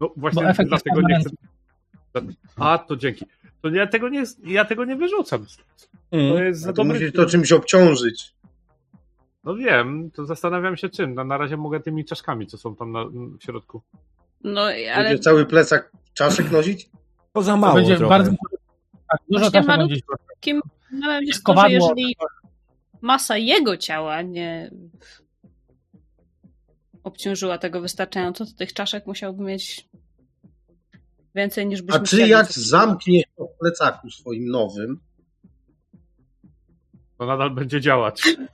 [0.01, 1.31] no, właśnie Bo efekt jest dlatego nie chcę.
[2.57, 3.25] A, to dzięki.
[3.65, 5.47] To ja tego nie, ja tego nie wyrzucam.
[6.11, 6.45] To Mhm.
[6.47, 6.93] jest za to dobry...
[6.93, 8.35] musisz to czymś obciążyć.
[9.45, 11.15] No wiem, to zastanawiam się czym.
[11.15, 13.83] No, na razie mogę tymi czaszkami, co są tam na, w środku.
[14.45, 14.61] No,
[14.95, 16.91] ale Będzie cały plecak czaszek nosić?
[17.33, 18.09] To za To mało będzie trochę.
[18.09, 18.31] bardzo.
[19.11, 20.03] Tak, dużo Właśnie czasu malutki- będzie.
[20.41, 22.17] kim problem jest to, że jeżeli
[23.01, 24.71] masa jego ciała nie
[27.05, 29.89] obciążyła tego wystarczająco, to tych czaszek musiałby mieć
[31.35, 35.01] więcej niż byśmy A czy jak zamkniesz to w plecaku swoim nowym,
[37.19, 38.23] To nadal będzie działać.
[38.27, 38.49] Mhm.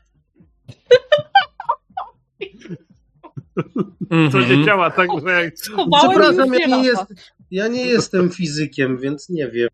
[4.33, 5.55] To nie działa tak, że jak
[5.99, 7.05] Przepraszam, ja nie jest,
[7.51, 9.69] ja nie jestem fizykiem, więc nie wiem,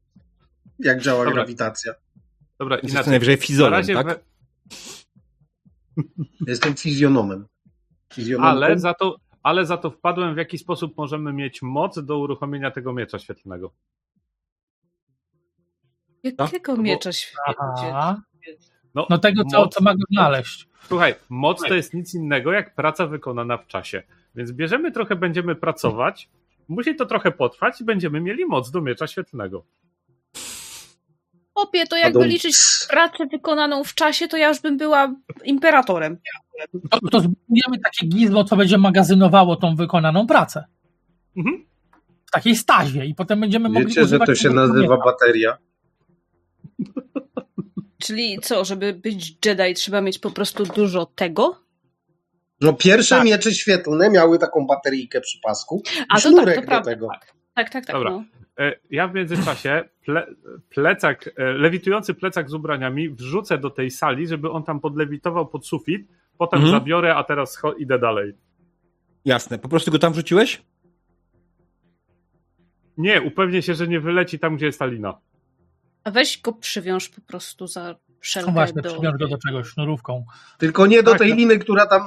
[0.78, 1.34] jak działa Dobra.
[1.34, 1.94] grawitacja.
[2.58, 3.10] Dobra, inaczej.
[3.10, 4.06] najwyżej Na fizonem, razie tak?
[4.06, 4.18] we...
[6.46, 7.46] Jestem fizjonomem.
[8.12, 8.50] Fizjonomką?
[8.50, 9.16] ale, za to,
[9.46, 13.72] ale za to wpadłem, w jaki sposób możemy mieć moc do uruchomienia tego miecza świetlnego.
[16.22, 17.10] Jakiego Bo- miecza?
[17.46, 18.22] Aha.
[18.94, 20.68] No, No tego, co, moc, co ma go znaleźć.
[20.82, 24.02] Słuchaj, moc to jest nic innego jak praca wykonana w czasie.
[24.34, 26.28] Więc bierzemy trochę, będziemy pracować,
[26.68, 29.64] musi to trochę potrwać i będziemy mieli moc do miecza świetlnego.
[31.56, 32.56] Opie, to jakby liczyć
[32.90, 35.14] pracę wykonaną w czasie, to ja już bym była
[35.44, 36.18] imperatorem.
[36.90, 40.64] To, to zbudujemy takie gizmo, co będzie magazynowało tą wykonaną pracę.
[41.36, 41.66] Mhm.
[42.26, 45.58] W takiej stazie i potem będziemy mogli Wiecie, że to się nazywa bateria?
[47.98, 51.60] Czyli co, żeby być Jedi trzeba mieć po prostu dużo tego?
[52.60, 53.24] No pierwsze Tak.
[53.24, 56.90] miecze świetlne miały taką bateryjkę przy pasku i A to tak, sznurek to do prawda.
[56.90, 57.08] tego.
[57.08, 57.24] Tak,
[57.54, 57.86] tak, tak.
[57.86, 58.10] tak Dobra.
[58.10, 58.24] no.
[58.58, 60.26] E, Ja w międzyczasie ple,
[60.70, 65.66] plecak, e, lewitujący plecak z ubraniami wrzucę do tej sali, żeby on tam podlewitował pod
[65.66, 66.08] sufit,
[66.38, 66.80] potem Mhm.
[66.80, 68.32] zabiorę, a teraz idę dalej.
[69.24, 70.62] Jasne, po prostu go tam wrzuciłeś?
[72.98, 75.18] Nie, upewnię się, że nie wyleci tam, gdzie jest ta lina.
[76.04, 78.92] A weź go przywiąż po prostu za No szelkę właśnie, do...
[78.92, 80.24] przywiąż go do czegoś sznurówką.
[80.58, 81.36] Tylko nie do Tak, tej no.
[81.36, 82.02] liny, która tam...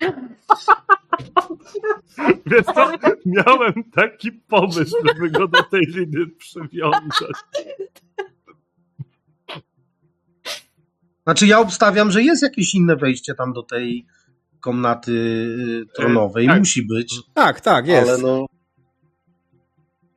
[2.46, 2.90] Wiesz co?
[3.26, 7.36] Miałem taki pomysł, żeby go do tej liny przywiązać.
[11.24, 14.06] Znaczy ja obstawiam, że jest jakieś inne wejście tam do tej
[14.60, 16.46] komnaty y, tronowej.
[16.46, 16.58] tak.
[16.58, 17.14] Musi być.
[17.34, 18.08] Tak, tak, jest.
[18.08, 18.46] Ale no...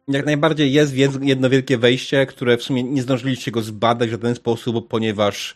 [0.07, 4.35] Jak najbardziej jest jedno wielkie wejście, które w sumie nie zdążyliście go zbadać w żaden
[4.35, 5.55] sposób, ponieważ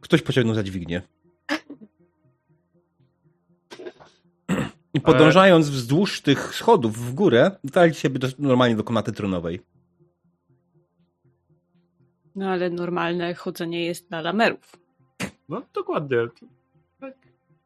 [0.00, 1.02] ktoś pociągnął za dźwignię.
[4.94, 9.60] I podążając wzdłuż tych schodów w górę, dotarliście sobie do, normalnie do komnaty tronowej.
[12.34, 14.76] No ale normalne chodzenie jest dla lamerów.
[15.48, 16.16] No dokładnie.
[17.00, 17.14] Tak.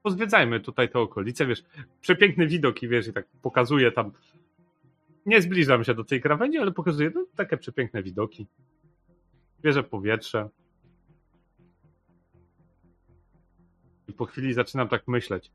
[0.02, 1.62] Pozwiedzajmy tutaj te okolice, wiesz,
[2.00, 4.12] przepiękny widok i wiesz, i tak pokazuje tam.
[5.26, 8.46] Nie zbliżam się do tej krawędzi, ale pokazuje no, takie przepiękne widoki.
[9.62, 10.48] Bierze powietrze.
[14.08, 15.50] I po chwili zaczynam tak myśleć.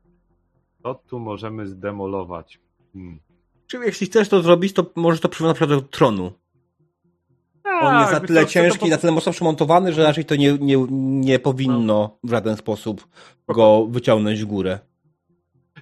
[0.82, 2.60] Co tu możemy zdemolować?
[2.92, 3.18] Hmm.
[3.66, 6.32] Czyli jeśli chcesz to zrobić, to możesz to przywiązać na przykład do tronu.
[7.64, 10.24] On Tak, jest na wiesz tyle to ciężki, po- na tyle mocno przymontowany, że raczej
[10.24, 13.08] to nie, nie, nie powinno w żaden sposób
[13.48, 14.78] go wyciągnąć w górę.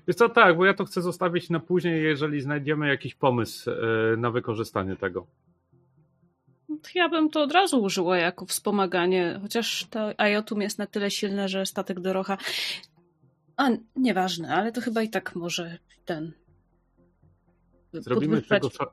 [0.09, 3.77] Wiesz co, tak, bo ja to chcę zostawić na później, jeżeli znajdziemy jakiś pomysł e,
[4.17, 5.27] na wykorzystanie tego.
[6.95, 11.49] Ja bym to od razu użyła jako wspomaganie, chociaż to Ajotum jest na tyle silne,
[11.49, 12.39] że statek Dorocha...
[13.61, 16.33] A, nieważne, ale to chyba i tak może ten...
[17.93, 18.71] Zrobimy z podwyższać- tego.
[18.71, 18.87] Sza...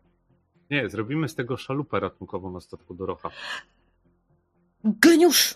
[0.70, 3.30] Nie, zrobimy z tego szalupę ratunkową na statku Dorocha.
[4.84, 5.56] Geniusz!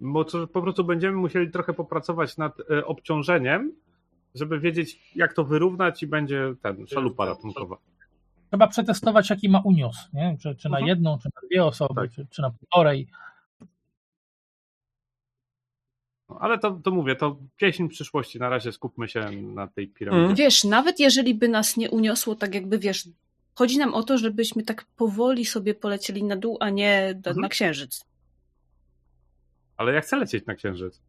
[0.00, 3.72] Bo to po prostu będziemy musieli trochę popracować nad e, obciążeniem,
[4.34, 7.76] żeby wiedzieć, jak to wyrównać i będzie ten szalupa ratunkowa.
[8.50, 10.36] Trzeba przetestować, jaki ma unios, nie?
[10.40, 10.88] Czy, czy na Mhm.
[10.88, 12.10] jedną, czy na dwie osoby, Tak.
[12.10, 13.08] czy, czy na półtorej.
[16.23, 18.38] No, ale to, to mówię, to pieśń przyszłości.
[18.38, 20.24] Na razie skupmy się na tej piramidzie.
[20.24, 20.36] Mm.
[20.36, 23.08] Wiesz, nawet jeżeli by nas nie uniosło, tak jakby wiesz,
[23.54, 27.36] chodzi nam o to, żebyśmy tak powoli sobie polecieli na dół, a nie na, Mhm.
[27.36, 28.04] na księżyc.
[29.76, 31.00] Ale ja chcę lecieć na księżyc.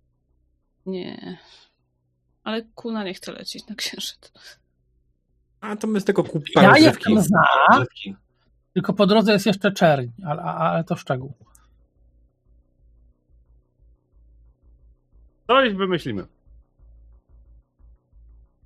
[0.85, 1.37] Nie.
[2.43, 4.31] Ale Kuna nie chce lecieć na księżyc.
[5.61, 7.85] A to my z tego kup Ja jestem za,
[8.73, 11.33] tylko po drodze jest jeszcze czerń, ale, ale to szczegół.
[15.47, 16.25] Coś wymyślimy.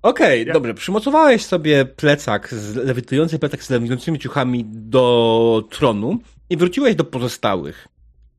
[0.02, 0.74] Okej, Ja- dobrze.
[0.74, 6.18] Przymocowałeś sobie plecak, z, lewitujący plecak z lewitującymi ciuchami do tronu
[6.50, 7.88] i wróciłeś do pozostałych.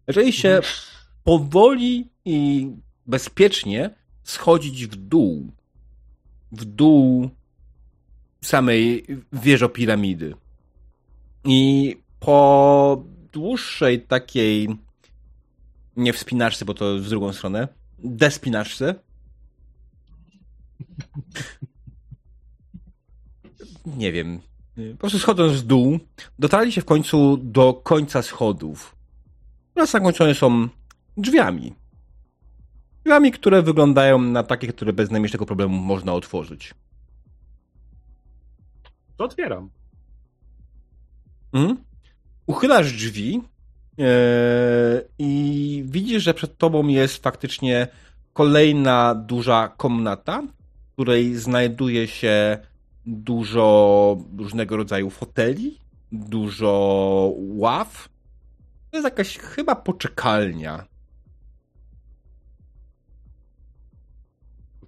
[0.07, 0.59] Zaczęli się
[1.23, 2.69] powoli i
[3.07, 3.89] bezpiecznie
[4.23, 5.51] schodzić w dół.
[6.51, 7.29] W dół
[8.41, 10.35] samej wieżopiramidy.
[11.45, 13.03] I po
[13.33, 14.69] dłuższej takiej
[15.97, 17.67] nie wspinaczce, bo to w drugą stronę,
[18.03, 18.95] despinaczce,
[23.85, 24.39] nie wiem,
[24.91, 25.99] po prostu schodząc w dół,
[26.39, 28.95] dotarli się w końcu do końca schodów.
[29.71, 30.67] Które zakończone są
[31.17, 31.75] drzwiami.
[33.03, 36.73] Drzwiami, które wyglądają na takie, które bez najmniejszego problemu można otworzyć.
[39.17, 39.69] To otwieram.
[41.53, 41.83] Mhm.
[42.45, 43.41] Uchylasz drzwi
[45.19, 47.87] i widzisz, że przed tobą jest faktycznie
[48.33, 52.57] kolejna duża komnata, w której znajduje się
[53.05, 55.77] dużo różnego rodzaju foteli,
[56.11, 58.09] dużo ław.
[58.91, 60.85] To jest jakaś chyba poczekalnia.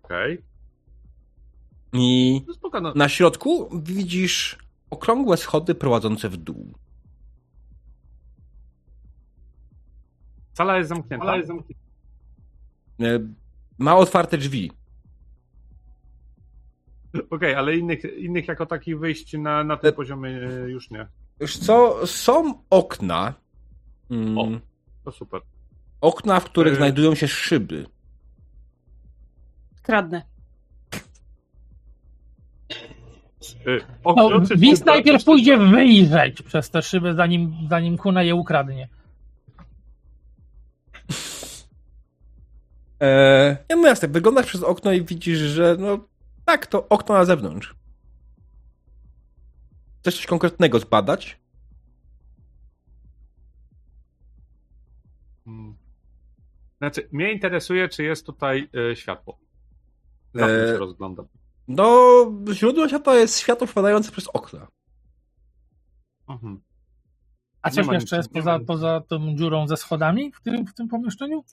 [0.04, 0.42] Okej.
[1.94, 2.94] I No spoko, no.
[2.96, 4.58] na środku widzisz
[4.90, 6.74] okrągłe schody prowadzące w dół.
[10.54, 11.36] Sala jest zamknięta.
[13.02, 13.20] E,
[13.78, 14.72] Ma otwarte drzwi.
[17.30, 21.08] Okej, ale innych, innych jako takich wyjść na, na tym E- poziomie e, już nie.
[21.40, 23.34] Wiesz co, są okna.
[24.12, 24.48] Mm, O.
[25.06, 25.42] To super.
[26.02, 27.86] okna, w których Y- znajdują się szyby.
[29.82, 30.22] Kradnę.
[33.68, 38.36] Y, No, okno czy Wis najpierw pójdzie wyjrzeć przez te szyby, zanim, zanim Kuna je
[38.36, 38.88] ukradnie.
[43.02, 46.00] E, nie, no jasne, wyglądasz przez okno i widzisz, że no
[46.46, 47.76] tak, to okno na zewnątrz.
[50.00, 51.40] Chcesz coś konkretnego zbadać?
[55.48, 55.76] Mm.
[56.78, 59.40] Znaczy, mnie interesuje, czy jest tutaj y, światło.
[60.34, 61.28] Za tym E, się rozglądam.
[61.68, 64.68] No, źródło światła jest światło wpadające przez okna.
[66.30, 66.62] Mhm.
[67.62, 70.88] A coś jeszcze nic, jest poza, poza tą dziurą ze schodami w tym, w tym
[70.88, 71.44] pomieszczeniu?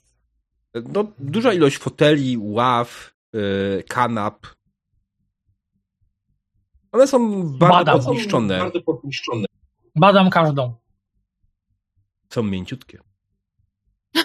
[0.73, 4.47] No, duża ilość foteli, ław, y, kanap.
[6.91, 8.03] One są bardzo Badam.
[8.05, 8.59] podniszczone.
[8.59, 9.45] Bardzo podniszczone.
[9.95, 10.75] Badam każdą.
[12.29, 12.99] Są mięciutkie.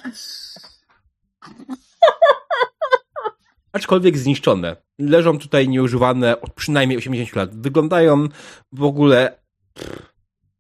[3.73, 4.77] Aczkolwiek zniszczone.
[4.98, 7.56] Leżą tutaj nieużywane od przynajmniej 80 lat.
[7.56, 8.28] Wyglądają
[8.73, 9.39] w ogóle
[9.74, 10.12] pff,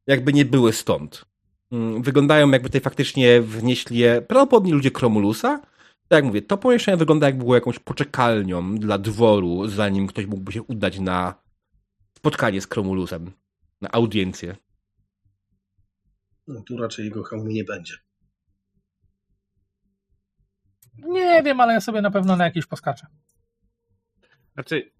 [0.06, 1.24] jakby nie były stąd.
[1.72, 5.60] Mm, Wyglądają jakby tutaj faktycznie wnieśli je prawdopodobnie ludzie Kromulusa.
[6.08, 10.52] Tak jak mówię, to pomieszczenie wygląda jakby było jakąś poczekalnią dla dworu, zanim ktoś mógłby
[10.52, 11.34] się udać na
[12.18, 13.32] spotkanie z Kromulusem.
[13.80, 14.56] Na audiencję.
[16.46, 17.94] No tu raczej jego hełmu nie będzie.
[20.98, 23.06] Nie wiem, ale ja sobie na pewno na jakieś poskaczę.
[24.54, 24.92] Znaczy,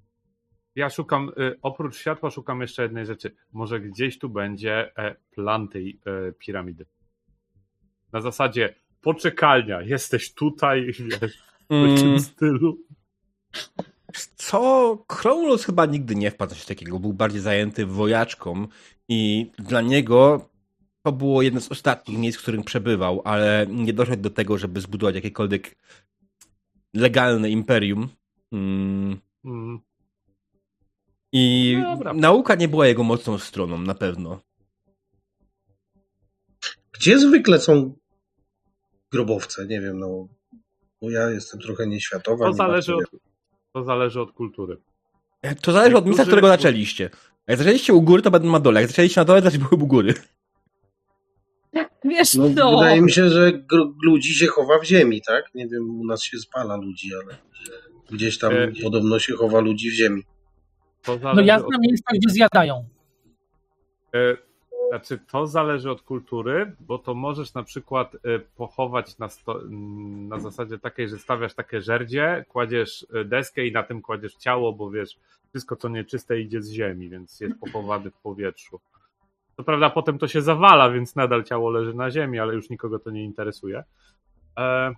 [0.74, 3.37] ja szukam, y, oprócz światła szukam jeszcze jednej rzeczy.
[3.53, 6.87] Może gdzieś tu będzie e, plan tej e, piramidy.
[8.12, 8.74] Na zasadzie
[9.07, 10.87] poczekalnia, jesteś tutaj,
[11.20, 11.39] wiesz,
[11.70, 11.97] w Mm.
[11.97, 12.78] tym stylu.
[14.37, 14.99] Co?
[15.07, 16.99] Kromulus chyba nigdy nie wpadł w coś takiego.
[16.99, 18.69] Był bardziej zajęty wojaczką
[19.09, 20.49] i dla niego
[21.03, 24.81] to było jedno z ostatnich miejsc, w którym przebywał, ale nie doszedł do tego, żeby
[24.81, 25.77] zbudować jakiekolwiek
[26.95, 28.09] legalne imperium.
[28.53, 29.20] Mm.
[29.45, 29.81] Mm,
[31.33, 32.12] I Dobra.
[32.12, 34.41] nauka nie była jego mocną stroną, na pewno.
[36.93, 37.95] Gdzie zwykle są
[39.16, 39.66] grobowce?
[39.66, 40.28] Nie wiem, no.
[41.02, 42.44] Bo ja jestem trochę nieświatowa.
[42.44, 43.05] To nie zależy, od,
[43.72, 44.76] to zależy od kultury.
[45.62, 47.10] To zależy od miejsca, którego zaczęliście.
[47.47, 48.80] Jak zaczęliście u góry, to będą na dole.
[48.80, 50.14] Jak zaczęliście na dole, to były u góry.
[52.05, 52.70] Wiesz No, co?
[52.78, 55.55] Wydaje mi się, że gr- ludzi się chowa w ziemi, tak?
[55.55, 57.36] Nie wiem, u nas się spala ludzi, ale
[58.10, 60.22] gdzieś tam E, podobno się chowa ludzi w ziemi.
[61.09, 62.88] No ja od znam miejsca, gdzie zjadają.
[64.14, 64.36] E,
[64.88, 70.28] Znaczy, to zależy od kultury, bo to możesz na przykład e, pochować na, sto, m,
[70.28, 74.72] na zasadzie takiej, że stawiasz takie żerdzie, kładziesz e, deskę i na tym kładziesz ciało,
[74.72, 75.18] bo wiesz,
[75.48, 78.80] wszystko co nieczyste idzie z ziemi, więc jest pochowany w powietrzu.
[79.56, 82.98] Co prawda potem to się zawala, więc nadal ciało leży na ziemi, ale już nikogo
[82.98, 83.84] to nie interesuje.
[84.58, 84.94] E,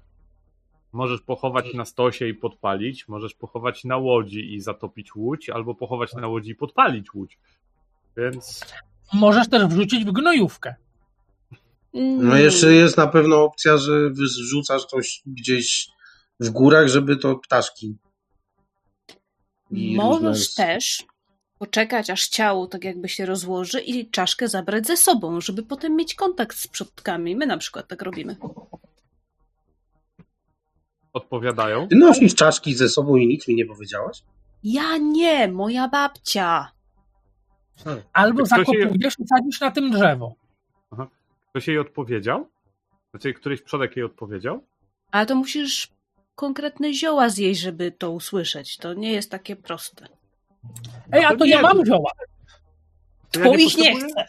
[0.92, 6.14] możesz pochować na stosie i podpalić, możesz pochować na łodzi i zatopić łódź, albo pochować
[6.14, 7.38] na łodzi i podpalić łódź.
[8.16, 8.74] Więc
[9.12, 10.74] Możesz też wrzucić w gnojówkę.
[11.94, 15.88] No jeszcze jest na pewno opcja, że wyrzucasz coś gdzieś
[16.40, 17.96] w górach, żeby to ptaszki.
[19.70, 21.04] I Możesz różne- też
[21.58, 26.14] poczekać, aż ciało tak jakby się rozłoży i czaszkę zabrać ze sobą, żeby potem mieć
[26.14, 27.36] kontakt z przodkami.
[27.36, 28.36] My na przykład tak robimy.
[31.12, 31.88] odpowiadają.
[31.88, 34.22] Ty nosisz czaszki ze sobą i nic mi nie powiedziałaś?
[34.64, 36.68] Ja nie, moja babcia.
[38.12, 40.34] Albo Ktoś je- zakopujesz i sadzisz na tym drzewo.
[41.50, 42.48] Ktoś jej odpowiedział?
[43.10, 44.64] Znaczy, któryś przodek jej odpowiedział?
[45.10, 45.88] Ale to musisz
[46.34, 48.76] konkretne zioła zjeść, żeby to usłyszeć.
[48.76, 50.06] To nie jest takie proste.
[51.12, 52.10] Ej, a to to nie, ja mam to- zioła.
[53.30, 54.24] To ja nie nie chcę.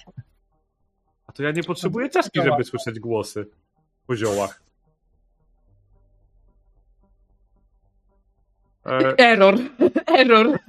[1.27, 3.45] A to ja nie potrzebuję czaszki, żeby słyszeć głosy
[4.07, 4.63] po ziołach.
[8.85, 9.55] E, Error.
[10.19, 10.59] Error.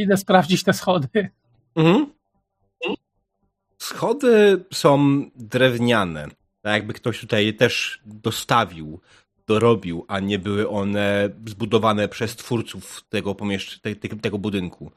[0.00, 1.28] Idę sprawdzić te schody.
[1.76, 2.06] Mhm.
[3.78, 6.28] Schody są drewniane.
[6.62, 9.00] Tak jakby ktoś tutaj też dostawił,
[9.46, 14.90] dorobił, a nie były one zbudowane przez twórców tego pomieszczenia, te, te, tego budynku.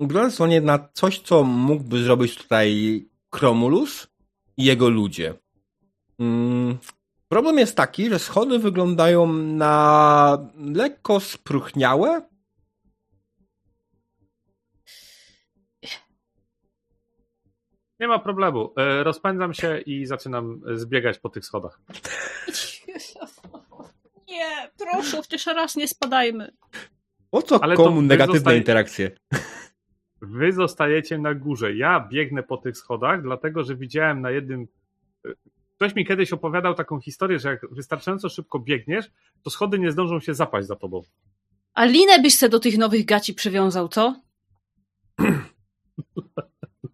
[0.00, 4.06] Wygląda są nie na coś, co mógłby zrobić tutaj Kromulus
[4.56, 5.34] i jego ludzie.
[6.18, 6.78] Mm.
[7.28, 12.22] Problem jest taki, że schody wyglądają na lekko spróchniałe,
[18.04, 18.72] nie ma problemu.
[18.76, 21.80] E, rozpędzam się i zaczynam zbiegać po tych schodach.
[24.28, 26.52] Nie, proszę, chociaż raz nie spadajmy.
[27.30, 29.10] Po co Ale to komu negatywne zostaje- interakcje?
[30.38, 31.74] Wy zostajecie na górze.
[31.74, 34.68] Ja biegnę po tych schodach, dlatego że widziałem na jednym.
[35.76, 39.06] Ktoś mi kiedyś opowiadał taką historię, że jak wystarczająco szybko biegniesz,
[39.42, 41.02] to schody nie zdążą się zapaść za tobą.
[41.74, 44.20] A linę byś se do tych nowych gaci przywiązał, co?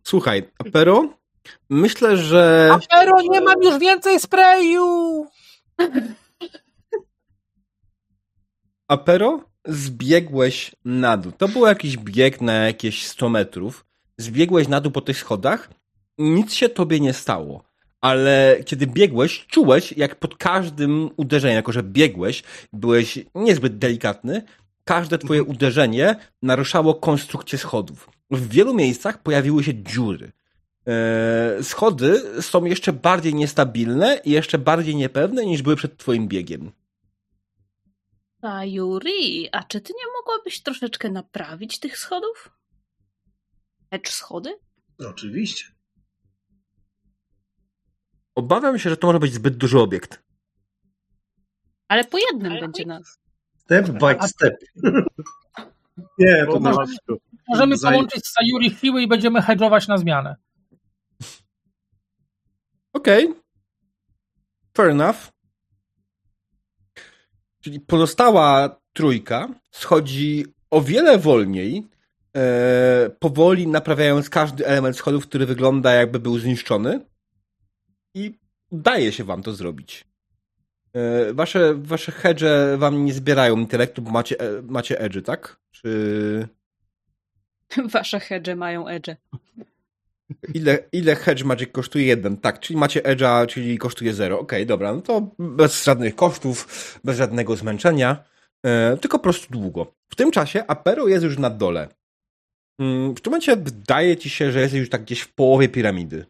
[0.04, 1.08] Słuchaj, Apero,
[1.70, 2.70] myślę, że...
[2.72, 5.26] Apero, nie mam już więcej sprayu!
[8.88, 11.32] Apero, zbiegłeś na dół.
[11.32, 13.84] To był jakiś bieg na jakieś 100 metrów.
[14.18, 15.70] Zbiegłeś na dół po tych schodach.
[16.18, 17.64] Nic się tobie nie stało.
[18.00, 24.42] Ale kiedy biegłeś, czułeś, jak pod każdym uderzeniem, jako że biegłeś, byłeś niezbyt delikatny,
[24.84, 28.10] każde twoje uderzenie naruszało konstrukcję schodów.
[28.30, 30.32] W wielu miejscach pojawiły się dziury.
[30.86, 36.72] Eee, schody są jeszcze bardziej niestabilne i jeszcze bardziej niepewne niż były przed twoim biegiem.
[38.42, 42.50] A Yuri, a czy ty nie mogłabyś troszeczkę naprawić tych schodów?
[43.92, 44.58] Lecz schody?
[44.98, 45.64] Oczywiście.
[48.34, 50.22] Obawiam się, że to może być zbyt duży obiekt.
[51.88, 53.00] Ale po jednym będzie na...
[53.56, 54.56] Step by step.
[56.18, 56.86] Nie, to na.
[57.50, 60.36] Możemy Zaj- połączyć z Sayuri siły i będziemy hedżować na zmianę.
[62.92, 63.34] Okej.
[64.76, 65.16] Fair enough.
[67.60, 71.88] Czyli pozostała trójka schodzi o wiele wolniej,
[72.36, 77.06] e, powoli naprawiając każdy element schodów, który wygląda jakby był zniszczony.
[78.14, 78.38] I
[78.70, 80.04] udaje się wam to zrobić.
[80.92, 82.44] E, wasze, wasze hedge
[82.78, 85.60] wam nie zbierają intelektu, bo macie, e, macie edge, tak?
[85.70, 86.48] Czy...
[87.92, 89.10] Wasze hedże mają edge.
[90.54, 92.04] Ile, ile Hedge Magic kosztuje?
[92.06, 94.40] Jeden, tak, czyli macie Edge'a, czyli kosztuje zero.
[94.40, 96.66] Okej, dobra, no to bez żadnych kosztów,
[97.04, 98.24] bez żadnego zmęczenia,
[98.66, 99.86] e, tylko po prostu długo.
[100.08, 101.88] W tym czasie Apero jest już na dole.
[102.78, 106.26] Mm, w tym momencie wydaje ci się, że jesteś już tak gdzieś w połowie piramidy.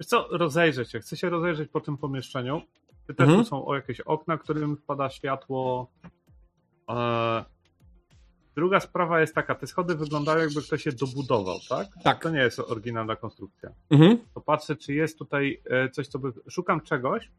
[0.00, 1.00] Wiesz co, rozejrzeć się.
[1.00, 2.62] Chcę się rozejrzeć po tym pomieszczeniu.
[3.06, 3.44] Czy też Mhm.
[3.44, 5.90] tu są o jakieś okna, którym wpada światło.
[6.88, 7.44] E...
[8.54, 11.88] Druga sprawa jest taka, te schody wyglądają jakby ktoś je dobudował, tak?
[12.04, 12.22] Tak.
[12.22, 13.70] To nie jest oryginalna konstrukcja.
[13.90, 14.18] Mhm.
[14.34, 16.32] To patrzę, czy jest tutaj e, coś, co by...
[16.50, 17.30] Szukam czegoś,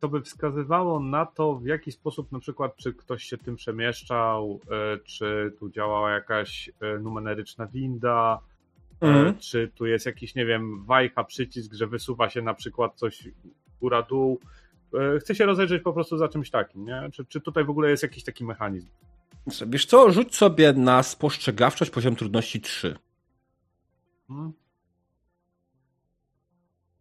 [0.00, 4.60] co by wskazywało na to, w jaki sposób na przykład, czy ktoś się tym przemieszczał,
[4.70, 8.40] e, czy tu działała jakaś e, numeryczna winda,
[9.00, 9.38] Mhm.
[9.38, 13.28] Czy tu jest jakiś, nie wiem, wajcha, przycisk, że wysuwa się na przykład coś
[13.80, 14.40] góra-dół.
[15.20, 17.08] Chcę się rozejrzeć po prostu za czymś takim, nie?
[17.12, 18.88] Czy, czy tutaj w ogóle jest jakiś taki mechanizm?
[19.66, 22.98] Wiesz co, rzuć sobie na spostrzegawczość poziom trudności 3.
[24.28, 24.52] Hmm?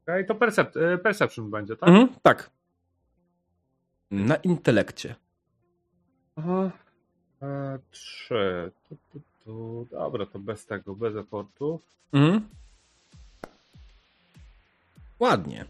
[0.04, 1.90] Okej, to percep- e, perception będzie, tak?
[1.90, 2.50] Mhm, tak.
[4.12, 5.16] Na intelekcie.
[6.36, 6.72] Aha.
[7.42, 8.72] E, trzy.
[8.90, 9.88] Tu, tu, tu.
[9.92, 11.80] Dobra, to bez tego, bez efortu.
[12.14, 12.50] Mhm.
[15.20, 15.66] Ładnie.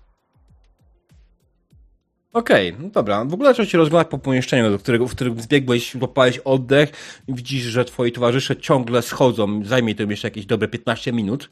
[2.33, 3.25] Okej, no dobra.
[3.25, 6.91] W ogóle zaczął się rozglądać po pomieszczeniu, do którego, w którym zbiegłeś, łapałeś oddech
[7.27, 9.65] i widzisz, że twoi towarzysze ciągle schodzą.
[9.65, 11.49] Zajmie to jeszcze jakieś dobre 15 minut.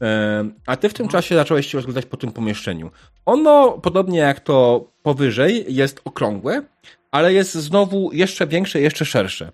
[0.00, 2.90] Em, A ty w tym czasie zacząłeś się rozglądać po tym pomieszczeniu.
[3.26, 6.62] Ono, podobnie jak to powyżej, jest okrągłe,
[7.10, 9.52] ale jest znowu jeszcze większe, jeszcze szersze.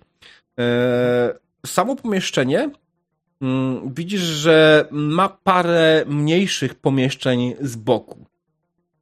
[0.59, 1.33] E,
[1.65, 2.69] Samo pomieszczenie
[3.41, 8.25] mm, widzisz, że ma parę mniejszych pomieszczeń z boku.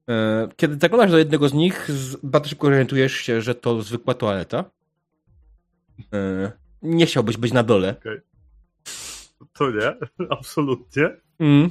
[0.10, 1.88] E, Kiedy zaglądasz do jednego z nich,
[2.24, 4.66] bardzo szybko orientujesz się, że to zwykła toaleta.
[6.14, 6.52] E,
[6.82, 7.96] Nie chciałbyś być na dole.
[9.54, 9.96] To nie,
[10.38, 11.10] absolutnie.
[11.40, 11.70] Mm.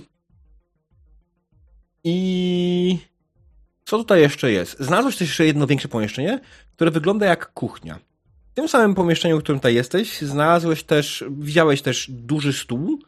[2.05, 2.99] I
[3.85, 4.81] co tutaj jeszcze jest?
[4.81, 6.41] Znalazłeś też jeszcze jedno większe pomieszczenie,
[6.77, 7.99] które wygląda jak kuchnia.
[8.53, 12.99] W tym samym pomieszczeniu, w którym tutaj jesteś, znalazłeś też, widziałeś też duży stół,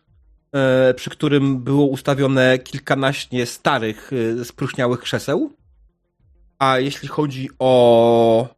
[0.97, 4.11] przy którym było ustawione kilkanaście starych,
[4.41, 5.53] e, spróchniałych krzeseł.
[6.59, 8.49] A jeśli chodzi o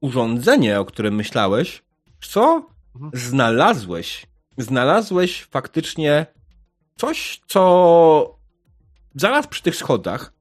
[0.00, 1.82] urządzenie, o którym myślałeś,
[2.28, 2.66] co?
[2.94, 3.12] Mhm.
[3.14, 4.26] Znalazłeś,
[4.58, 6.26] znalazłeś faktycznie
[6.96, 8.38] coś, co
[9.14, 10.38] zaraz przy tych schodach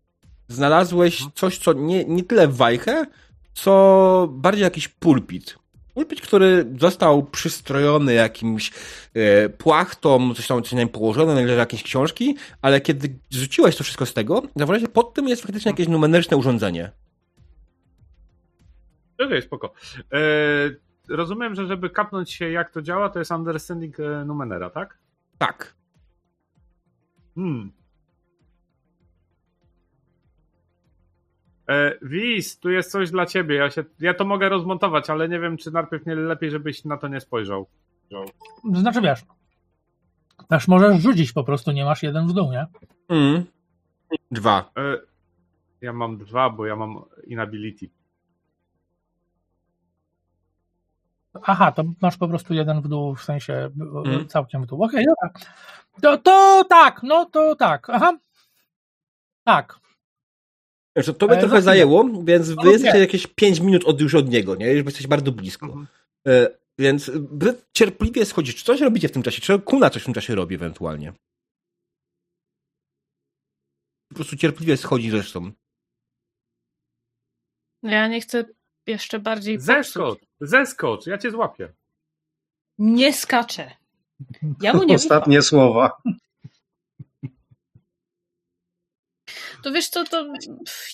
[0.48, 3.06] znalazłeś coś, co nie, nie tyle wajchę,
[3.54, 5.58] co bardziej jakiś pulpit.
[5.98, 8.72] Pulpit, który został przystrojony jakimś
[9.14, 13.84] e, płachtą, coś tam, coś nim położone, na leży jakieś książki, ale kiedy zrzuciłeś to
[13.84, 16.92] wszystko z tego, zauważyłeś, że pod tym jest faktycznie jakieś numeryczne urządzenie.
[19.26, 19.74] Okej, spoko.
[20.14, 20.20] E,
[21.10, 24.98] rozumiem, że żeby kapnąć się jak to działa, to jest understanding e, Numenera, tak?
[25.38, 25.76] Tak.
[27.36, 27.72] Hmm.
[32.02, 33.56] Wiz, tu jest coś dla ciebie.
[33.56, 36.98] Ja, się, ja to mogę rozmontować, ale nie wiem, czy najpierw nie lepiej, żebyś na
[36.98, 37.68] to nie spojrzał.
[38.74, 39.20] Znaczy wiesz,
[40.48, 42.66] też możesz rzucić po prostu, nie masz jeden w dół, nie?
[43.10, 43.46] Mm.
[44.32, 44.72] Dwa.
[44.78, 44.98] E,
[45.82, 47.90] Ja mam dwa, bo ja mam inability.
[51.44, 53.70] Aha, to masz po prostu jeden w dół, w sensie e,
[54.06, 54.28] Mhm.
[54.28, 54.84] całkiem w dół.
[54.84, 55.48] Okej, dobra.
[56.02, 57.90] To, to tak, no to tak.
[57.90, 58.18] Aha.
[59.44, 59.80] Tak.
[60.98, 61.62] Znaczy, to mnie trochę chwilę.
[61.62, 63.00] zajęło, więc wy No, jesteście nie.
[63.00, 64.68] jakieś 5 minut od, już od niego, nie?
[64.74, 65.66] Już jesteście bardzo blisko.
[65.66, 65.88] Mhm.
[66.28, 66.48] E,
[66.80, 68.58] więc wy cierpliwie schodzicie.
[68.60, 69.42] Czy coś robicie w tym czasie?
[69.42, 71.14] Czy Kuna coś w tym czasie robi ewentualnie?
[74.10, 75.52] Po prostu cierpliwie schodzi zresztą.
[77.84, 78.46] Ja nie chcę
[78.88, 81.74] jeszcze bardziej Zeskocz, zeskocz, ja cię złapię.
[82.78, 83.72] Nie skaczę.
[84.62, 86.02] Ja mu nie Ostatnie słowa.
[89.64, 90.34] To wiesz co, to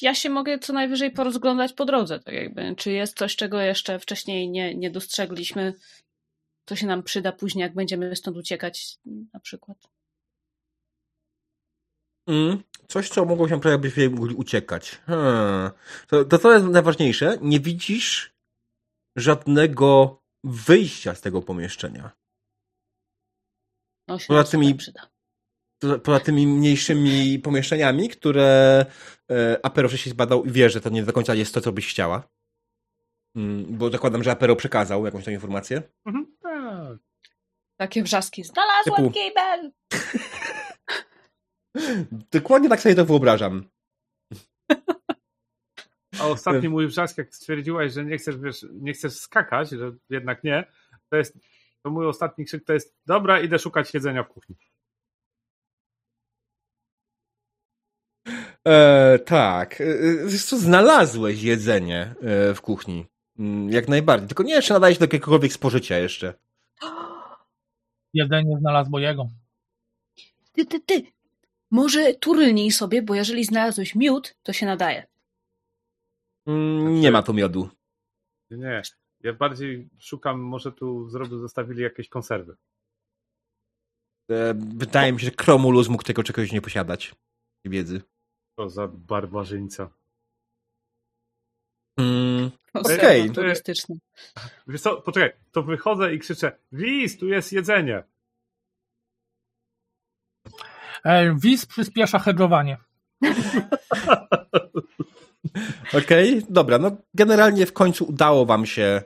[0.02, 2.76] ja się mogę co najwyżej porozglądać po drodze, tak jakby.
[2.76, 5.74] Czy jest coś, czego jeszcze wcześniej nie, nie dostrzegliśmy,
[6.66, 8.98] co się nam przyda później, jak będziemy stąd uciekać
[9.34, 9.78] na przykład.
[12.28, 12.64] Mm.
[12.88, 15.02] Coś, co mogło się byśmy mogli uciekać.
[15.06, 15.72] Hmm.
[16.08, 17.38] To, to to jest najważniejsze.
[17.42, 18.34] Nie widzisz
[19.16, 22.12] żadnego wyjścia z tego pomieszczenia.
[24.08, 25.13] No się Poza tymi- super przyda.
[26.04, 28.86] Poza tymi mniejszymi pomieszczeniami, które
[29.32, 31.90] e, Apero wcześniej zbadał i wie, że to nie do końca jest to, co byś
[31.90, 32.24] chciała.
[33.36, 35.82] Mm, Bo zakładam, że Apero przekazał jakąś tam informację.
[36.06, 36.98] Mhm, tak.
[37.78, 38.44] Takie wrzaski.
[38.44, 39.72] Znalazłem Typu- kibel!
[42.32, 43.70] Dokładnie tak sobie to wyobrażam.
[46.20, 50.44] A ostatni mój wrzask, jak stwierdziłaś, że nie chcesz, wiesz, nie chcesz skakać, że jednak
[50.44, 50.72] nie,
[51.10, 51.38] to jest,
[51.84, 54.56] to mój ostatni krzyk to jest, dobra, idę szukać jedzenia w kuchni.
[58.68, 59.82] E, tak.
[59.82, 63.06] E, e, Wiesz co, znalazłeś jedzenie e, w kuchni.
[63.40, 64.28] Mm, Jak najbardziej.
[64.28, 66.34] Tylko nie jeszcze nadajesz do jakiegokolwiek spożycia jeszcze.
[68.14, 69.30] Jedzenie znalazło jego.
[70.52, 71.04] Ty, ty, ty!
[71.72, 75.08] Może turlnij sobie, bo jeżeli znalazłeś miód, to się nadaje.
[76.48, 77.70] Mm, Nie ma tu miodu.
[78.52, 78.82] Nie,
[79.24, 82.56] ja bardziej szukam, może tu zrobił, zostawili jakieś konserwy.
[84.32, 87.16] E, Wydaje mi się, że Kromulus mógł tego czegoś nie posiadać.
[87.66, 88.02] Wiedzy.
[88.56, 89.90] To za barbarzyńca.
[92.00, 93.32] Mm, Okej.
[93.32, 93.96] turystyczna.
[94.68, 98.04] Wiesz co, poczekaj, to wychodzę i krzyczę, Wiz, tu jest jedzenie.
[101.04, 102.78] E, Wiz przyspiesza hedżowanie.
[106.04, 109.02] Okej, dobra, no generalnie w końcu udało wam się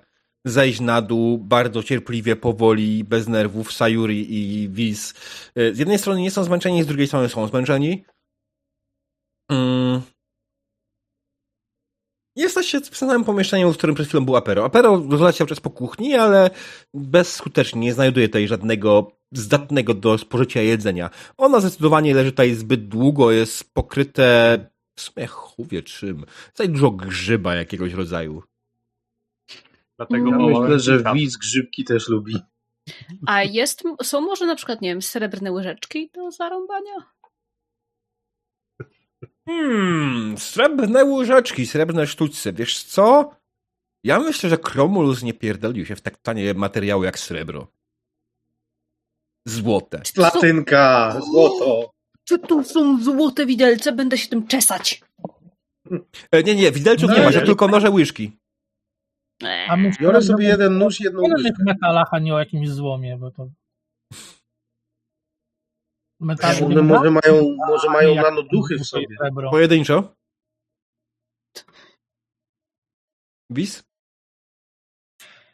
[0.46, 5.14] zejść na dół bardzo cierpliwie, powoli, bez nerwów, Sayuri i Wiz.
[5.60, 8.06] Y, Z jednej strony nie są zmęczeni, z drugiej strony są zmęczeni.
[9.50, 10.02] Mm.
[12.36, 14.66] Jesteście w samym pomieszczeniu, w którym przed chwilą był Apero.
[14.66, 16.50] Apero rozleciał cały czas po kuchni, ale
[16.94, 21.10] bezskutecznie nie znajduje tutaj żadnego zdatnego do spożycia jedzenia.
[21.38, 24.60] Ono zdecydowanie leży tutaj zbyt długo, jest pokryte
[24.96, 26.26] w sumie chuwie czym.
[26.48, 28.44] Tutaj dużo grzyba jakiegoś rodzaju.
[29.98, 32.36] Dlatego Ja myślę, że widz grzybki też lubi.
[33.26, 36.94] A jest, są może na przykład, nie wiem, srebrne łyżeczki do zarąbania?
[39.50, 42.54] Hmm, srebrne łyżeczki, srebrne sztućce.
[42.54, 43.32] Wiesz co?
[44.04, 47.68] Ja myślę, że Kromulus nie pierdolił się w tak tanie materiały jak srebro.
[49.48, 50.02] Złote.
[50.06, 51.92] Są, Platynka, złoto.
[52.24, 53.92] czy tu są złote widelce?
[53.92, 55.02] Będę się tym czesać.
[56.32, 57.32] E, nie, nie, widelców No nie ma, nie.
[57.32, 58.32] że tylko noże łyżki.
[59.44, 59.68] Eee.
[59.70, 61.40] A Biorę sobie jeden nóż, jedną łyżkę.
[61.42, 63.50] innych metalach, a nie o jakimś złomie, bo to...
[66.22, 69.08] One może mają, może mają nanoduchy w sobie.
[69.20, 69.50] Srebro.
[69.52, 70.16] Pojedynczo.
[73.50, 73.84] Wis?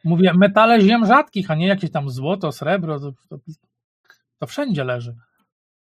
[0.04, 3.38] Mówię, metale ziem rzadkich, a nie jakieś tam złoto, srebro, to, to,
[4.40, 5.16] to wszędzie leży.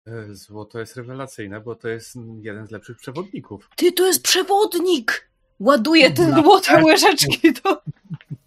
[0.06, 3.70] E, Złoto jest rewelacyjne, bo to jest jeden z lepszych przewodników.
[3.76, 5.30] Ty, to jest przewodnik!
[5.58, 6.84] Ładuję te No, złote tak.
[6.84, 7.82] łyżeczki do...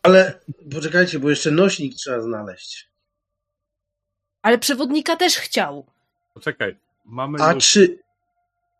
[0.03, 0.39] Ale
[0.73, 2.91] poczekajcie, bo jeszcze nośnik trzeba znaleźć.
[4.41, 5.85] Ale przewodnika też chciał.
[6.33, 7.71] Poczekaj, mamy A już...
[7.71, 7.99] czy...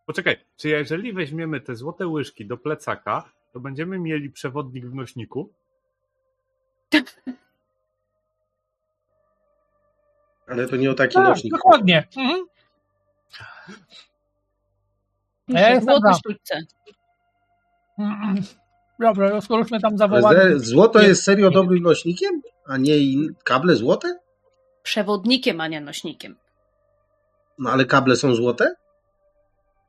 [0.06, 5.50] Poczekaj, czy jeżeli weźmiemy te złote łyżki do plecaka, to będziemy mieli przewodnik w nośniku?
[10.48, 11.54] Ale to nie o taki Tak, nośnik.
[11.54, 12.08] dokładnie.
[12.18, 12.46] Mhm.
[15.56, 16.20] A ja jestem Złote za.
[16.20, 16.60] sztućce.
[19.00, 20.60] Dobra, no skoro już mnie tam Ale zawołali.
[20.60, 22.42] Złoto jest serio dobrym nośnikiem?
[22.68, 23.36] A nie in...
[23.44, 24.20] kable złote?
[24.84, 26.36] Przewodnikiem, a nie nośnikiem.
[27.60, 28.76] No ale kable są złote?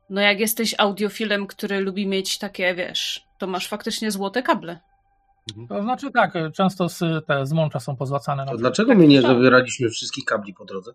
[0.09, 4.79] No jak jesteś audiofilem, który lubi mieć takie, wiesz, to masz faktycznie złote kable.
[5.69, 8.45] To znaczy tak, często z, te zmącza są pozłacane.
[8.45, 10.91] Na To dlaczego my nie zawieraliśmy wszystkich kabli po drodze?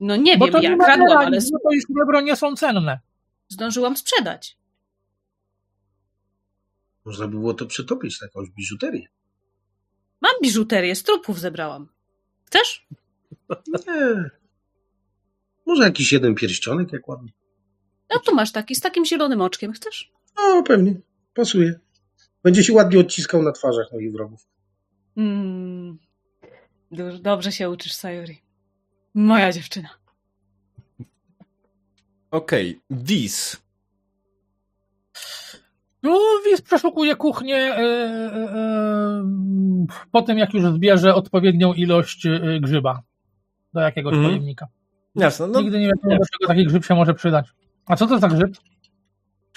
[0.00, 2.36] No nie Bo wiem, to ja nie ma kradłam, ale realizmu, to i srebro nie
[2.36, 3.00] są cenne.
[3.48, 4.58] zdążyłam sprzedać.
[7.04, 9.06] Można by było to przetopić na jakąś biżuterię.
[10.20, 11.88] Mam biżuterię, z trupów zebrałam.
[12.44, 12.86] Chcesz?
[13.86, 14.30] Nie.
[15.66, 17.32] Może jakiś jeden pierścionek, jak ładnie.
[18.10, 19.72] No tu masz taki, z takim zielonym oczkiem.
[19.72, 20.12] Chcesz?
[20.36, 20.94] No, pewnie.
[21.34, 21.80] Pasuje.
[22.42, 24.46] Będzie się ładnie odciskał na twarzach moich wrogów.
[25.16, 25.98] Mm.
[27.20, 28.42] Dobrze, się uczysz, Sayuri.
[29.14, 29.88] Moja dziewczyna.
[32.30, 33.62] Okej, Wiz.
[36.02, 39.26] No, Wiz przeszukuje kuchnię e, e, e,
[40.12, 43.02] po tym, jak już zbierze odpowiednią ilość e, grzyba
[43.76, 44.30] do jakiegoś Mhm.
[44.30, 44.66] pojemnika.
[45.14, 47.46] Jasne, no Nigdy nie wiadomo, do czego taki grzyb się może przydać.
[47.86, 48.56] A co to za grzyb?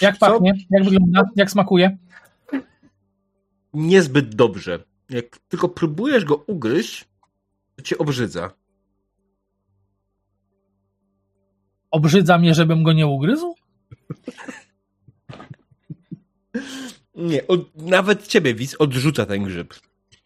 [0.01, 0.31] Jak Co?
[0.31, 0.53] pachnie?
[0.69, 1.23] Jak wygląda?
[1.35, 1.97] Jak smakuje?
[3.73, 4.79] niezbyt dobrze.
[5.09, 7.05] Jak tylko próbujesz go ugryźć,
[7.75, 8.51] to cię obrzydza.
[11.91, 13.55] Obrzydza mnie, żebym go nie ugryzł?
[17.15, 19.73] Nie, od, nawet ciebie widz odrzuca ten grzyb.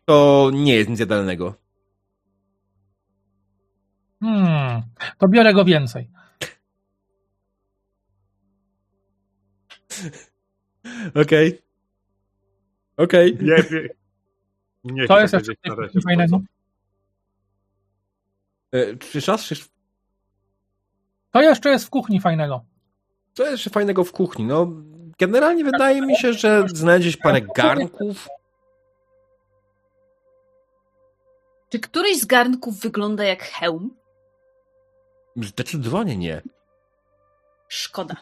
[0.06, 1.56] To nie jest nic jadalnego.
[4.24, 4.82] Hmm,
[5.18, 6.10] to biorę go więcej.
[11.22, 11.62] Okej.
[12.98, 13.38] Okej.
[13.42, 13.90] Nie, nie.
[14.84, 16.42] nie To chcę jest jeszcze wiedzieć na razie, coś fajnego.
[18.72, 19.44] E, Czy czas?
[19.46, 19.56] Czy...
[21.32, 22.66] To jeszcze jest w kuchni fajnego.
[23.34, 24.46] Co jest jeszcze fajnego w kuchni?
[24.46, 24.68] No,
[25.20, 28.28] generalnie wydaje mi się, że znajdziesz parę garnków.
[31.70, 34.03] Czy któryś z garnków wygląda jak hełm?
[35.36, 36.42] Zdecydowanie nie.
[37.68, 38.16] Szkoda.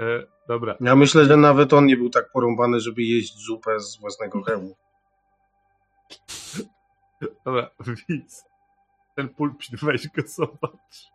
[0.00, 0.04] E,
[0.48, 0.76] dobra.
[0.80, 4.76] Ja myślę, że nawet on nie był tak porąbany, żeby jeść zupę z własnego hełmu.
[7.44, 7.70] Dobra,
[8.08, 8.44] widz.
[9.14, 11.10] Ten pulpit weź go zobacz.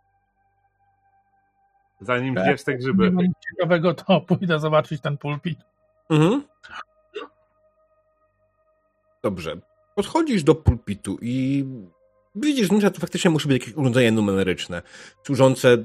[2.02, 2.46] Zanim Tak.
[2.46, 3.12] zjesz te Nie grzyby.
[3.12, 5.60] ma nic ciekawego, to pójdę zobaczyć ten pulpit.
[6.10, 6.44] Mhm.
[9.24, 9.56] Dobrze.
[9.96, 11.66] Podchodzisz do pulpitu i
[12.36, 14.82] widzisz, że to faktycznie musi być jakieś urządzenie numeryczne,
[15.24, 15.78] służące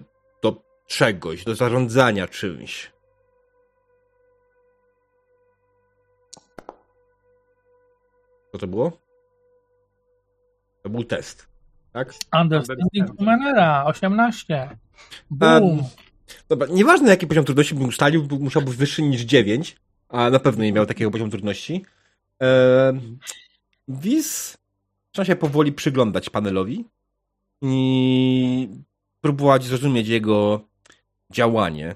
[0.42, 2.92] do czegoś, do zarządzania czymś.
[8.52, 8.92] Co to było?
[10.82, 11.46] To był test,
[11.92, 12.14] tak?
[12.40, 14.54] Understanding Humanera, 18.
[14.60, 14.78] Um,
[15.30, 15.82] Boom.
[16.48, 19.76] Dobra, nieważne jaki poziom trudności bym ustalił, musiał być wyższy niż 9,
[20.08, 21.84] a na pewno nie miał takiego poziomu trudności.
[22.38, 23.18] Ehm,
[23.88, 24.58] Wiz
[25.16, 26.84] zaczyna się powoli przyglądać panelowi
[27.62, 28.68] i
[29.20, 30.60] próbować zrozumieć jego
[31.30, 31.94] działanie.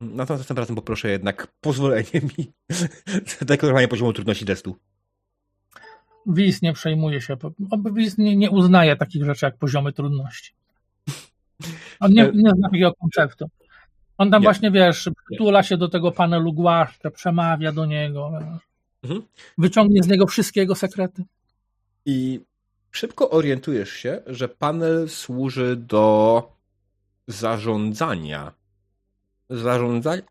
[0.00, 2.52] Natomiast tym razem poproszę jednak pozwolenie mi
[3.38, 4.76] zadeklarowanie poziomu trudności testu.
[6.26, 7.36] Wiz nie przejmuje się.
[7.92, 10.52] Wiz nie, nie uznaje takich rzeczy jak poziomy trudności.
[12.00, 13.50] On nie, nie zna takiego konceptu.
[14.18, 14.46] On tam Nie.
[14.46, 18.30] właśnie, wiesz, przytula się do tego panelu głaszcze, przemawia do niego.
[19.02, 19.22] Mhm.
[19.58, 21.24] wyciągnie z niego wszystkie jego sekrety.
[22.06, 22.40] I
[22.90, 26.42] szybko orientujesz się, że panel służy do
[27.28, 28.52] zarządzania.
[29.50, 30.22] Zarządzania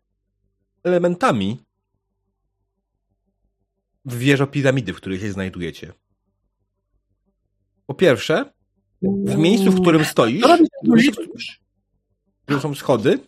[0.84, 1.64] elementami
[4.04, 5.92] w wieżo piramidy, w której się znajdujecie.
[7.86, 8.52] Po pierwsze,
[9.02, 10.44] w miejscu, w którym stoisz,
[12.40, 13.18] w którym są schody,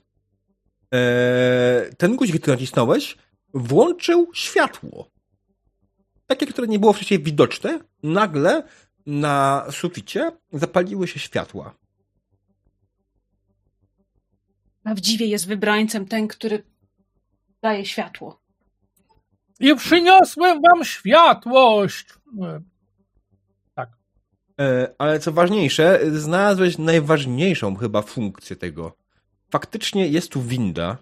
[0.95, 3.17] e, ten guzik, który nacisnąłeś,
[3.55, 5.16] włączył światło.
[6.27, 8.63] Takie, które nie było wcześniej widoczne, nagle
[9.07, 11.75] na suficie zapaliły się światła.
[14.83, 16.63] Prawdziwie jest wybrańcem ten, który
[17.63, 18.41] daje światło.
[19.61, 22.07] I przyniosłem wam światłość.
[24.61, 28.97] E, Ale co ważniejsze, znalazłeś najważniejszą chyba funkcję tego.
[29.51, 30.99] Faktycznie jest tu winda.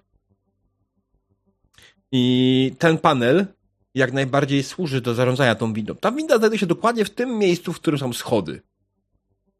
[2.12, 3.46] I ten panel
[3.94, 5.94] jak najbardziej służy do zarządzania tą windą.
[5.94, 8.62] Ta winda znajduje się dokładnie w tym miejscu, w którym są schody.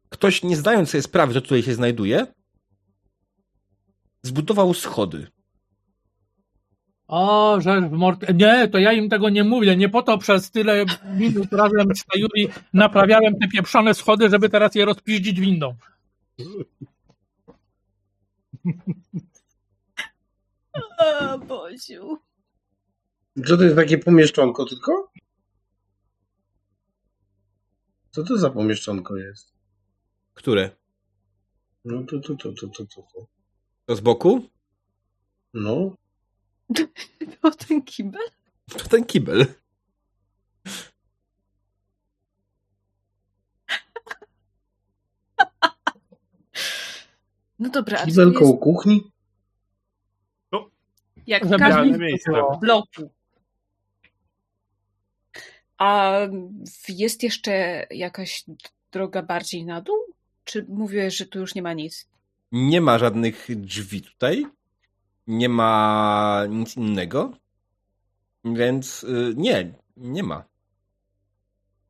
[0.09, 2.27] Ktoś, nie zdając sobie sprawy, że tutaj się znajduje,
[4.23, 5.27] zbudował schody.
[7.07, 8.25] O, że w mord...
[8.33, 9.77] Nie, to ja im tego nie mówię.
[9.77, 14.75] Nie po to przez tyle minut razem z Sayuri naprawiałem te pieprzone schody, żeby teraz
[14.75, 15.75] je rozpiździć windą.
[20.99, 22.19] O, Boziu.
[23.43, 25.11] Co to jest takie pomieszczonko tylko?
[28.11, 29.53] Co to za pomieszczonko jest?
[30.33, 30.69] Które?
[31.85, 33.27] No to, to, to, to, to, to, to.
[33.85, 34.49] To z boku?
[35.53, 35.95] No,
[37.41, 38.21] To ten kibel?
[38.77, 39.45] To ten kibel.
[47.59, 49.11] No dobra, a Kibel koło jest kuchni?
[51.27, 52.01] jak w każdym
[52.61, 53.14] bloku.
[55.77, 56.19] A
[56.89, 58.43] jest jeszcze jakaś
[58.91, 59.97] droga bardziej na dół?
[60.43, 62.07] Czy mówiłeś, że tu już nie ma nic?
[62.51, 64.45] Nie ma żadnych drzwi tutaj.
[65.27, 67.31] Nie ma nic innego.
[68.45, 70.43] Więc y, nie, nie ma.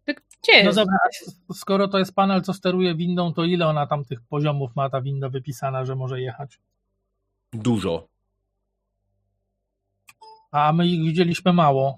[0.06, 0.66] Tak, Gdzie jest?
[0.66, 0.98] No dobra,
[1.54, 5.02] skoro to jest panel, co steruje windą, to ile ona tam tych poziomów ma ta
[5.02, 6.60] winda wypisana, że może jechać?
[7.54, 8.08] Dużo.
[10.52, 11.98] A my ich widzieliśmy mało.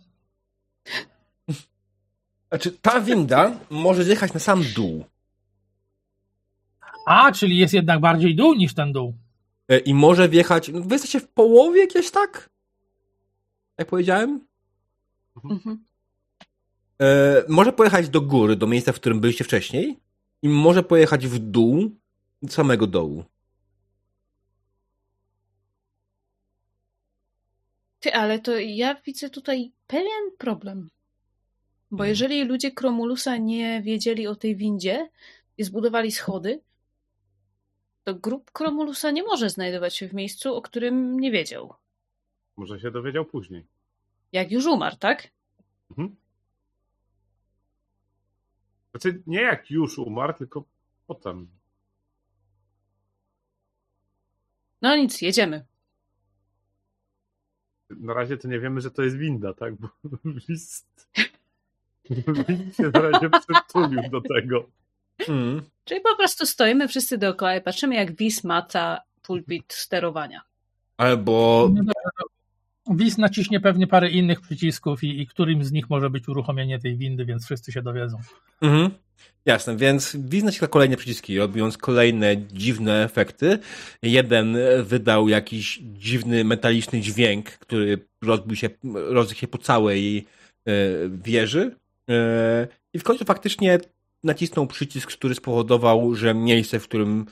[2.49, 5.05] Znaczy, ta winda może zjechać na sam dół.
[7.05, 9.13] A, czyli jest jednak bardziej dół niż ten dół.
[9.67, 10.69] E, I może wjechać.
[10.69, 12.49] no, Wy jesteście w połowie jakieś tak?
[13.77, 14.47] Jak powiedziałem?
[15.43, 15.85] Mhm.
[17.01, 19.99] E, może pojechać do góry, do miejsca, w którym byliście wcześniej.
[20.41, 21.91] I może pojechać w dół,
[22.41, 23.23] do samego dołu.
[27.99, 30.89] Ty, ale to ja widzę tutaj pewien problem.
[31.91, 32.09] Bo Mhm.
[32.09, 35.09] jeżeli ludzie Kromulusa nie wiedzieli o tej windzie
[35.57, 36.61] i zbudowali schody,
[38.03, 41.73] to grup Kromulusa nie może znajdować się w miejscu, o którym nie wiedział.
[42.57, 43.65] Może się dowiedział później.
[44.31, 45.27] Jak już umarł, tak?
[45.89, 46.15] Mhm.
[48.91, 50.63] Znaczy, nie jak już umarł, tylko
[51.07, 51.47] potem.
[54.81, 55.65] No nic, jedziemy.
[57.89, 59.75] Na razie to nie wiemy, że to jest winda, tak?
[59.75, 59.87] Bo
[60.49, 61.07] list.
[62.47, 64.69] List się na razie przytulił do tego.
[65.27, 65.61] Mm.
[65.83, 70.41] Czyli po prostu stoimy wszyscy dookoła i patrzymy, jak Wis maca pulpit sterowania.
[70.97, 71.69] Albo.
[72.95, 76.97] Wis naciśnie pewnie parę innych przycisków i, i którym z nich może być uruchomienie tej
[76.97, 78.17] windy, więc wszyscy się dowiedzą.
[78.61, 78.89] Mhm.
[79.45, 83.59] Jasne, więc widzę się kolejne przyciski, robiąc kolejne dziwne efekty.
[84.01, 90.71] Jeden wydał jakiś dziwny metaliczny dźwięk, który rozbił się, rozbił się po całej e,
[91.09, 91.75] wieży.
[92.09, 93.79] E, I w końcu faktycznie
[94.23, 97.25] nacisnął przycisk, który spowodował, że miejsce, w którym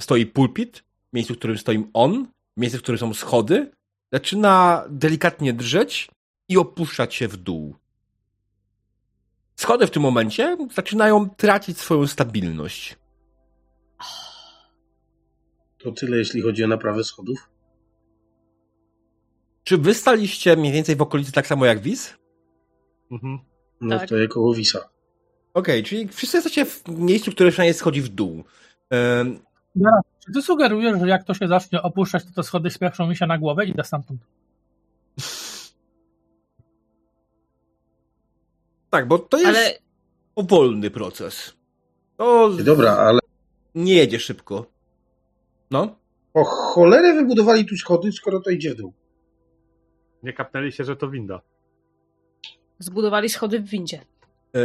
[0.00, 2.26] stoi pulpit, miejsce, w którym stoi on,
[2.56, 3.70] miejsce, w którym są schody,
[4.12, 6.10] zaczyna delikatnie drżeć
[6.48, 7.76] i opuszczać się w dół.
[9.56, 12.96] Schody w tym momencie zaczynają tracić swoją stabilność.
[15.78, 17.50] To tyle, jeśli chodzi o naprawę schodów.
[19.64, 22.14] Czy wy staliście mniej więcej w okolicy tak samo jak Wiz?
[23.10, 23.38] Mhm.
[23.84, 24.08] No Tak.
[24.08, 24.88] to jako Wisa.
[25.54, 28.44] Okej, czyli wszyscy jesteście w miejscu, które przynajmniej schodzi w dół.
[28.90, 29.38] Em,
[29.76, 33.16] Zaraz, czy ty sugerujesz, że jak to się zacznie opuszczać, to te schody spieszą mi
[33.16, 34.20] się na głowę i idę stamtąd?
[38.90, 39.78] tak, bo to jest Ale
[40.34, 41.54] powolny proces.
[42.16, 43.20] To Dobra, ale
[43.74, 44.66] nie jedzie szybko.
[45.70, 45.96] No.
[46.34, 48.92] o cholerę wybudowali tu schody, skoro to idzie w dół.
[50.22, 51.40] Nie kapnęli się, że to winda.
[52.78, 54.00] Zbudowali schody w windzie.
[54.56, 54.58] E,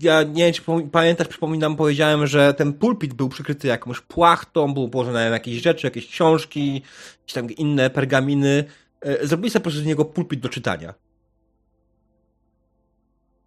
[0.00, 0.62] Ja nie wiem, czy
[0.92, 5.86] pamiętasz, przypominam, powiedziałem, że ten pulpit był przykryty jakąś płachtą, był położony na jakieś rzeczy,
[5.86, 6.74] jakieś książki,
[7.20, 8.64] jakieś tam inne pergaminy.
[9.00, 10.94] E, Zrobili sobie po prostu z niego pulpit do czytania.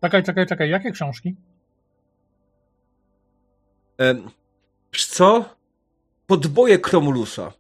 [0.02, 1.36] Czekaj, czekaj, czekaj, jakie książki?
[4.02, 4.16] E,
[4.94, 5.56] Wiesz co?
[6.28, 7.52] Podboje Kromulusa.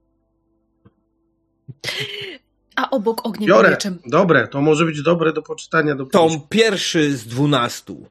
[2.75, 3.69] A obok ogniem Biorę.
[3.69, 3.99] mieczem.
[4.05, 5.95] Dobre, to może być dobre do poczytania.
[5.95, 8.07] Do Tom pierwszy z dwunastu.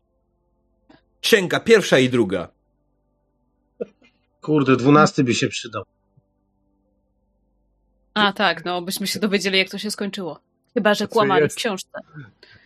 [1.20, 2.48] Księga pierwsza i druga.
[4.40, 5.84] Kurde, dwunasty by się przydał.
[8.14, 10.40] A tak, no byśmy się dowiedzieli, jak to się skończyło.
[10.74, 11.56] Chyba, że kłamali jest?
[11.56, 11.98] w książce.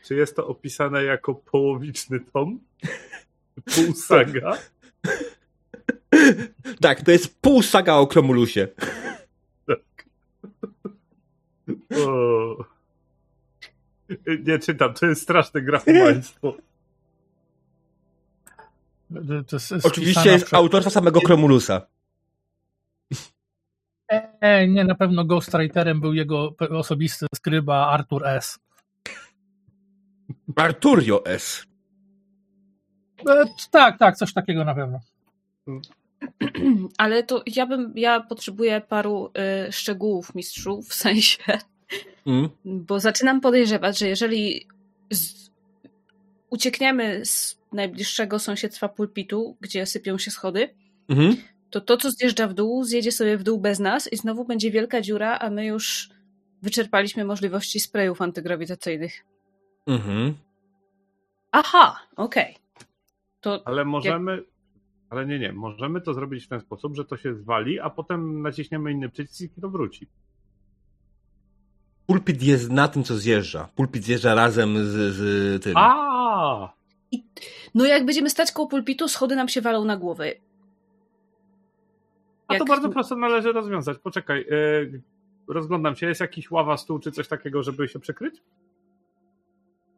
[0.06, 2.60] Czy jest to opisane jako połowiczny tom?
[3.74, 4.52] Pół saga?
[6.80, 8.68] Tak, to jest pół saga o Kromulusie.
[12.06, 12.64] O.
[14.46, 16.56] Nie czytam, to jest straszne grafomaństwo.
[19.46, 21.86] To jest Oczywiście jest przez- autorstwa samego Kromulusa.
[24.40, 28.58] E, nie, na pewno ghostwriterem był jego osobisty skryba Arthur S.
[30.56, 31.66] Arturio S.
[33.28, 35.00] E, tak, tak, coś takiego na pewno.
[36.98, 39.30] Ale to ja bym, ja potrzebuję paru
[39.68, 41.42] y, szczegółów mistrzu, w sensie,
[42.26, 42.48] Mm.
[42.64, 44.66] bo zaczynam podejrzewać, że jeżeli
[45.10, 45.50] z,
[46.50, 50.68] uciekniemy z najbliższego sąsiedztwa pulpitu, gdzie sypią się schody,
[51.08, 51.36] Mhm.
[51.70, 54.70] to to, co zjeżdża w dół, zjedzie sobie w dół bez nas i znowu będzie
[54.70, 56.10] wielka dziura, a my już
[56.62, 59.24] wyczerpaliśmy możliwości sprayów antygrawitacyjnych.
[59.86, 60.34] Mhm.
[61.52, 62.56] Aha, okej.
[63.40, 64.42] To Ale możemy.
[65.16, 65.52] Ale nie, nie.
[65.52, 69.58] Możemy to zrobić w ten sposób, że to się zwali, a potem naciśniemy inny przycisk
[69.58, 70.06] i to wróci.
[72.06, 73.68] Pulpit jest na tym, co zjeżdża.
[73.74, 75.72] Pulpit zjeżdża razem z, z tym.
[75.76, 76.72] A!
[77.74, 80.32] No jak będziemy stać koło pulpitu, schody nam się walą na głowę.
[82.48, 83.98] A to Jak- bardzo prosto należy rozwiązać.
[83.98, 84.46] Poczekaj.
[84.50, 85.02] Yy,
[85.48, 86.06] rozglądam się.
[86.06, 88.42] Jest jakiś ława, stół czy coś takiego, żeby się przykryć?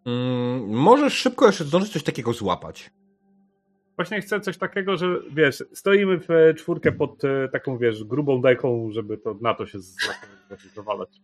[0.05, 2.90] Mm, możesz szybko jeszcze zdążyć coś takiego złapać.
[3.98, 8.90] Właśnie chcę coś takiego, że wiesz, stoimy w czwórkę pod e, taką, wiesz, grubą deką,
[8.92, 9.78] żeby to na to się
[10.74, 11.20] zawalać.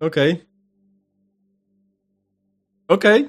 [0.00, 0.44] Okej.
[2.88, 3.28] Okej.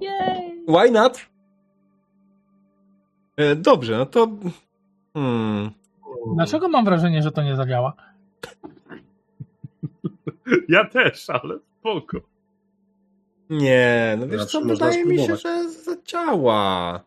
[0.00, 0.64] Jej!
[0.68, 1.26] Why not?
[3.36, 4.28] E, dobrze, no to...
[5.14, 5.70] Hmm.
[6.34, 7.92] Dlaczego mam wrażenie, że to nie zadziała?
[10.68, 12.20] Ja też, ale spoko.
[13.50, 17.00] Nie, no wiesz Zawsze co, wydaje mi się, że zadziała.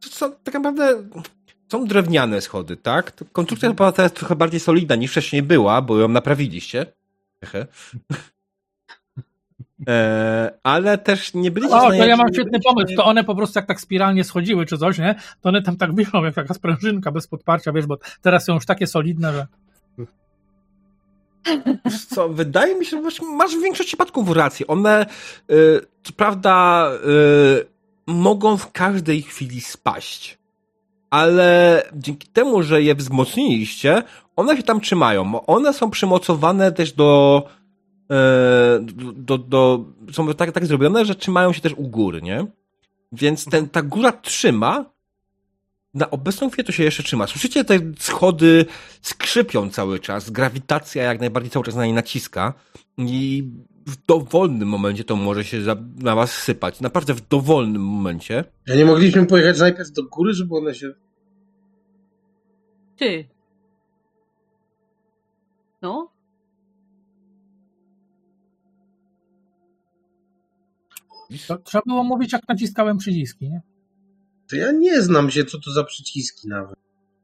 [0.00, 1.02] To są, tak naprawdę
[1.72, 3.12] są drewniane schody, tak?
[3.32, 6.86] Konstrukcja chyba teraz trochę bardziej solidna niż wcześniej była, bo ją naprawiliście.
[9.88, 12.96] E, ale też nie byliście O, to ja mam świetny pomysł.
[12.96, 15.14] To one po prostu jak tak spiralnie schodziły czy coś, nie?
[15.40, 18.66] To one tam tak wiszą jak taka sprężynka bez podparcia, wiesz, bo teraz są już
[18.66, 19.46] takie solidne, że...
[22.14, 24.66] Co, wydaje mi się, że masz w większości przypadków rację.
[24.66, 25.06] One,
[25.50, 27.66] y, co prawda, y,
[28.06, 30.38] mogą w każdej chwili spaść.
[31.10, 34.02] Ale dzięki temu, że je wzmocniliście,
[34.36, 35.46] one się tam trzymają.
[35.46, 37.42] One są przymocowane też do,
[38.04, 38.14] y,
[38.82, 42.46] do, do, do są tak, tak zrobione, że trzymają się też u góry, nie?
[43.12, 44.84] Więc ten, ta góra trzyma,
[45.96, 47.26] na obecną chwilę to się jeszcze trzyma.
[47.26, 48.66] Słyszycie te schody
[49.02, 52.54] skrzypią cały czas, grawitacja jak najbardziej cały czas na nie naciska
[52.98, 53.44] i
[53.86, 56.80] w dowolnym momencie to może się za, na was sypać.
[56.80, 58.44] Naprawdę w dowolnym momencie.
[58.66, 60.94] Ja nie mogliśmy pojechać najpierw do góry, żeby one się...
[62.96, 63.28] Ty.
[65.82, 66.10] No?
[71.48, 73.62] To trzeba było mówić, jak naciskałem przyciski, nie?
[74.50, 76.76] To ja nie znam się, co to za przyciski nawet.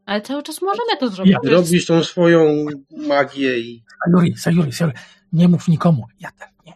[0.07, 1.37] Ale cały czas możemy to zrobić.
[1.43, 2.67] Ja robisz tą swoją
[3.09, 3.85] magię i...
[4.05, 4.97] Sayuri, Sayuri, Sayuri,
[5.33, 6.07] nie mów nikomu.
[6.21, 6.73] Ja też nie.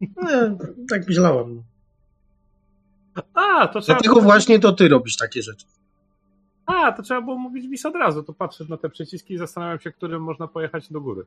[0.00, 0.56] Nie,
[0.90, 1.62] tak myślałem.
[3.34, 5.66] A, to trzeba, Dlatego właśnie to ty robisz takie rzeczy.
[6.66, 8.22] a, to trzeba było mówić mis od razu.
[8.22, 11.26] To patrzę na te przyciski i zastanawiam się, którym można pojechać do góry.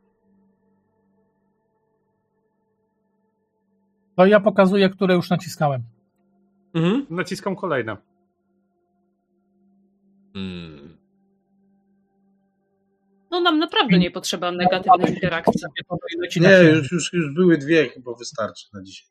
[4.15, 5.84] To ja pokazuję, które już naciskałem.
[6.76, 7.06] Mhm.
[7.10, 7.97] Naciskam kolejne.
[10.35, 10.97] Mm.
[13.31, 15.61] No nam naprawdę nie potrzeba negatywnych interakcji.
[16.41, 19.07] Nie, już, już, już były dwie, chyba wystarczy na dzisiaj.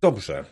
[0.00, 0.44] Dobrze.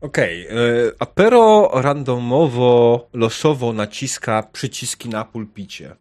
[0.00, 0.46] Okej.
[0.48, 0.92] Okay.
[0.98, 5.96] Apero randomowo, losowo naciska przyciski na pulpicie.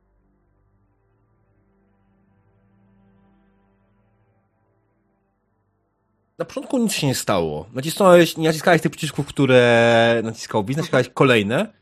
[6.41, 7.65] Na początku nic się nie stało.
[7.73, 11.73] Nacisnąłeś, nie naciskałeś tych przycisków, które naciskał Wiz, naciskałeś kolejne.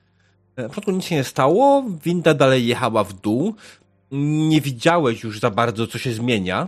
[0.57, 3.55] Na początku nic się nie stało, winda dalej jechała w dół.
[4.11, 6.67] Nie widziałeś już za bardzo, co się zmienia.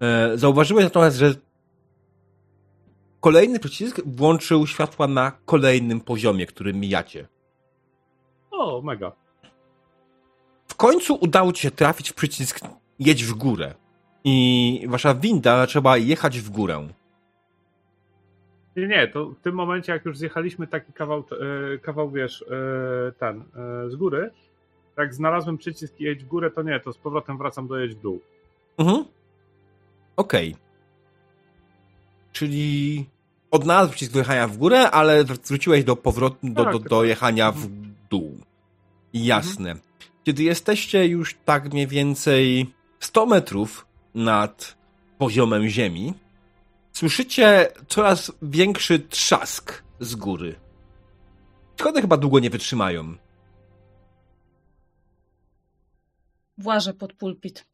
[0.00, 1.34] E, Zauważyłeś natomiast, że
[3.20, 7.28] kolejny przycisk włączył światła na kolejnym poziomie, który mijacie.
[8.50, 9.12] O, mega.
[10.66, 12.60] W końcu udało ci się trafić w przycisk
[12.98, 13.74] jedź w górę.
[14.24, 16.88] I wasza winda zaczęła jechać w górę.
[18.78, 21.24] Nie, nie, to w tym momencie, jak już zjechaliśmy taki kawał,
[21.74, 24.30] e, kawał wiesz, e, ten, e, z góry,
[24.96, 28.00] jak znalazłem przycisk jedź w górę, to nie, to z powrotem wracam do jedź w
[28.00, 28.20] dół.
[28.78, 29.04] Mhm.
[30.16, 30.56] Okej.
[32.32, 33.06] Czyli
[33.50, 36.88] odnalazł przycisk do jechania w górę, ale wróciłeś do powrotu, do, Tak, do, tak.
[36.88, 37.66] do jechania w
[38.10, 38.38] dół.
[39.14, 39.74] Jasne.
[40.24, 44.76] Kiedy jesteście już tak mniej więcej 100 metrów nad
[45.18, 46.14] poziomem ziemi,
[47.02, 50.60] słyszycie coraz większy trzask z góry.
[51.80, 53.16] Schody chyba długo nie wytrzymają.
[56.58, 57.66] Włażę pod pulpit.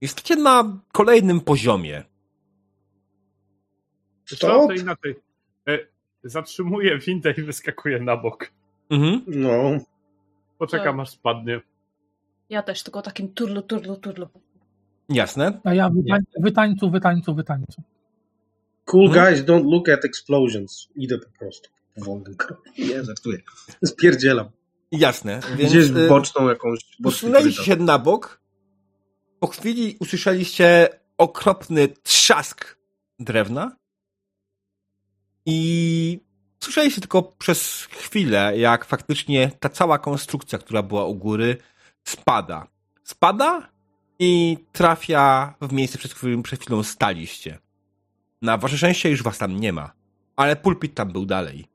[0.00, 2.04] Jesteście na kolejnym poziomie.
[4.26, 4.68] Stop?
[4.68, 5.14] To inaczej.
[5.68, 5.78] E,
[6.24, 8.50] zatrzymuję windę i wyskakuję na bok.
[8.90, 9.24] Mhm.
[9.26, 9.78] No,
[10.58, 11.02] Poczekam, Tak.
[11.02, 11.60] aż spadnie.
[12.48, 14.28] Ja też, tylko takim turlu, turlu, turlu.
[15.08, 15.60] Jasne.
[15.64, 17.82] A ja wytań, wytańcu, wytańcu, wytańcu.
[18.84, 19.24] cool Hmm?
[19.24, 20.88] guys don't look at explosions.
[20.96, 21.70] Idę po prostu.
[21.96, 22.72] wolnym krokiem.
[22.78, 23.38] Nie, żartuję.
[23.84, 24.48] Spierdzielam.
[24.92, 25.40] Jasne.
[25.56, 26.80] Więc, Gdzieś y, w boczną jakąś...
[27.04, 28.40] Usunęliście się na bok.
[29.40, 32.76] Po chwili usłyszeliście okropny trzask
[33.18, 33.76] drewna.
[35.46, 36.20] I
[36.60, 41.56] słyszeliście tylko przez chwilę, jak faktycznie ta cała konstrukcja, która była u góry,
[42.04, 42.66] spada.
[43.02, 43.73] Spada
[44.18, 47.58] i trafia w miejsce, przed którym przed chwilą staliście.
[48.42, 49.92] Na wasze szczęście już was tam nie ma,
[50.36, 51.66] ale pulpit tam był dalej.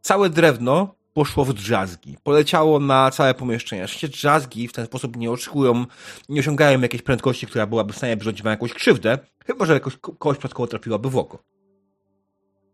[0.00, 2.16] Całe drewno poszło w drzazgi.
[2.22, 3.84] Poleciało na całe pomieszczenie.
[3.84, 5.86] Oczywiście drzazgi w ten sposób nie oczekują,
[6.28, 9.96] nie osiągają jakiejś prędkości, która byłaby w stanie wyrządzić wam jakąś krzywdę, chyba że jakoś,
[9.96, 11.42] kogoś przypadkowo trafiłaby w oko.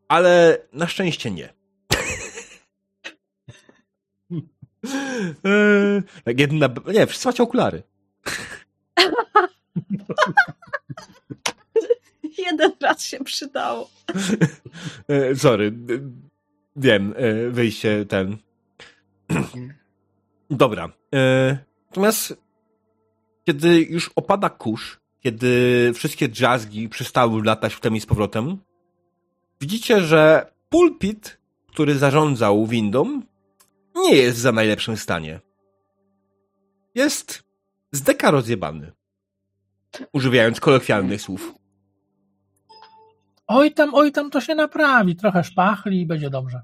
[0.08, 1.54] Ale na szczęście nie.
[5.44, 7.82] Eee, tak jedna, nie, wszyscy macie okulary.
[12.38, 13.90] Jeden raz się przydało.
[15.08, 15.72] E, sorry.
[16.76, 18.36] Wiem, e, wyjście ten.
[20.50, 20.88] Dobra.
[21.14, 21.58] E,
[21.90, 22.36] natomiast
[23.44, 28.58] kiedy już opada kurz, kiedy wszystkie drzazgi przestały latać w i z powrotem,
[29.60, 33.22] widzicie, że pulpit, który zarządzał windą,
[33.96, 35.40] nie jest za najlepszym stanie.
[36.94, 37.47] Jest
[37.92, 38.92] z deka rozjebany.
[40.12, 41.54] Używając kolokwialnych słów.
[43.46, 45.16] Oj tam, oj tam to się naprawi.
[45.16, 46.62] Trochę szpachli i będzie dobrze.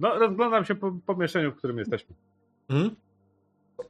[0.00, 2.14] No, rozglądam się po pomieszczeniu, w którym jesteśmy.
[2.68, 2.96] Mhm.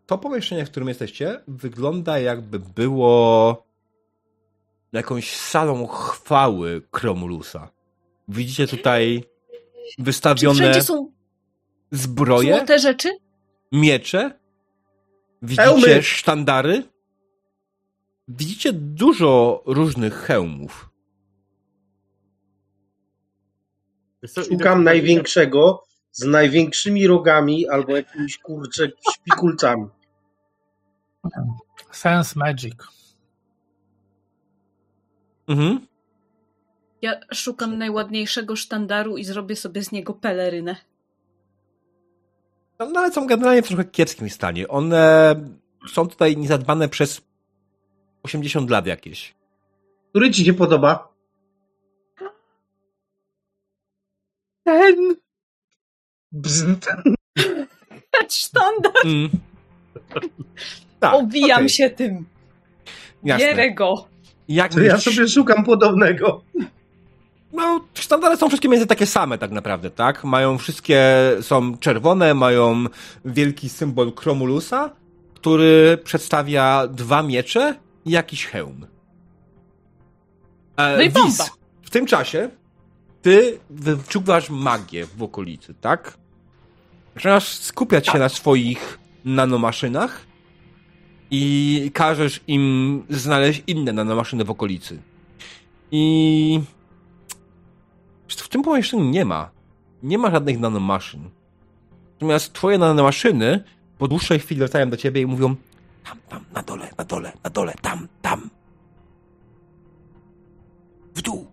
[0.06, 3.66] To pomieszczenie, w którym jesteście, wygląda jakby było
[4.92, 7.68] jakąś salą chwały Kromulusa.
[8.28, 9.24] Widzicie tutaj
[9.96, 11.12] Czy wystawione wszędzie są
[11.90, 13.08] zbroje, złote rzeczy?
[13.72, 14.38] miecze,
[15.42, 16.02] widzicie Hełmy.
[16.02, 16.82] sztandary,
[18.28, 20.90] widzicie dużo różnych hełmów.
[24.48, 29.86] Szukam największego z największymi rogami albo jakimiś kurczę szpikulcami.
[31.92, 32.74] Sense Magic.
[35.48, 35.86] Mhm.
[37.02, 40.76] Ja szukam najładniejszego sztandaru i zrobię sobie z niego pelerynę.
[42.78, 44.68] No, no ale są generalnie w trochę kiepskim stanie.
[44.68, 45.34] One
[45.92, 47.20] są tutaj niezadbane przez
[48.22, 49.34] 80 lat jakieś.
[50.10, 51.08] Który ci się podoba?
[54.64, 55.16] Ten!
[56.32, 56.86] Bzd.
[58.30, 58.92] Sztandar!
[59.04, 59.30] Mm.
[61.00, 62.26] Tak, Obijam okej, się tym.
[63.24, 63.46] jasne.
[63.46, 64.08] Bierę go.
[64.48, 66.42] Jak To ja myślisz- sobie szukam podobnego.
[67.52, 70.24] No, sztandary są wszystkie między takie same tak naprawdę, tak?
[70.24, 71.06] Mają wszystkie,
[71.40, 72.84] są czerwone, mają
[73.24, 74.90] wielki symbol Kromulusa,
[75.34, 78.86] który przedstawia dwa miecze i jakiś hełm.
[80.76, 81.44] E, No i bomba.
[81.82, 82.50] W tym czasie
[83.22, 86.18] ty wyczuwasz magię w okolicy, tak?
[87.14, 90.26] Zaczynasz skupiać się na swoich nanomaszynach
[91.30, 94.98] i każesz im znaleźć inne nanomaszyny w okolicy.
[95.90, 96.60] I
[98.28, 99.50] w tym pomieszczeniu nie ma.
[100.02, 101.30] Nie ma żadnych nanomaszyn.
[102.12, 103.64] Natomiast twoje nanomaszyny
[103.98, 105.56] po dłuższej chwili wracają do ciebie i mówią
[106.04, 108.50] tam, tam, na dole, na dole, na dole, tam, tam.
[111.14, 111.46] W dół.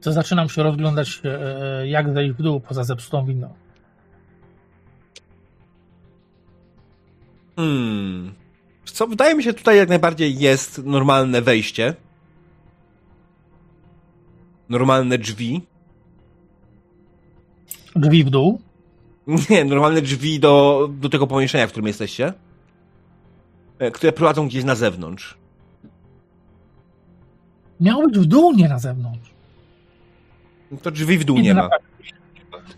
[0.00, 3.54] To zaczynam się rozglądać, e, jak zejść w dół poza zepsutą windą.
[7.56, 8.34] Hmm.
[8.84, 11.94] Co, wydaje mi się, tutaj jak najbardziej jest normalne wejście.
[14.76, 15.62] Normalne drzwi.
[17.96, 18.60] Drzwi w dół.
[19.50, 22.32] Nie, normalne drzwi do, do tego pomieszczenia, w którym jesteście.
[23.78, 25.36] e, Które prowadzą gdzieś na zewnątrz.
[27.80, 29.30] Miało być w dół, nie na zewnątrz.
[30.82, 31.68] To drzwi w dół Idę nie ma.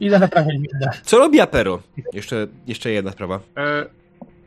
[0.01, 0.91] Idę naprawiać windę.
[1.03, 1.83] Co robi Apero?
[2.13, 3.41] Jeszcze, jeszcze jedna sprawa.
[3.57, 3.87] E,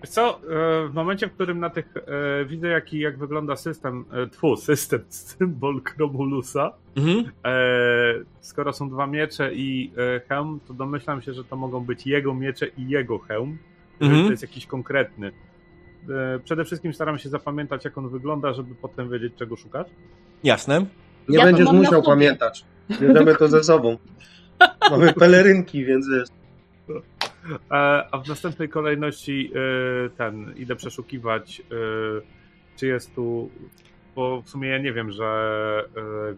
[0.08, 0.40] co, e,
[0.88, 5.00] w momencie, w którym na tych e, widzę, jaki, jak wygląda system, e, tfu, system,
[5.38, 7.26] symbol Kromulusa, Mhm.
[7.46, 7.54] e,
[8.40, 12.34] skoro są dwa miecze i e, hełm, to domyślam się, że to mogą być jego
[12.34, 13.58] miecze i jego hełm,
[14.00, 14.26] Mhm.
[14.26, 15.32] to jest jakiś konkretny.
[16.44, 19.88] Przede wszystkim staram się zapamiętać, jak on wygląda, żeby potem wiedzieć, czego szukać.
[20.44, 20.86] Jasne.
[21.30, 22.66] Nie Ja będziesz musiał pamiętać.
[23.02, 23.98] Bierzemy to ze sobą.
[24.92, 26.28] Mamy pelerynki, więc wiesz.
[27.72, 29.52] E, a w następnej kolejności
[30.06, 31.64] e, ten, idę przeszukiwać, e,
[32.78, 33.50] czy jest tu,
[34.16, 35.90] bo w sumie ja nie wiem, że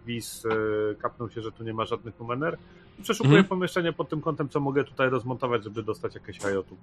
[0.06, 0.49] Wiz e,
[0.95, 2.57] kapnął się, że tu nie ma żadnych numener.
[3.03, 3.49] Przeszukuję Mhm.
[3.49, 6.77] pomieszczenie pod tym kątem, co mogę tutaj rozmontować, żeby dostać jakieś IOT-u.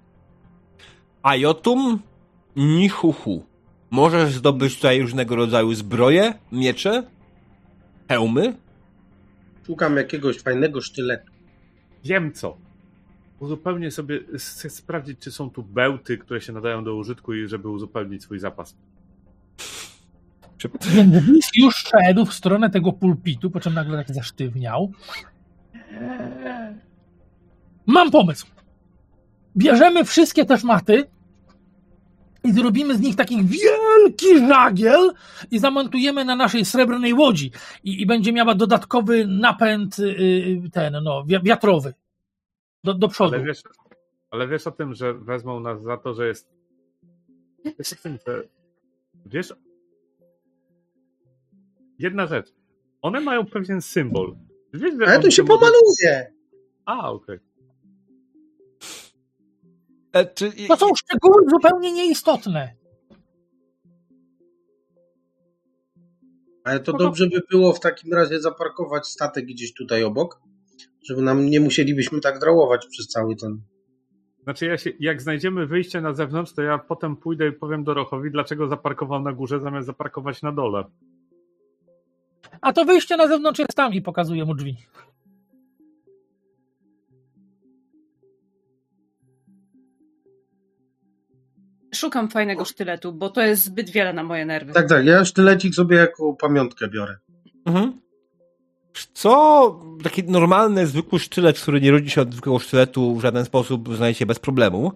[1.23, 1.99] Ajotum
[2.55, 3.45] Nihuhu.
[3.91, 7.03] Możesz zdobyć tutaj różnego rodzaju zbroje, miecze,
[8.09, 8.57] hełmy.
[9.67, 11.31] Szukam jakiegoś fajnego sztyletu.
[12.03, 12.57] Wiem co.
[13.39, 17.69] Uzupełnię sobie, chcę sprawdzić, czy są tu bełty, które się nadają do użytku i żeby
[17.69, 18.77] uzupełnić swój zapas.
[20.95, 24.91] Więc Lis już szedł w stronę tego pulpitu, po czym nagle tak zasztywniał.
[27.85, 28.47] Mam pomysł.
[29.57, 31.05] Bierzemy wszystkie te szmaty
[32.43, 35.13] i zrobimy z nich taki wielki żagiel
[35.51, 37.51] i zamontujemy na naszej srebrnej łodzi.
[37.83, 41.93] I, i będzie miała dodatkowy napęd yy, ten, no, wi- wiatrowy.
[42.87, 43.35] Do, do przodu.
[43.35, 43.61] Ale wiesz,
[44.31, 46.49] ale wiesz o tym, że wezmą nas za to, że jest.
[47.79, 48.43] Wiesz o tym, że.
[49.25, 49.53] Wiesz.
[51.99, 52.53] Jedna rzecz.
[53.01, 54.35] One mają pewien symbol.
[54.73, 56.33] Wiesz, że Ale to się może- pomaluje.
[56.85, 57.39] A, okej.
[60.13, 62.75] E, czy, To są szczegóły zupełnie nieistotne.
[66.63, 70.41] Ale to No to- dobrze by było w takim razie zaparkować statek gdzieś tutaj obok,
[71.07, 73.61] żeby nam nie musielibyśmy tak drałować przez cały ten.
[74.43, 78.31] Znaczy, ja się, jak znajdziemy wyjście na zewnątrz, to ja potem pójdę i powiem Dorochowi,
[78.31, 80.83] dlaczego zaparkował na górze zamiast zaparkować na dole.
[82.61, 84.77] A to wyjście na zewnątrz jest tam i pokazuje mu drzwi.
[91.95, 94.73] Szukam fajnego sztyletu, bo to jest zbyt wiele na moje nerwy.
[94.73, 97.17] Tak, tak, ja sztylecik sobie jako pamiątkę biorę.
[97.65, 98.06] Mhm.
[99.05, 99.79] Co?
[100.03, 104.25] Taki normalny, zwykły sztylet, który nie rodzi się od zwykłego sztyletu, w żaden sposób znajdziecie
[104.25, 104.91] bez problemu.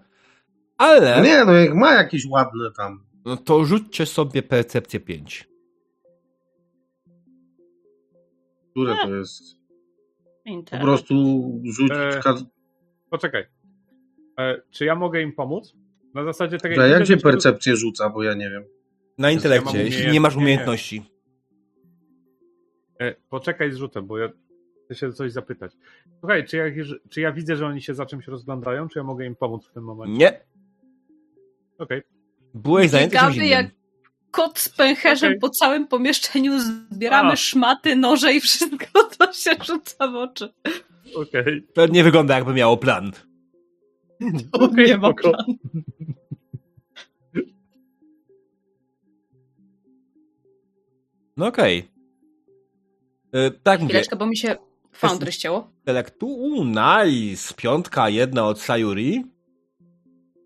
[0.77, 3.03] Ale nie, no jak ma jakieś ładne tam.
[3.25, 5.47] no to rzućcie sobie percepcję 5.
[8.71, 9.43] Które to jest?
[10.43, 10.81] Po Inter.
[10.81, 11.13] prostu
[11.65, 11.97] rzucić.
[12.25, 12.33] E,
[13.09, 13.45] Poczekaj.
[14.39, 15.73] E, czy ja mogę im pomóc?
[16.13, 18.63] Na zasadzie tak Że jak się percepcję rzuca, bo ja nie wiem.
[19.17, 20.45] Na intelekcie, mam jeśli nie masz umiejętność- nie, nie.
[20.45, 21.03] umiejętności.
[23.01, 24.29] E, poczekaj z rzutem, bo ja
[24.85, 25.71] chcę się coś zapytać.
[26.19, 26.63] Słuchaj, czy ja,
[27.09, 29.73] czy ja widzę, że oni się za czymś rozglądają, czy ja mogę im pomóc w
[29.73, 30.17] tym momencie?
[30.17, 30.39] Nie.
[31.77, 32.01] Okej.
[32.53, 33.49] Byłeś zajęty czymś innym.
[33.49, 33.65] jak
[34.31, 35.39] kot z pęcherzem Okej.
[35.39, 37.35] po całym pomieszczeniu, zbieramy A.
[37.35, 40.53] szmaty, noże i wszystko to się rzuca w oczy.
[41.15, 41.67] Okej.
[41.73, 43.11] To nie wygląda jakby miało plan.
[44.51, 45.55] Okej, nie ma planu.
[51.37, 51.90] No okej.
[53.35, 53.93] Y, Tak mówię.
[53.93, 54.55] Chwileczkę, bo mi się
[54.91, 55.71] foundry ścięło.
[55.79, 57.53] Intelektu, nice.
[57.57, 59.23] Piątka, jedna od Sayuri.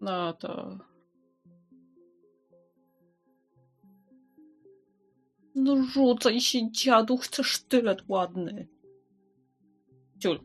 [0.02, 0.78] No to...
[5.56, 8.68] No rzucaj się, dziadu, chcę sztylet ładny.
[10.20, 10.40] Ciul.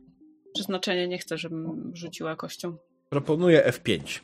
[0.55, 2.77] Przeznaczenie nie chcę, żebym rzuciła kością.
[3.09, 4.21] Proponuję F5.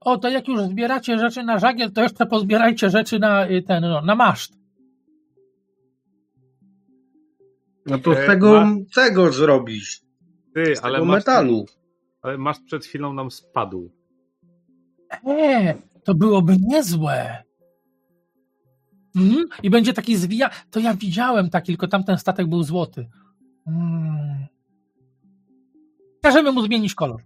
[0.00, 3.82] O, to jak już zbieracie rzeczy na żagiel, to jeszcze pozbierajcie rzeczy na y, ten,
[3.82, 4.52] no, na maszt.
[7.86, 10.00] No to E, z tego, ma- tego zrobisz.
[10.54, 11.66] Ty, Z ale tego masz, metalu.
[12.22, 13.90] ale masz przed chwilą nam spadł.
[15.26, 15.74] E,
[16.04, 17.44] to byłoby niezłe.
[19.16, 19.44] Mhm.
[19.62, 20.50] I będzie taki zwija.
[20.70, 23.08] To ja widziałem taki, tylko tamten statek był złoty.
[23.66, 24.46] Mm.
[26.22, 27.22] Każemy mu zmienić kolor.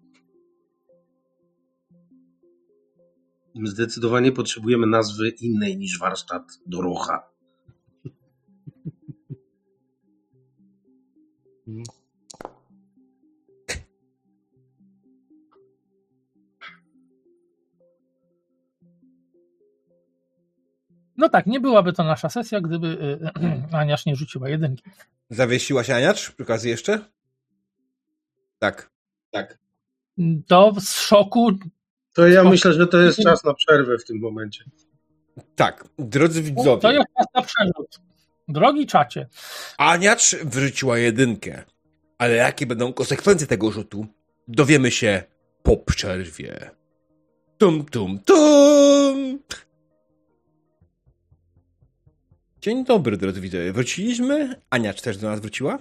[3.62, 7.30] Zdecydowanie potrzebujemy nazwy innej niż warsztat Dorocha.
[21.16, 22.86] No tak, nie byłaby to nasza sesja, gdyby
[23.72, 24.82] y, Aniasz nie rzuciła jedynki.
[25.30, 27.04] Zawiesiła się Aniacz przy okazji jeszcze?
[28.58, 28.90] Tak.
[29.30, 29.58] Tak.
[30.46, 31.50] To z szoku.
[32.14, 34.64] To ja myślę, że to jest czas na przerwę w tym momencie.
[35.56, 35.84] Tak.
[35.98, 38.00] Drodzy To widzowie, jest czas na przerzut.
[38.48, 39.28] Drogi czacie,
[39.78, 41.62] Aniacz wyrzuciła jedynkę.
[42.18, 44.06] Ale jakie będą konsekwencje tego rzutu,
[44.48, 45.22] dowiemy się
[45.62, 46.70] po przerwie.
[47.58, 49.38] Tum, tum, tum!
[52.60, 53.72] Dzień dobry, drodzy widzowie.
[53.72, 55.78] Wróciliśmy, Aniacz też do nas wróciła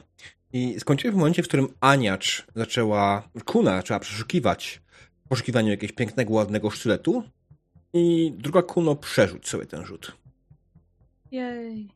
[0.53, 4.81] i skończyliśmy w momencie, w którym Aniacz zaczęła, Kuna zaczęła przeszukiwać
[5.25, 7.23] w poszukiwaniu jakiegoś pięknego, ładnego sztyletu
[7.93, 10.11] i druga Kuno przerzuć sobie ten rzut.
[11.31, 11.89] Jej.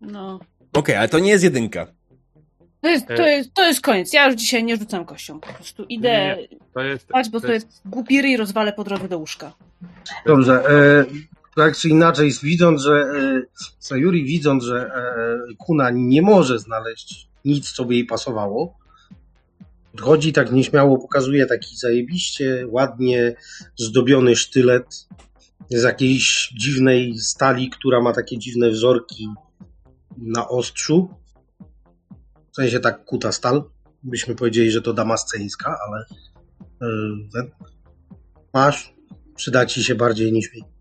[0.00, 0.40] No.
[0.72, 1.86] Okej, ale to nie jest jedynka.
[2.80, 4.12] To jest, to, jest, to jest koniec.
[4.12, 5.40] Ja już dzisiaj nie rzucam kością.
[5.40, 7.04] Po prostu idę Nie, To jest.
[7.04, 9.52] spać, bo to sobie jest głupiry i rozwalę po drodze do łóżka.
[10.26, 10.52] Dobrze.
[10.70, 11.04] E,
[11.58, 13.42] Tak czy inaczej, widząc, że e,
[13.78, 18.78] Sayuri widząc, że e, Kuna nie może znaleźć nic, co by jej pasowało,
[19.92, 23.34] Podchodzi tak nieśmiało, pokazuje taki zajebiście, ładnie
[23.76, 25.08] zdobiony sztylet
[25.70, 29.28] z jakiejś dziwnej stali, która ma takie dziwne wzorki
[30.16, 31.08] na ostrzu.
[32.52, 33.64] W sensie tak kuta stal.
[34.02, 36.04] Byśmy powiedzieli, że to damasceńska, ale
[37.34, 37.50] yy,
[38.54, 38.94] masz,
[39.36, 40.77] przyda ci się bardziej niż mi.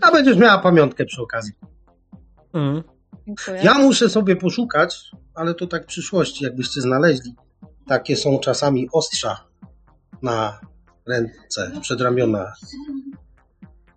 [0.00, 1.52] A będziesz miała pamiątkę przy okazji.
[2.52, 2.82] Mm.
[3.62, 7.34] Ja muszę sobie poszukać, ale to tak w przyszłości, jakbyście znaleźli
[7.90, 9.44] takie są czasami ostrza
[10.22, 10.60] na
[11.06, 12.52] ręce, przedramiona.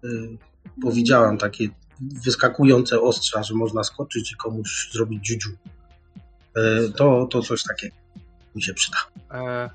[0.04, 0.38] Yy,
[0.82, 1.68] powiedziałam takie
[2.02, 5.50] wyskakujące ostrza, że można skoczyć i komuś zrobić dziudziu.
[6.56, 7.96] Yy, to, to coś takiego
[8.56, 8.98] mi się przyda.
[9.32, 9.70] E...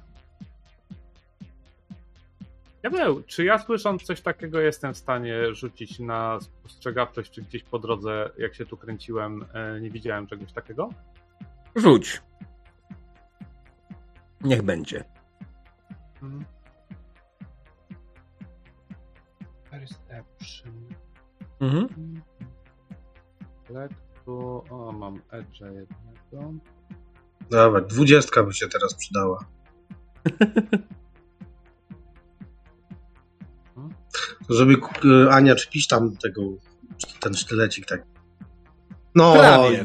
[2.83, 7.63] Ja wiem, czy ja słysząc coś takiego jestem w stanie rzucić na spostrzegawczość, czy gdzieś
[7.63, 10.89] po drodze, jak się tu kręciłem, e, nie widziałem czegoś takiego?
[11.77, 12.23] Rzuć.
[14.41, 15.05] Niech będzie.
[16.23, 16.45] Mhm.
[19.71, 20.73] Perception.
[21.61, 22.23] Mhm.
[23.71, 24.65] Lekko.
[24.71, 26.53] O, mam edge jednego.
[27.51, 29.39] Dobra, dwudziestka by się teraz przydała.
[34.49, 36.43] Żeby e, Ania czypić tam tego,
[37.21, 38.03] ten sztylecik tak.
[39.15, 39.85] No, Prawie.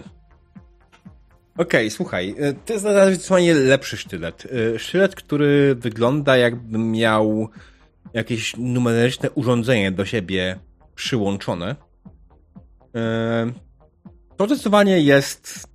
[1.58, 4.48] Okej, okay, słuchaj, e, to jest zdecydowanie lepszy sztylet.
[4.76, 7.50] E, sztylet, który wygląda jakby miał
[8.14, 10.60] jakieś numeryczne urządzenie do siebie
[10.96, 11.76] przyłączone.
[14.38, 15.68] To zdecydowanie jest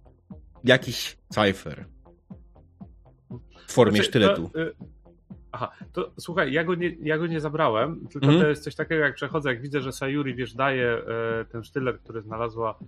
[0.65, 1.87] jakiś cypher
[3.67, 4.51] w formie znaczy, sztyletu.
[4.55, 4.59] To,
[5.53, 8.41] aha, to słuchaj, ja go nie, ja go nie zabrałem, tylko mm.
[8.41, 11.99] to jest coś takiego, jak przechodzę, jak widzę, że Sayuri, wiesz, daje e, ten sztylet,
[11.99, 12.79] który znalazła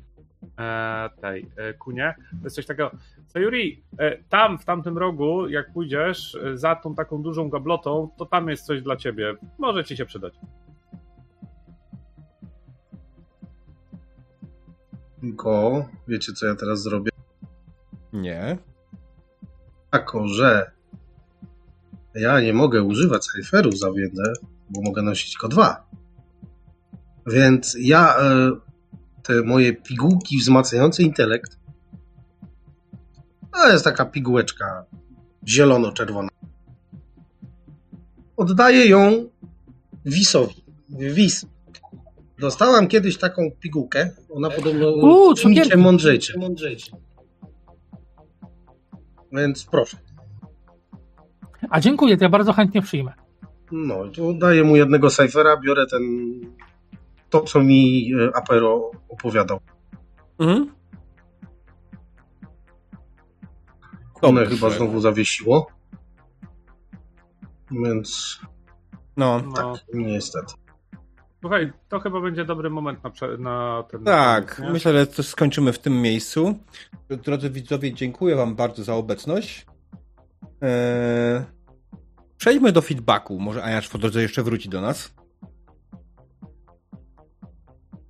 [0.58, 2.14] e, tej e, kunie.
[2.30, 2.90] To jest coś takiego.
[3.26, 8.26] Sayuri, e, tam w tamtym rogu, jak pójdziesz e, za tą taką dużą gablotą, to
[8.26, 9.34] tam jest coś dla ciebie.
[9.58, 10.34] Może ci się przydać.
[15.22, 17.10] Go, wiecie co ja teraz zrobię?
[18.12, 18.58] Nie.
[19.92, 20.70] Jako, że
[22.14, 24.32] ja nie mogę używać cyferów za wiedzę,
[24.70, 25.86] bo mogę nosić tylko dwa.
[27.26, 28.50] Więc ja e,
[29.22, 31.58] te moje pigułki wzmacniające intelekt.
[33.52, 34.84] To jest taka pigułeczka
[35.48, 36.28] zielono-czerwona.
[38.36, 39.28] Oddaję ją
[40.04, 40.64] Wisowi.
[40.88, 41.46] Wis.
[42.38, 44.10] Dostałam kiedyś taką pigułkę.
[44.30, 45.34] Ona podobno U,
[45.70, 46.34] cię mądrzejcie.
[49.32, 49.96] Więc proszę.
[51.70, 53.12] A dziękuję, to ja bardzo chętnie przyjmę.
[53.72, 56.02] No, to daję mu jednego cyfera, biorę ten
[57.30, 59.60] to, co mi e, Apero opowiadał.
[60.38, 60.70] Mhm.
[64.22, 65.66] One chyba znowu zawiesiło.
[67.70, 68.40] Więc.
[69.16, 69.52] No, no.
[69.52, 70.54] tak, niestety.
[71.40, 74.04] Słuchaj, to chyba będzie dobry moment na, na ten.
[74.04, 76.58] Tak, moment, myślę, że to skończymy w tym miejscu.
[77.08, 79.66] Drodzy widzowie, dziękuję Wam bardzo za obecność.
[80.60, 81.59] Eee...
[82.40, 83.38] Przejdźmy do feedbacku.
[83.38, 85.14] Może Aniacz po drodze jeszcze wróci do nas.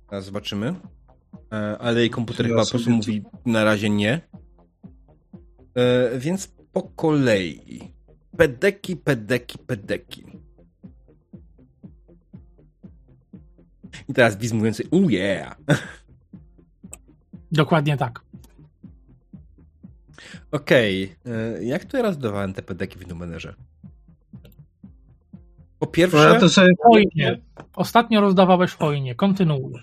[0.09, 0.75] Teraz zobaczymy.
[1.53, 4.21] E, ale jej komputer chyba po prostu mówi na razie nie.
[5.75, 7.81] E, więc po kolei.
[8.37, 10.25] Pedeki, pedeki, pedeki.
[14.09, 15.57] I teraz Wiz mówiący, oh yeah.
[17.51, 18.21] Dokładnie tak.
[20.51, 21.15] Okej.
[21.21, 21.33] Okay.
[21.33, 23.55] E, jak to ja rozdawałem te pedeki w numerze?
[25.81, 26.29] Po pierwsze...
[26.33, 26.69] No to sobie...
[26.83, 27.39] Hojnie.
[27.75, 29.15] Ostatnio rozdawałeś hojnie.
[29.15, 29.73] Kontynuuj.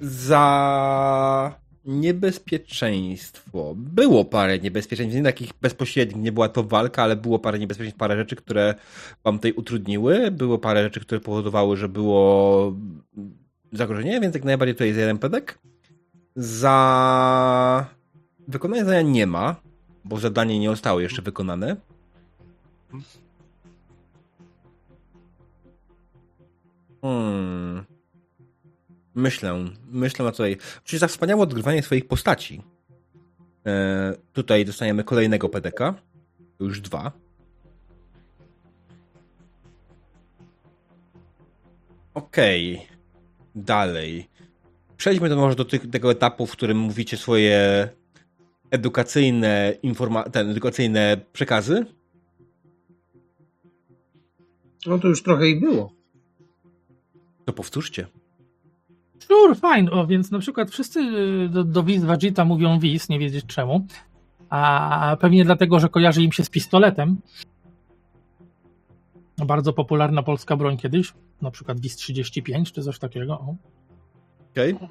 [0.00, 3.74] Za niebezpieczeństwo.
[3.76, 8.16] Było parę niebezpieczeństw, nie takich bezpośrednich, nie była to walka, ale było parę niebezpieczeństw, parę
[8.16, 8.74] rzeczy, które
[9.24, 10.30] wam tutaj utrudniły.
[10.30, 12.72] Było parę rzeczy, które powodowały, że było
[13.72, 15.58] zagrożenie, więc jak najbardziej tutaj jest jeden pedek.
[16.36, 17.86] Za
[18.48, 19.56] wykonanie zadania nie ma,
[20.04, 21.76] bo zadanie nie zostało jeszcze wykonane.
[27.04, 27.84] Hmm.
[29.14, 30.56] Myślę, myślę na tutaj.
[30.84, 32.62] Czyli za wspaniałe odgrywanie swoich postaci.
[33.66, 35.94] E, tutaj dostaniemy kolejnego PDK.
[36.60, 37.12] Już dwa.
[42.14, 42.74] Okej.
[42.74, 42.86] Okay.
[43.54, 44.28] Dalej.
[44.96, 47.88] Przejdźmy do, może do tych, tego etapu, w którym mówicie swoje
[48.70, 51.86] edukacyjne, informa- ten, edukacyjne przekazy.
[54.86, 56.03] No to już trochę ich było.
[57.44, 58.06] To powtórzcie.
[59.18, 59.90] Sure, fine.
[59.90, 63.86] O, więc na przykład wszyscy y, do, do Wiz Vegeta mówią Wiz, nie wiedzieć czemu.
[64.50, 67.20] A pewnie dlatego, że kojarzy im się z pistoletem.
[69.46, 71.12] Bardzo popularna polska broń kiedyś.
[71.42, 73.32] Na przykład Wiz 35 czy coś takiego.
[73.40, 73.54] O.
[74.50, 74.74] Okej.
[74.74, 74.88] Okay.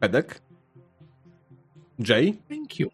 [0.00, 0.42] Edek?
[1.98, 2.38] Jay?
[2.48, 2.90] Thank you.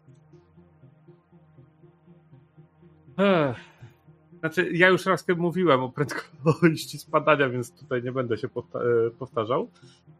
[3.17, 3.76] Ech.
[4.39, 9.69] Znaczy, ja już raz mówiłem o prędkości spadania, więc tutaj nie będę się e, powtarzał.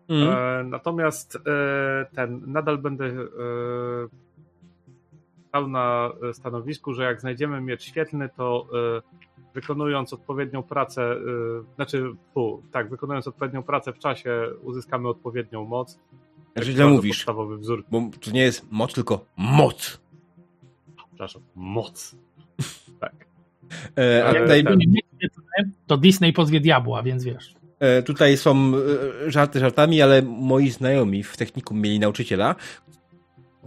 [0.09, 0.29] Mm.
[0.29, 3.17] E, natomiast e, ten, nadal będę e,
[5.47, 9.01] stał na stanowisku, że jak znajdziemy miecz świetlny, to e,
[9.53, 11.17] wykonując odpowiednią pracę, e,
[11.75, 15.99] znaczy, fu, tak, wykonując odpowiednią pracę w czasie, uzyskamy odpowiednią moc.
[16.53, 17.17] Znaczy, źle mówisz.
[17.17, 17.83] Podstawowy wzór.
[17.91, 20.01] Bo to nie jest moc, tylko moc.
[21.07, 22.15] Przepraszam, moc.
[23.97, 24.63] E, a tutaj...
[25.87, 27.53] To Disney pozwie diabła, więc wiesz.
[27.79, 28.71] E, tutaj są
[29.25, 32.55] e, żarty żartami, ale moi znajomi w technikum mieli nauczyciela,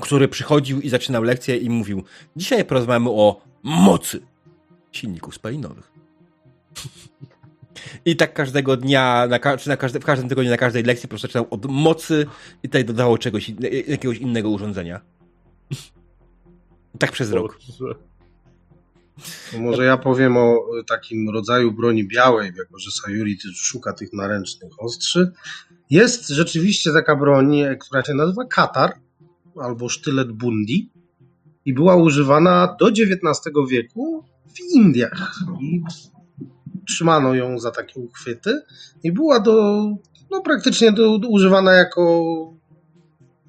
[0.00, 2.04] który przychodził i zaczynał lekcję i mówił
[2.36, 4.20] dzisiaj porozmawiamy o mocy
[4.92, 5.92] silników spalinowych.
[8.04, 11.10] I tak każdego dnia, na, czy na każde, w każdym tygodniu, na każdej lekcji po
[11.10, 12.26] prostu zaczynał od mocy
[12.62, 13.52] i tutaj dodało czegoś,
[13.88, 15.00] jakiegoś innego urządzenia.
[16.98, 17.58] Tak przez rok.
[19.58, 25.32] Może ja powiem o takim rodzaju broni białej, jako że Sayuri szuka tych naręcznych ostrzy.
[25.90, 28.92] Jest rzeczywiście taka broń, która się nazywa Katar
[29.62, 30.90] albo sztylet Bundi
[31.64, 34.24] i była używana do XIX wieku
[34.54, 35.38] w Indiach.
[35.60, 35.82] I
[36.88, 38.62] trzymano ją za takie uchwyty
[39.02, 39.84] i była do,
[40.30, 42.24] no praktycznie do, do używana jako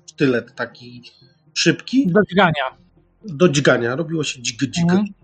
[0.05, 1.03] sztylet taki
[1.53, 2.07] szybki.
[2.07, 2.77] Do dźgania.
[3.25, 3.95] Do dźgania.
[3.95, 4.83] Robiło się dźg, dźg.
[4.83, 5.20] Mhm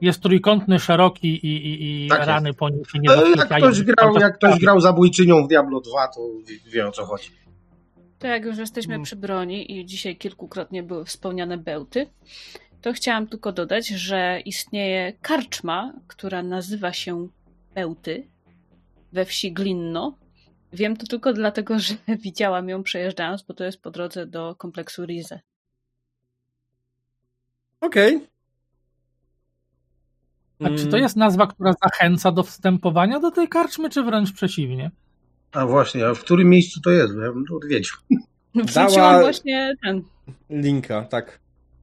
[0.00, 4.18] jest trójkątny, szeroki i, i, i tak rany po nim się nie jak ktoś, grał,
[4.18, 6.20] jak ktoś grał zabójczynią w Diablo 2, to
[6.66, 7.30] wie o co chodzi.
[8.18, 9.04] To jak już jesteśmy hmm.
[9.04, 12.06] przy broni i dzisiaj kilkukrotnie były wspomniane bełty,
[12.82, 17.28] to chciałam tylko dodać, że istnieje karczma, która nazywa się
[17.74, 18.28] Bełty
[19.12, 20.18] we wsi Glinno.
[20.72, 21.94] Wiem to tylko dlatego, że
[22.24, 25.40] widziałam ją przejeżdżając, bo to jest po drodze do kompleksu Rize.
[27.80, 28.16] Okej.
[28.16, 28.35] Okay.
[30.60, 31.02] A czy to mm.
[31.02, 34.90] jest nazwa, która zachęca do wstępowania do tej karczmy, czy wręcz przeciwnie?
[35.52, 37.14] A właśnie, a w którym miejscu to jest?
[37.14, 37.96] Ja bym to odwiedził.
[38.74, 40.02] Dała właśnie ten.
[40.50, 41.40] Linka, tak.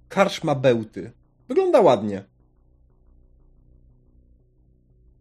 [0.10, 1.12] Karczma Bełty.
[1.48, 2.24] Wygląda ładnie.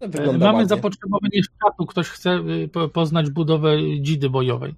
[0.01, 0.69] Wygląda Mamy ładnie.
[0.69, 1.87] zapotrzebowanie z czatu.
[1.87, 2.31] Ktoś chce
[2.85, 4.75] y, poznać budowę dzidy bojowej.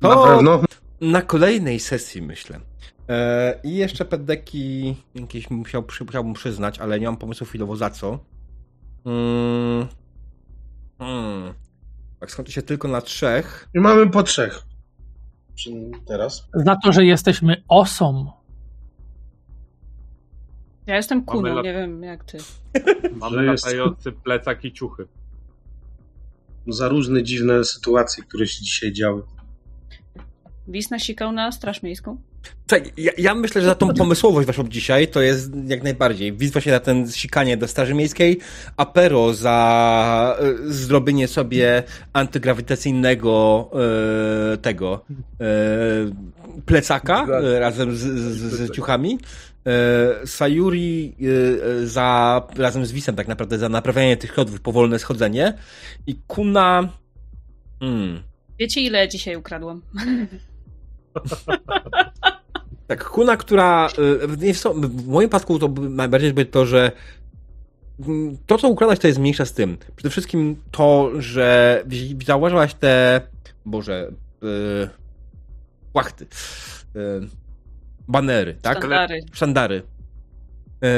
[0.00, 0.62] To na pewno.
[1.00, 2.60] Na kolejnej sesji myślę.
[3.08, 8.18] E, I jeszcze peddeki jakieś musiał, musiałbym przyznać, ale nie mam pomysłu chwilowo za co.
[9.04, 9.86] Hmm.
[10.98, 11.54] Hmm.
[12.20, 13.68] Tak skończy się tylko na trzech.
[13.74, 14.62] I mamy po trzech.
[16.06, 16.48] Teraz.
[16.54, 18.30] Za to, że jesteśmy osą.
[20.86, 21.64] Ja jestem kuną, lat...
[21.64, 22.38] nie wiem jak ty.
[23.16, 25.08] Mamy latający plecak i ciuchy.
[26.68, 29.22] Za różne dziwne sytuacje, które się dzisiaj działy.
[30.68, 32.16] Wis nasikał na Straż Miejską?
[32.66, 36.32] Tak, ja, ja, myślę, że za tą pomysłowość waszą dzisiaj to jest jak najbardziej.
[36.32, 38.38] Widz właśnie na ten sikanie do Straży Miejskiej,
[38.76, 40.36] a Pero za
[40.68, 43.70] y, zrobienie sobie antygrawitacyjnego
[44.54, 45.14] y, tego y,
[46.66, 47.26] plecaka
[47.58, 49.18] razem z, z, z ciuchami.
[50.24, 51.16] Sayuri
[51.84, 55.54] za, razem z Wisem tak naprawdę za naprawianie tych lodów, powolne schodzenie
[56.06, 56.88] i Kuna
[57.80, 58.22] hmm.
[58.58, 59.82] Wiecie ile dzisiaj ukradłam?
[62.86, 64.26] tak, kuna, która y,
[64.74, 66.92] w moim przypadku to najbardziej będzie to, że
[68.46, 69.78] to, co ukradać, to jest mniejsza z tym.
[69.96, 71.84] Przede wszystkim to, że
[72.26, 73.20] zauważyłaś te,
[73.66, 74.12] boże,
[74.42, 74.88] yy,
[75.94, 76.26] łachty,
[76.94, 77.28] yy,
[78.08, 78.78] banery, tak?
[78.78, 79.20] Sztandary.
[79.32, 79.82] Sztandary.
[80.82, 80.88] Yy,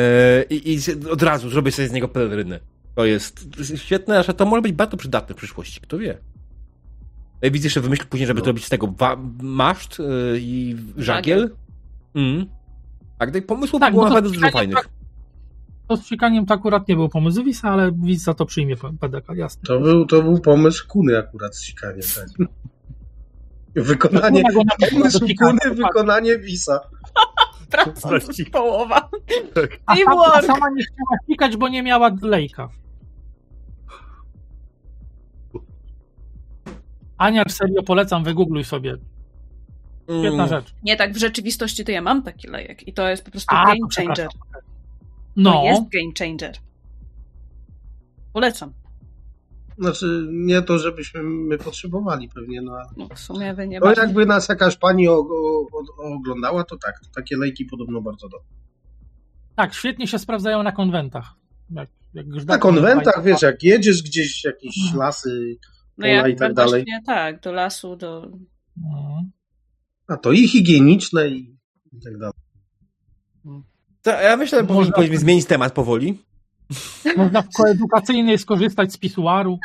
[0.50, 0.78] i,
[1.10, 2.60] od razu zrobię sobie z niego peleryny.
[2.94, 3.46] To jest
[3.76, 6.18] świetne, że to może być bardzo przydatne w przyszłości, kto wie.
[7.42, 8.44] Widzę, że wymyślił później, żeby no.
[8.44, 8.94] zrobić z tego
[9.42, 10.06] maszt yy,
[10.40, 11.50] i żagiel.
[12.14, 12.46] Mm.
[13.18, 14.76] Tak, tych pomysłów tak, było naprawdę dużo fajnych.
[14.76, 14.88] Tak,
[15.88, 19.34] to z siekaniem to akurat nie był pomysł Wisa, ale Wis za to przyjmie PDK,
[19.34, 19.62] jasne.
[19.66, 22.48] To był, to był pomysł Kuny akurat z siekaniem, tak.
[23.84, 24.42] Wykonanie,
[24.90, 26.80] pomysł Kuny, wykonanie Wisa.
[27.70, 28.08] Praca
[28.52, 29.08] połowa.
[29.54, 29.78] Tak.
[29.86, 32.68] A, sama, sama nie chciała sikać, bo nie miała lejka.
[37.18, 38.96] Ania, serio polecam, wygoogluj sobie.
[40.04, 40.48] Świetna mm.
[40.48, 40.74] rzecz.
[40.82, 43.66] Nie, tak w rzeczywistości to ja mam taki lejek i to jest po prostu A,
[43.66, 44.28] game changer.
[45.36, 45.52] No.
[45.52, 46.56] To jest game changer.
[48.32, 48.72] Polecam.
[49.78, 52.72] Znaczy, nie to, żebyśmy my potrzebowali pewnie, no.
[52.96, 54.00] No, w sumie wy nie macie.
[54.00, 55.66] jakby nas jakaś pani o, o,
[55.98, 58.48] o, oglądała, to tak, to takie lejki podobno bardzo dobre.
[59.56, 61.34] Tak, świetnie się sprawdzają na konwentach.
[61.70, 65.56] Jak, jak Na konwentach, wiesz, jak jedziesz gdzieś, jakieś lasy,
[65.98, 66.70] No pola i tak dalej.
[66.72, 68.22] właśnie tak, do lasu, do...
[68.76, 69.30] Mhm.
[70.08, 71.56] A to i higieniczne i,
[71.92, 72.34] i tak dalej.
[74.02, 76.24] To, ja myślę, że Można- powinniśmy zmienić temat powoli.
[77.16, 79.58] Można w koedukacyjnej skorzystać z pisuaru.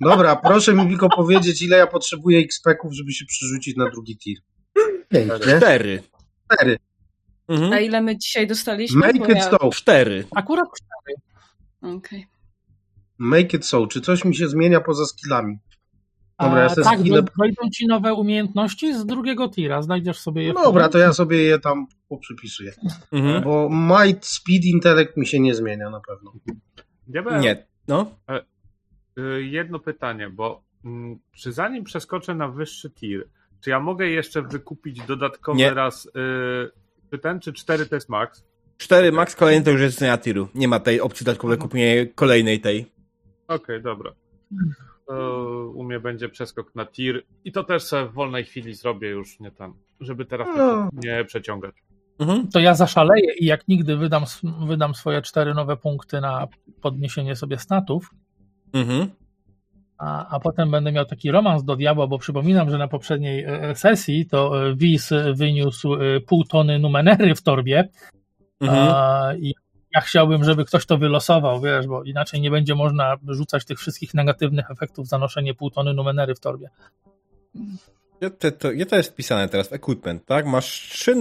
[0.00, 4.18] Dobra, proszę mi tylko powiedzieć, ile ja potrzebuję XP-ków, żeby się przerzucić na drugi
[5.12, 5.30] nie?
[5.58, 6.02] Cztery.
[6.52, 6.78] Cztery.
[7.48, 7.72] Mhm.
[7.72, 9.00] A ile my dzisiaj dostaliśmy?
[9.00, 9.50] Make it ja...
[9.50, 9.70] so.
[9.70, 10.24] Cztery.
[10.34, 10.68] Akurat
[11.82, 12.26] Okej.
[13.18, 13.86] Make it so.
[13.86, 15.58] Czy coś mi się zmienia poza skillami?
[16.40, 19.82] Dobra, ja tak, skille- wejdą ci nowe umiejętności z drugiego tira.
[19.82, 20.52] Znajdziesz sobie je.
[20.52, 22.72] Dobra, to ja sobie je tam poprzypisuję.
[23.12, 23.44] Mhm.
[23.44, 26.32] Bo might, speed, intellect mi się nie zmienia na pewno.
[27.06, 27.66] Diabeł, Nie.
[27.88, 28.14] No.
[29.18, 33.28] y, jedno pytanie, bo mm, czy zanim przeskoczę na wyższy tier,
[33.60, 35.74] czy ja mogę jeszcze wykupić dodatkowy Nie.
[35.74, 36.10] raz y,
[37.10, 38.44] czy ten, czy cztery to jest max?
[38.76, 40.48] Cztery max, kolejny to już jest zmiana tiru.
[40.54, 41.68] Nie ma tej opcji dodatkowej Mhm.
[41.70, 42.86] kupienia kolejnej tej.
[43.48, 44.12] Okej, dobra.
[45.10, 49.08] To u mnie będzie przeskok na tir i to też sobie w wolnej chwili zrobię
[49.08, 50.88] już nie tam, żeby teraz No.
[50.92, 51.74] nie przeciągać.
[52.18, 52.48] Mhm.
[52.48, 54.24] To ja zaszaleję i jak nigdy wydam,
[54.66, 56.46] wydam swoje cztery nowe punkty na
[56.82, 58.10] podniesienie sobie statów,
[58.72, 59.08] Mhm.
[59.98, 63.74] a, a potem będę miał taki romans do diabła, bo przypominam, że na poprzedniej e,
[63.74, 67.88] sesji to e, Wiz wyniósł e, pół tony numenery w torbie
[68.60, 68.88] Mhm.
[68.94, 69.54] a, i
[69.94, 74.14] ja chciałbym, żeby ktoś to wylosował, wiesz, bo inaczej nie będzie można rzucać tych wszystkich
[74.14, 76.70] negatywnych efektów za noszenie pół tony numenery w torbie.
[78.20, 80.46] Ja to, to, jest wpisane teraz w equipment, tak?
[80.46, 81.16] Masz trzy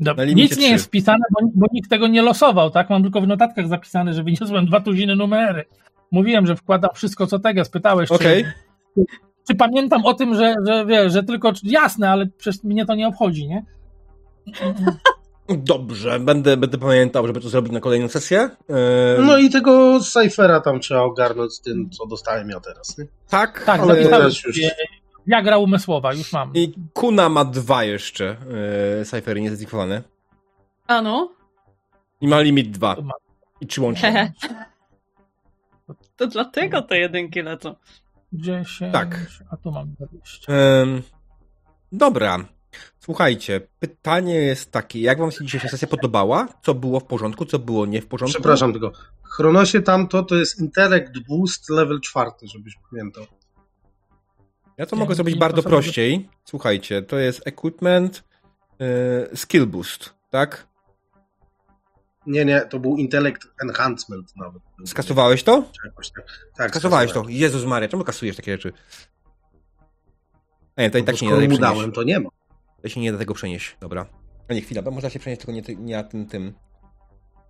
[0.00, 0.72] Na limicie Nic nie trzy.
[0.72, 2.90] jest wpisane, bo, bo nikt tego nie losował, tak?
[2.90, 5.64] Mam tylko w notatkach zapisane, że wyniosłem dwa tuziny numery.
[6.10, 8.44] Mówiłem, że wkładam wszystko, co tego spytałeś, Okej.
[8.94, 9.04] czy,
[9.48, 13.08] czy pamiętam o tym, że, że wiesz, że tylko jasne, ale przecież mnie to nie
[13.08, 13.64] obchodzi, nie?
[15.56, 18.38] Dobrze, będę, będę pamiętał, żeby to zrobić na kolejną sesję.
[18.40, 22.98] Ehm, No i tego Cyphera tam trzeba ogarnąć z tym, co dostałem ja teraz.
[22.98, 23.06] Nie?
[23.28, 23.94] tak, Tak, ale...
[24.06, 24.70] też już- sobie
[25.26, 26.50] Jagra umysłowa, już mam.
[26.54, 28.36] I Kuna ma dwa jeszcze
[29.00, 30.02] e, cyfery niezdecydowane.
[30.86, 31.32] A no?
[32.20, 32.96] I ma limit dwa.
[33.60, 34.32] I trzy łącznie.
[36.16, 37.74] To dlatego te jedynki lecą.
[38.32, 39.20] 10, Tak.
[39.50, 40.52] a tu mam 20.
[40.52, 41.02] Em,
[41.92, 42.38] dobra.
[43.00, 46.48] Słuchajcie, pytanie jest takie, jak wam się dzisiejsza sesja podobała?
[46.62, 48.34] Co było w porządku, co było nie w porządku?
[48.34, 48.92] Przepraszam tylko.
[49.22, 53.24] Chronosie tamto to jest intellect boost level czwarty, żebyś pamiętał.
[54.78, 56.28] Ja to mogę zrobić bardzo prościej.
[56.44, 58.24] Słuchajcie, to jest equipment
[58.80, 60.66] e, skill boost, tak?
[62.26, 64.62] Nie, nie, to był intellect enhancement nawet.
[64.86, 65.64] Skasowałeś to?
[65.84, 66.26] Jakoś tak.
[66.56, 67.24] tak Skasowałeś to.
[67.28, 68.72] Jezus Maria, czemu kasujesz takie rzeczy?
[70.78, 71.60] Nie, to i No tak się nie da skoro tego mu przenieść.
[71.60, 72.30] dałem, to nie ma.
[72.82, 73.76] To się nie da tego przenieść.
[73.80, 74.06] Dobra.
[74.50, 76.52] A nie, chwila, bo można się przenieść, tylko nie, ty- nie na tym, tym.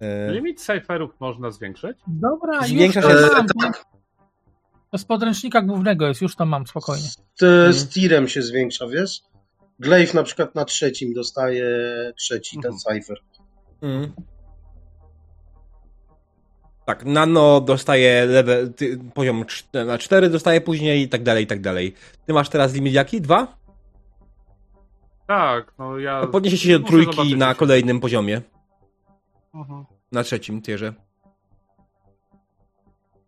[0.01, 1.97] E, Limit cyferów można zwiększyć?
[2.07, 3.47] Dobra, Zwiększa już się- to mam.
[3.73, 3.85] tak,
[4.91, 7.09] To z podręcznika głównego jest, już to mam, spokojnie.
[7.35, 7.73] z, Mhm.
[7.73, 9.21] z tirem się zwiększa, wiesz?
[9.79, 11.67] Glaive na przykład na trzecim dostaje
[12.17, 13.01] trzeci, ten Mhm.
[13.01, 13.19] Cypher.
[13.83, 14.13] Mm.
[16.87, 19.45] Tak, nano dostaje level, ty, poziom
[19.87, 21.95] na 4 dostaje później i tak dalej, i tak dalej.
[22.27, 23.21] Ty masz teraz limit jaki?
[23.21, 23.57] Dwa?
[25.27, 26.21] Tak, no ja...
[26.21, 28.43] To podniesie się do trójki zobaczyć, na kolejnym poziomie.
[29.55, 29.85] Mhm.
[30.13, 30.95] Na trzecim tierze.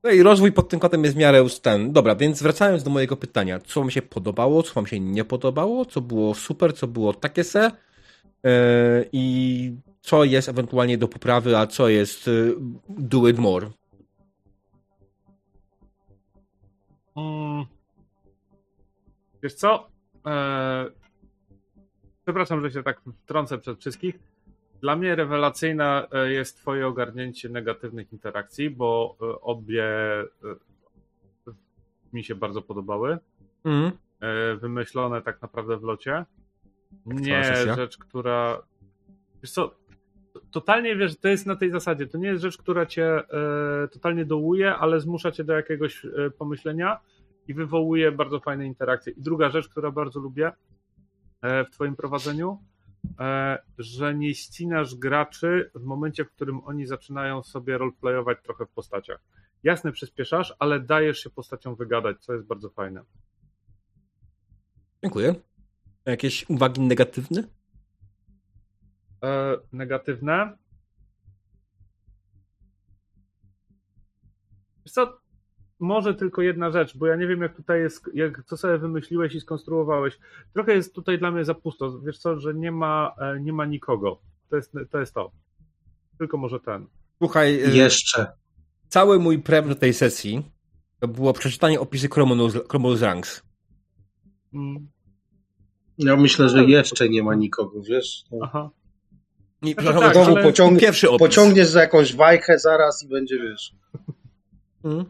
[0.03, 1.93] No i rozwój pod tym kątem jest w miarę ten.
[1.93, 3.61] Dobra, więc wracając do mojego pytania.
[3.61, 7.45] Co wam się podobało, co wam się nie podobało, co było super, co było takie
[7.45, 7.71] se
[8.45, 8.51] yy,
[9.13, 12.57] i co jest ewentualnie do poprawy, a co jest yy,
[12.89, 13.71] do it more.
[17.17, 17.65] Mm.
[19.43, 19.89] Wiesz co?
[20.25, 20.91] Eee,
[22.25, 24.19] Przepraszam, że się tak wtrącę przed wszystkich.
[24.81, 29.85] Dla mnie rewelacyjne e, jest Twoje ogarnięcie negatywnych interakcji, bo e, obie
[30.20, 30.25] e,
[32.12, 33.19] mi się bardzo podobały.
[34.20, 36.25] E, Wymyślone tak naprawdę w locie.
[37.07, 37.44] Nie
[37.77, 38.62] rzecz, która.
[39.43, 39.75] Wiesz co?
[40.51, 42.07] Totalnie wiesz, to jest na tej zasadzie.
[42.07, 43.23] To nie jest rzecz, która cię
[43.93, 46.07] totalnie dołuje, ale zmusza cię do jakiegoś
[46.39, 47.01] pomyślenia
[47.49, 49.12] i wywołuje bardzo fajne interakcje.
[49.12, 50.53] I druga rzecz, która bardzo lubię
[51.45, 52.63] w Twoim prowadzeniu,
[53.21, 58.71] e, że nie ścinasz graczy w momencie, w którym oni zaczynają sobie roleplayować trochę w
[58.71, 59.21] postaciach.
[59.63, 63.03] Jasne, przyspieszasz, ale dajesz się postaciom wygadać, co jest bardzo fajne.
[65.03, 65.35] Dziękuję.
[66.05, 67.45] Jakieś uwagi negatywne?
[74.85, 75.21] Wiesz co,
[75.85, 79.35] może tylko jedna rzecz, bo ja nie wiem, jak tutaj jest, jak co sobie wymyśliłeś
[79.35, 80.19] i skonstruowałeś.
[80.55, 81.99] Trochę jest tutaj dla mnie za pusto.
[82.01, 84.21] Wiesz co, że nie ma, e, nie ma nikogo.
[84.51, 85.31] To jest, to jest to.
[86.19, 86.87] Tylko może ten.
[87.19, 88.27] Słuchaj, e, Jeszcze.
[88.89, 90.43] cały mój prep do tej sesji
[91.01, 92.09] to było przeczytanie opisy
[92.69, 93.43] Chromulus Ranks.
[94.55, 94.89] Mm,
[95.99, 98.25] Ja myślę, że jeszcze nie ma nikogo, wiesz?
[98.43, 98.71] Aha.
[99.63, 100.81] I, No przepraszam, tak, znowu ale- pociąg...
[100.81, 101.19] pierwszy opis.
[101.19, 103.75] Pociągniesz za jakąś wajchę zaraz i będzie, wiesz.
[104.85, 105.05] Mhm.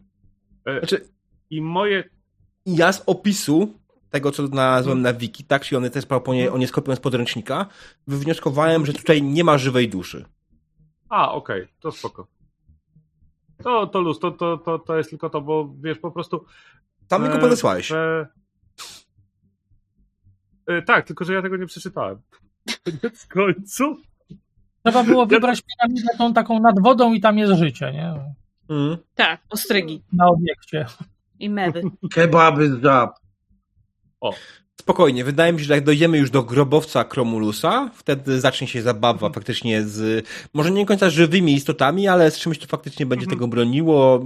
[0.66, 1.08] E, Znaczy,
[1.50, 2.04] I moje.
[2.66, 3.74] ja z opisu
[4.10, 7.66] tego, co znalazłem na wiki, tak, czyli one też proponie, on jest kopią z podręcznika,
[8.06, 10.24] wywnioskowałem, że tutaj nie ma żywej duszy.
[11.08, 12.26] A, okej, to spoko.
[13.62, 16.44] To, to luz, to, to, to, to jest tylko to, bo wiesz, po prostu.
[17.08, 17.86] Tam mi go e, podesłałeś.
[17.86, 18.26] że-
[20.66, 22.18] E, tak, tylko że ja tego nie przeczytałem.
[22.84, 23.98] Koniec końców.
[24.84, 28.34] Trzeba było wybrać piramidę tą taką nad wodą i tam jest życie, nie?
[28.68, 28.96] Mhm.
[29.14, 30.86] Tak, ostrygi Na obiekcie.
[31.38, 31.82] i mewy.
[32.14, 33.14] Kebaby z żab.
[34.80, 39.30] Spokojnie, wydaje mi się, że jak dojdziemy już do grobowca Kromulusa, wtedy zacznie się zabawa
[39.30, 43.38] faktycznie z, może nie końca żywymi istotami, ale z czymś, co faktycznie będzie Mhm.
[43.38, 44.24] tego broniło.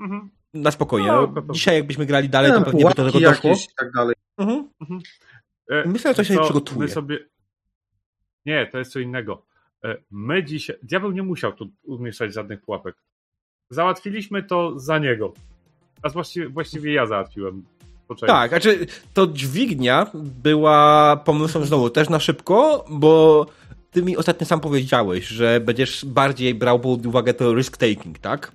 [0.00, 0.30] Mhm.
[0.54, 1.08] Na spokojnie.
[1.08, 3.50] No, No, to- to- Dzisiaj jakbyśmy grali dalej, to Nie, pewnie by do tego doszło.
[3.50, 4.14] jakieś i tak dalej.
[4.38, 4.68] Mhm.
[5.70, 6.80] E, Myślę, że to się co, przygotuje.
[6.80, 7.18] My sobie...
[8.46, 9.46] Nie, to jest co innego.
[9.84, 10.76] E, My dzisiaj.
[10.82, 12.96] Diabeł nie musiał tu umieszczać żadnych pułapek.
[13.72, 15.32] Załatwiliśmy to za niego.
[16.02, 17.62] A właściwie, właściwie ja załatwiłem.
[18.08, 18.26] po części.
[18.26, 23.46] Tak, znaczy to dźwignia była pomysłem znowu też na szybko, bo
[23.90, 28.52] ty mi ostatnio sam powiedziałeś, że będziesz bardziej brał pod uwagę to risk taking, tak?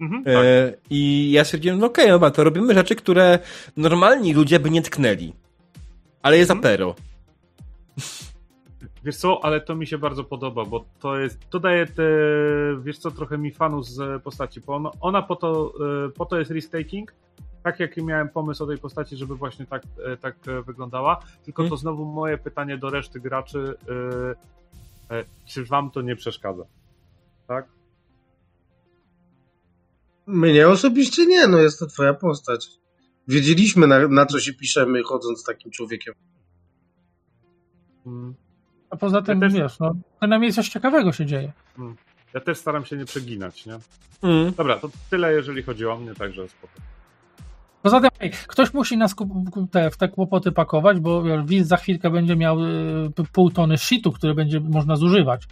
[0.00, 0.34] Mhm, tak.
[0.34, 3.38] E, I ja stwierdziłem, no okej, dobra, to robimy rzeczy, które
[3.76, 5.32] normalni ludzie by nie tknęli.
[6.22, 6.58] Ale jest Mhm.
[6.74, 6.94] apero.
[9.04, 12.02] Wiesz co, ale to mi się bardzo podoba, bo to jest, to daje te,
[12.82, 15.72] wiesz co, trochę mi fanów z postaci, bo ona, ona po, to,
[16.06, 17.04] e, po to jest risk-taking,
[17.62, 21.70] tak jak miałem pomysł o tej postaci, żeby właśnie tak, e, tak wyglądała, tylko Hmm.
[21.70, 23.74] to znowu moje pytanie do reszty graczy,
[25.10, 26.64] e, czy wam to nie przeszkadza?
[27.46, 27.68] Tak?
[30.26, 32.68] Mnie osobiście nie, no jest to twoja postać.
[33.28, 36.14] Wiedzieliśmy na, na co się piszemy chodząc z takim człowiekiem.
[38.06, 38.34] Mm.
[38.92, 41.52] A poza tym, też- wiesz, no, przynajmniej coś ciekawego się dzieje.
[42.34, 43.78] Ja też staram się nie przeginać, nie?
[44.22, 44.52] Mm.
[44.56, 46.72] Dobra, to tyle jeżeli chodzi o mnie, także spoko.
[47.82, 49.14] Poza tym, ej, ktoś musi nas
[49.70, 54.12] te, w te kłopoty pakować, bo Wiz za chwilkę będzie miał y, pół tony shitu,
[54.12, 55.42] który będzie można zużywać,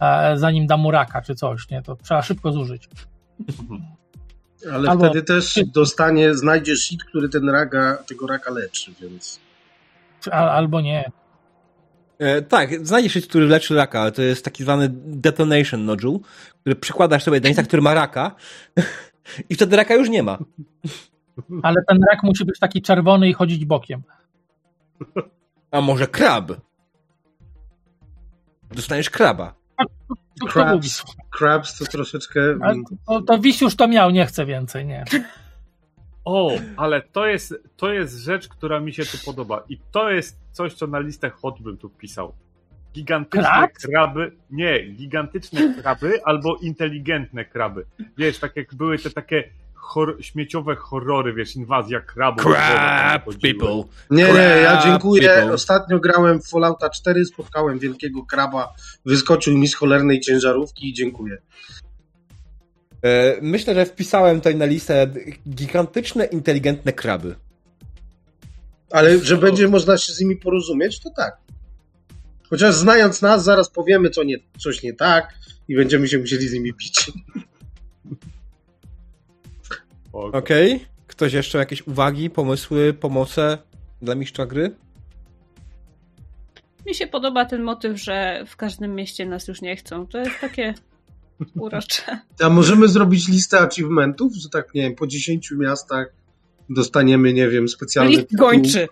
[0.00, 1.82] e, zanim da mu raka czy coś, nie?
[1.82, 2.88] To trzeba szybko zużyć.
[4.72, 9.40] Ale Albo- wtedy też dostanie, znajdzie shit, który ten raka, tego raka leczy, więc.
[10.30, 11.10] Albo nie.
[12.18, 16.18] E, tak, znajdziesz shit, który leczy raka, ale to jest taki zwany detonation nodule,
[16.60, 18.34] który przykładasz sobie do miejsca, który ma raka
[19.50, 20.38] i wtedy raka już nie ma.
[21.62, 24.02] Ale ten rak musi być taki czerwony i chodzić bokiem.
[25.70, 26.52] A może krab?
[28.74, 29.54] Dostaniesz kraba.
[29.78, 30.14] To?
[30.48, 32.40] Crabs, crabs to troszeczkę.
[33.06, 35.04] To, to Wis już to miał, nie chce więcej, nie.
[36.24, 39.64] O, ale to jest, to jest rzecz, która mi się tu podoba.
[39.68, 42.34] I to jest coś, co na listę hot bym tu wpisał.
[42.94, 43.72] Gigantyczne Krab?
[43.72, 44.32] kraby.
[44.50, 47.84] Nie, gigantyczne kraby albo inteligentne kraby.
[48.18, 49.44] Wiesz, tak jak były te takie
[49.74, 52.42] hor- śmieciowe horrory, wiesz, inwazja krabów.
[52.44, 53.82] Crab people.
[54.10, 55.28] Nie, nie, ja dziękuję.
[55.28, 55.52] people.
[55.52, 58.72] Ostatnio grałem w Fallouta 4, spotkałem wielkiego kraba,
[59.06, 61.38] wyskoczył mi z cholernej ciężarówki i dziękuję.
[63.02, 65.06] E, Myślę, że wpisałem tutaj na listę
[65.48, 67.34] gigantyczne, inteligentne kraby.
[68.90, 71.36] Ale że będzie można się z nimi porozumieć, to tak.
[72.50, 75.34] Chociaż znając nas, zaraz powiemy co nie, coś nie tak
[75.68, 77.10] i będziemy się musieli z nimi bić.
[80.12, 80.86] Okej.
[81.06, 83.58] Ktoś jeszcze jakieś uwagi, pomysły, pomoce
[84.02, 84.74] dla mistrza gry?
[86.86, 90.06] Mi się podoba ten motyw, że w każdym mieście nas już nie chcą.
[90.06, 90.74] To jest takie
[91.54, 92.02] urocze.
[92.40, 96.12] A możemy zrobić listę achievementów, że tak, nie wiem, po 10 miastach
[96.70, 98.46] dostaniemy, nie wiem, specjalny List tytuł.
[98.46, 98.88] gończy.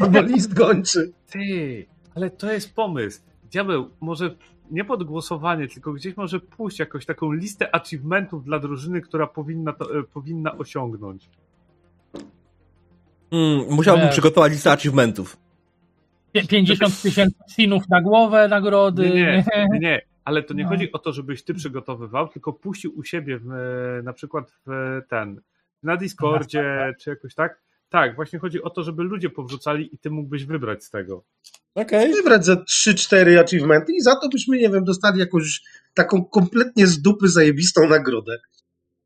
[0.00, 1.12] Albo list gończy.
[1.30, 3.20] Ty, ale to jest pomysł.
[3.52, 4.34] Diabeł, może
[4.70, 9.72] nie pod głosowanie, tylko gdzieś może pójść jakąś taką listę achievementów dla drużyny, która powinna,
[9.72, 11.28] to, e, powinna osiągnąć.
[13.32, 14.10] Mm, musiałbym Nie.
[14.12, 15.36] przygotować listę achievementów.
[16.34, 19.10] Pię- 50 tysięcy sinów na głowę, nagrody.
[19.10, 20.00] Nie, nie, nie.
[20.28, 20.68] Ale to nie No.
[20.68, 23.46] chodzi o to, żebyś ty przygotowywał, tylko puścił u siebie w,
[24.04, 25.40] na przykład w ten,
[25.82, 27.60] na Discordzie, czy jakoś tak.
[27.88, 31.24] Tak, właśnie chodzi o to, żeby ludzie powrzucali i ty mógłbyś wybrać z tego.
[31.74, 32.12] Okej.
[32.12, 35.62] Wybrać za 3-4 achievementy i za to byśmy, nie wiem, dostali jakąś
[35.94, 38.38] taką kompletnie z dupy zajebistą nagrodę.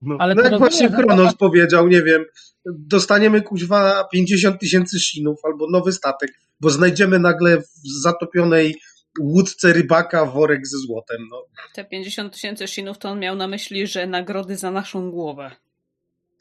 [0.03, 2.25] No, Ale No jak właśnie Kronos powiedział, nie wiem,
[2.67, 7.67] dostaniemy kuźwa 50 tysięcy szinów albo nowy statek, bo znajdziemy nagle w
[8.03, 8.77] zatopionej
[9.21, 11.29] łódce rybaka worek ze złotem.
[11.31, 11.47] No.
[11.75, 15.51] Te 50 tysięcy shinów to on miał na myśli, że nagrody za naszą głowę.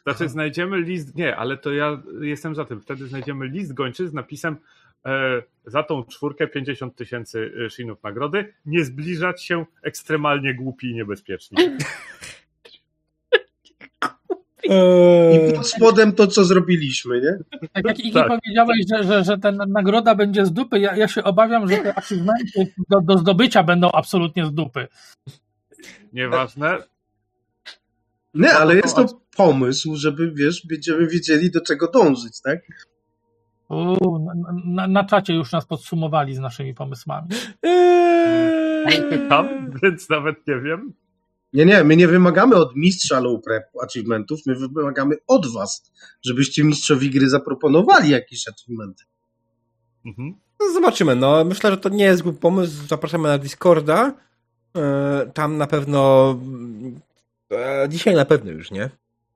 [0.04, 2.82] Znaczy znajdziemy list, nie, ale to ja jestem za tym.
[2.82, 4.58] Wtedy znajdziemy list gończy z napisem
[5.06, 8.54] e, za tą czwórkę 50 tysięcy e, shinów nagrody.
[8.66, 11.58] Nie zbliżać się ekstremalnie głupi i niebezpieczni.
[15.50, 17.60] I pod spodem to, co zrobiliśmy, nie?
[17.74, 18.28] Tak jak Iki Tak.
[18.28, 21.96] powiedziałeś, że, że, że ta nagroda będzie z dupy, ja, ja się obawiam, że te
[21.98, 24.88] achievementy do, do zdobycia będą absolutnie z dupy.
[26.14, 26.78] Nieważne.
[28.34, 32.60] Nie, ale jest to- to pomysł, żeby, wiesz, będziemy wiedzieli, do czego dążyć, tak?
[33.70, 34.34] Uuu, na,
[34.66, 37.28] na, na czacie już nas podsumowali z naszymi pomysłami.
[37.64, 40.94] Eee, Tam, więc nawet nie wiem.
[41.54, 45.92] Nie, nie, my nie wymagamy od mistrza low prep achievementów, my wymagamy od was,
[46.26, 49.04] żebyście mistrzowi gry zaproponowali jakieś achievementy.
[50.06, 50.36] Mhm.
[50.60, 51.46] No zobaczymy, no.
[51.46, 52.88] Myślę, że to nie jest głupi pomysł.
[52.88, 54.14] Zapraszamy na Discorda.
[54.78, 56.30] E, Tam na pewno.
[57.52, 58.90] e, Dzisiaj na pewno już nie.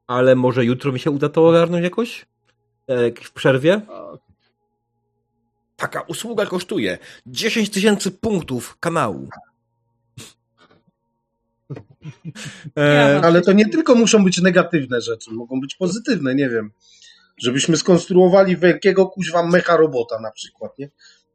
[0.08, 2.26] Ale może jutro mi się uda to ogarnąć jakoś?
[2.88, 3.82] E, W przerwie?
[5.76, 9.30] Taka usługa kosztuje 10 tysięcy punktów kanału.
[12.78, 16.72] E, Ale to nie tylko muszą być negatywne rzeczy, mogą być pozytywne, nie wiem.
[17.38, 20.90] Żebyśmy skonstruowali wielkiego kuźwa mecha robota na przykład, nie?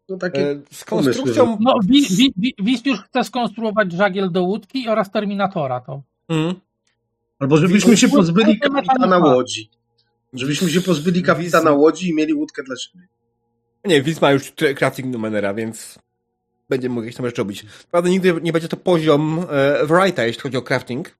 [0.08, 1.58] No takie e, z konstrukcją.
[1.60, 5.80] No, Wi- Wi- Wi- Wis już chce skonstruować żagiel do łódki oraz Terminatora.
[5.80, 6.02] To.
[6.28, 6.54] Mm.
[7.38, 9.70] Albo żebyśmy się pozbyli kapitana łodzi.
[10.32, 13.08] Żebyśmy się pozbyli kapitana łodzi i mieli łódkę dla siebie.
[13.84, 15.98] Nie, Wiz ma już crafting numenera, więc
[16.70, 17.66] będzie mógł jakieś tam rzeczy robić.
[17.90, 21.18] Prawda, nigdy nie będzie to poziom e, Wrighta, jeśli chodzi o crafting.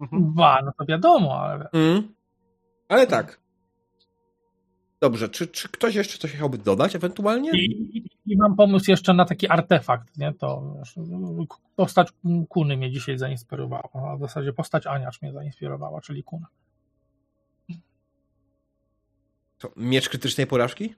[0.00, 0.34] Mhm.
[0.34, 2.14] Ba, no to wiadomo, ale Mm.
[2.88, 3.40] Ale tak.
[5.00, 7.50] Dobrze, czy, czy ktoś jeszcze coś chciałby dodać ewentualnie?
[7.50, 10.34] I, i, i mam pomysł jeszcze na taki artefakt, nie?
[10.34, 10.74] To
[11.76, 12.08] postać
[12.48, 13.88] Kuny mnie dzisiaj zainspirowała.
[13.92, 16.46] A W zasadzie postać Aniacz mnie zainspirowała, czyli Kuna.
[19.58, 20.94] Co, miecz krytycznej porażki?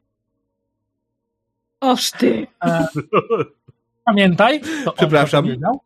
[1.81, 2.47] Oż ty!
[2.65, 2.87] E,
[4.11, 5.45] pamiętaj, to Przepraszam.
[5.45, 5.81] On to powiedział.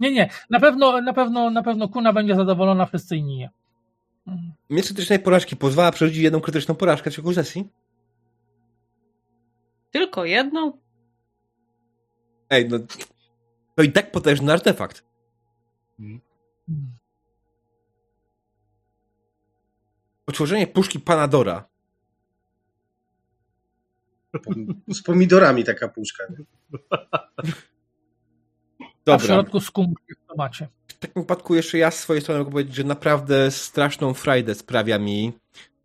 [0.00, 3.50] Nie, nie, na pewno, na pewno, na pewno Kuna będzie zadowolona, wszyscy inni nie.
[4.26, 4.52] Mm.
[4.70, 7.68] Miecz krytycznej porażki pozwala przerzucić jedną krytyczną porażkę w ciągu sesji?
[9.90, 10.72] Tylko jedną?
[12.50, 12.78] Ej, no.
[13.76, 15.04] To i tak potężny artefakt.
[16.00, 16.20] Mm.
[20.28, 21.68] Utworzenie puszki Panadora.
[24.88, 26.24] Z pomidorami taka puszka.
[26.30, 26.44] Nie?
[28.80, 29.26] A w Dobra.
[29.26, 30.68] środku skumki w tomacie.
[30.88, 34.98] W takim wypadku jeszcze ja z swojej strony mogę powiedzieć, że naprawdę straszną frajdę sprawia
[34.98, 35.32] mi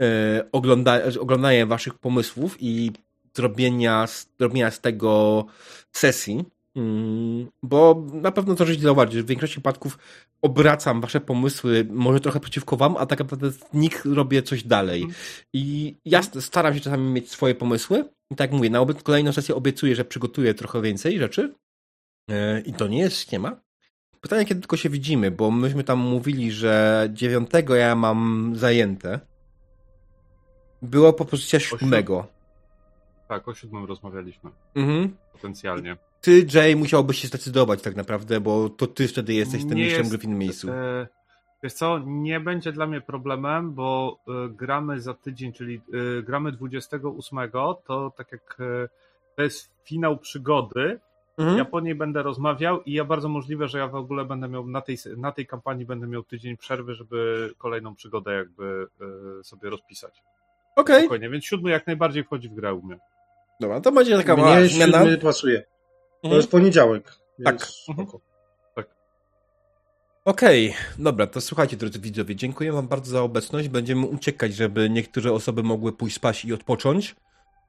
[0.01, 0.05] e,
[0.51, 2.91] ogląda, oglądanie waszych pomysłów i
[3.33, 4.05] zrobienia,
[4.39, 5.45] zrobienia z tego
[5.91, 6.45] sesji.
[6.75, 9.97] Mm, bo na pewno to żeście zauważyć, że w większości przypadków
[10.41, 15.07] obracam wasze pomysły może trochę przeciwko wam, a tak naprawdę z nich robię coś dalej.
[15.53, 18.05] I ja staram się czasami mieć swoje pomysły.
[18.31, 21.53] I tak jak mówię, na kolejną sesję obiecuję, że przygotuję trochę więcej rzeczy.
[22.31, 23.55] E, I to nie jest ściema.
[24.21, 29.19] Pytanie, kiedy tylko się widzimy, bo myśmy tam mówili, że dziewiątego ja mam zajęte.
[30.81, 32.27] Była propozycja siódmego.
[33.27, 34.51] Tak, o siódmym rozmawialiśmy.
[34.75, 35.17] Mhm.
[35.33, 35.97] Potencjalnie.
[36.25, 40.09] Ty, Jay, musiałbyś się zdecydować tak naprawdę, bo to ty wtedy jesteś Nie mistrzem jest-
[40.09, 40.71] gry w innym miejscu.
[40.71, 41.07] E,
[41.63, 45.81] wiesz co, nie będzie dla mnie problemem, bo e, gramy za tydzień, czyli
[46.19, 47.39] e, gramy 28,
[47.87, 48.87] to tak jak e,
[49.35, 50.99] to jest finał przygody,
[51.37, 51.57] Mhm.
[51.57, 54.67] ja po niej będę rozmawiał i ja bardzo możliwe, że ja w ogóle będę miał
[54.67, 58.87] na tej, na tej kampanii będę miał tydzień przerwy, żeby kolejną przygodę jakby
[59.39, 60.21] e, sobie rozpisać.
[60.75, 62.97] Okej, Spokojnie, więc siódmy jak najbardziej wchodzi w grę u mnie.
[63.59, 64.99] dobra, to będzie taka mała Mnie zmiana.
[64.99, 65.63] siódmy pasuje.
[66.25, 66.37] To Mhm.
[66.41, 67.03] jest poniedziałek.
[67.05, 67.19] Tak.
[67.59, 68.07] Więc Mhm.
[68.07, 68.25] spoko.
[70.25, 73.67] Okej, dobra, to słuchajcie, drodzy widzowie, dziękuję wam bardzo za obecność.
[73.69, 77.15] Będziemy uciekać, żeby niektóre osoby mogły pójść spać i odpocząć,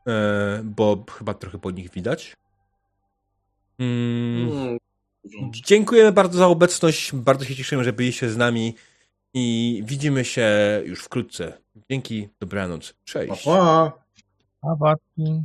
[0.09, 2.37] e, bo chyba trochę po nich widać.
[3.79, 4.49] Mm.
[4.49, 4.79] Mm.
[5.51, 7.13] Dziękujemy bardzo za obecność.
[7.15, 8.75] Bardzo się cieszymy, że byliście z nami
[9.35, 10.49] i widzimy się
[10.85, 11.59] już wkrótce.
[11.91, 12.93] Dzięki, dobranoc.
[12.93, 13.45] Pa, Cześć.
[13.45, 13.93] pa.
[14.63, 15.45] A, Watkin.